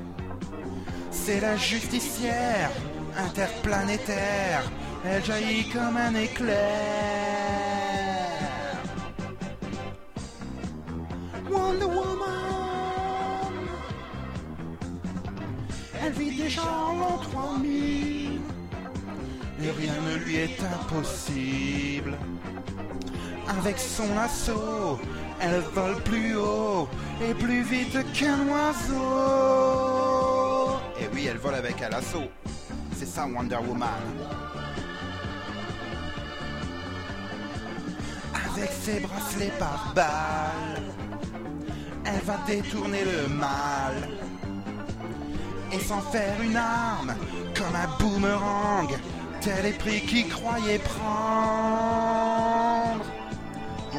C'est 1.12 1.40
la 1.40 1.56
justicière 1.56 2.72
interplanétaire. 3.16 4.64
Elle 5.06 5.24
jaillit 5.24 5.70
comme 5.70 5.98
un 5.98 6.16
éclair. 6.16 6.58
Wonder 11.48 11.86
Woman. 11.86 13.54
Elle 16.04 16.14
vit 16.14 16.36
déjà 16.38 16.64
en 16.64 16.98
l'an 16.98 17.18
3000. 17.20 18.42
Et 19.64 19.70
rien 19.70 19.94
ne 20.10 20.16
lui 20.26 20.38
est 20.38 20.60
impossible. 20.64 22.18
Avec 23.60 23.78
son 23.78 24.16
lasso, 24.16 24.98
elle 25.42 25.62
vole 25.76 26.02
plus 26.04 26.36
haut 26.38 26.88
et 27.22 27.34
plus 27.34 27.64
vite 27.64 27.98
qu'un 28.14 28.48
oiseau. 28.48 28.96
Et 31.00 31.10
oui, 31.14 31.28
elle 31.30 31.38
vole 31.38 31.56
avec 31.56 31.82
un 31.82 31.90
lasso. 31.90 32.24
C'est 32.98 33.06
ça 33.06 33.26
Wonder 33.26 33.58
Woman. 33.68 33.90
Avec 38.34 38.72
ses 38.72 39.02
bracelets 39.02 39.52
par 39.60 39.92
balles, 39.94 40.94
elle 42.06 42.22
va 42.22 42.38
détourner 42.48 43.04
le 43.04 43.28
mal 43.28 44.08
et 45.74 45.80
s'en 45.80 46.02
faire 46.02 46.42
une 46.42 46.56
arme 46.56 47.14
comme 47.56 47.76
un 47.76 47.88
boomerang. 48.00 48.98
Tel 49.42 49.66
est 49.66 49.78
pris 49.78 50.02
qui 50.02 50.28
croyait 50.30 50.80
prendre. 50.80 52.11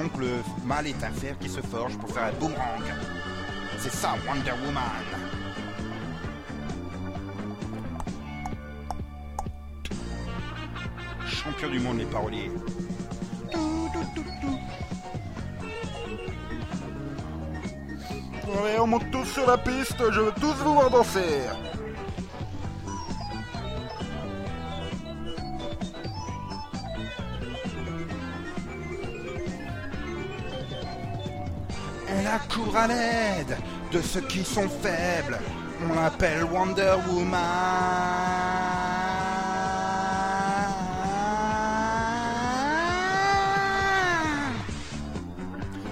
Donc 0.03 0.19
le 0.19 0.43
mal 0.66 0.85
est 0.89 1.05
un 1.05 1.12
fer 1.12 1.39
qui 1.39 1.49
se 1.49 1.61
forge 1.61 1.97
pour 1.97 2.11
faire 2.11 2.24
un 2.24 2.33
boomerang. 2.33 2.83
C'est 3.79 3.93
ça 3.93 4.15
Wonder 4.27 4.51
Woman. 4.65 4.83
Champion 11.24 11.69
du 11.69 11.79
monde 11.79 11.99
les 11.99 12.05
paroliers. 12.07 12.51
Allez, 18.45 18.81
on 18.81 18.87
monte 18.89 19.09
tous 19.12 19.24
sur 19.24 19.47
la 19.47 19.57
piste, 19.57 20.03
je 20.11 20.20
veux 20.20 20.33
tous 20.33 20.55
vous 20.65 20.74
voir 20.74 20.91
danser. 20.91 21.43
Elle 32.32 32.36
accourt 32.36 32.76
à 32.76 32.86
l'aide 32.86 33.59
de 33.92 34.00
ceux 34.00 34.22
qui 34.22 34.42
sont 34.42 34.68
faibles. 34.68 35.38
On 35.86 35.94
l'appelle 35.94 36.44
Wonder 36.44 36.94
Woman. 37.10 37.38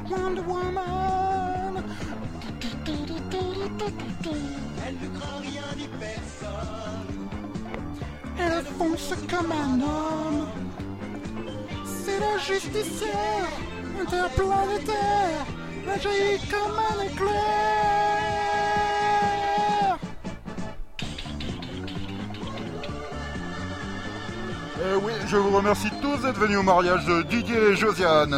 Wonder 0.08 0.40
Woman. 0.40 1.84
Elle 4.86 4.94
ne 4.94 5.18
craint 5.18 5.40
rien 5.42 5.62
ni 5.76 5.88
personne. 5.98 7.28
Elle 8.38 8.64
fonce 8.78 9.12
comme 9.28 9.52
un 9.52 9.80
homme. 9.82 10.48
C'est 11.84 12.18
la 12.18 12.38
justicière 12.38 13.50
interplanétaire. 14.00 15.59
Eh 24.82 24.96
oui, 25.02 25.12
je 25.26 25.36
vous 25.36 25.56
remercie 25.56 25.90
tous 26.02 26.16
d'être 26.18 26.38
venus 26.38 26.58
au 26.58 26.62
mariage 26.62 27.04
de 27.06 27.22
Didier 27.22 27.56
et 27.56 27.76
Josiane. 27.76 28.36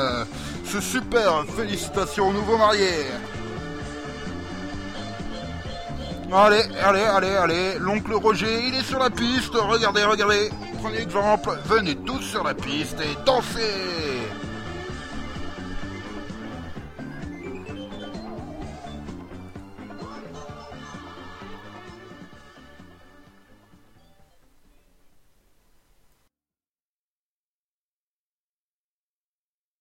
C'est 0.65 0.83
super, 0.83 1.45
félicitations 1.57 2.29
aux 2.29 2.33
nouveaux 2.33 2.59
mariés. 2.59 3.07
Allez, 6.33 6.63
allez, 6.83 7.03
allez, 7.03 7.37
allez, 7.37 7.75
l'oncle 7.79 8.15
Roger, 8.15 8.67
il 8.67 8.75
est 8.75 8.85
sur 8.85 8.99
la 8.99 9.11
piste, 9.11 9.55
regardez, 9.55 10.03
regardez. 10.03 10.51
Prenez 10.83 11.03
exemple, 11.03 11.51
venez 11.67 11.95
tous 11.95 12.23
sur 12.23 12.43
la 12.43 12.55
piste 12.55 12.99
et 13.01 13.25
dansez 13.27 14.22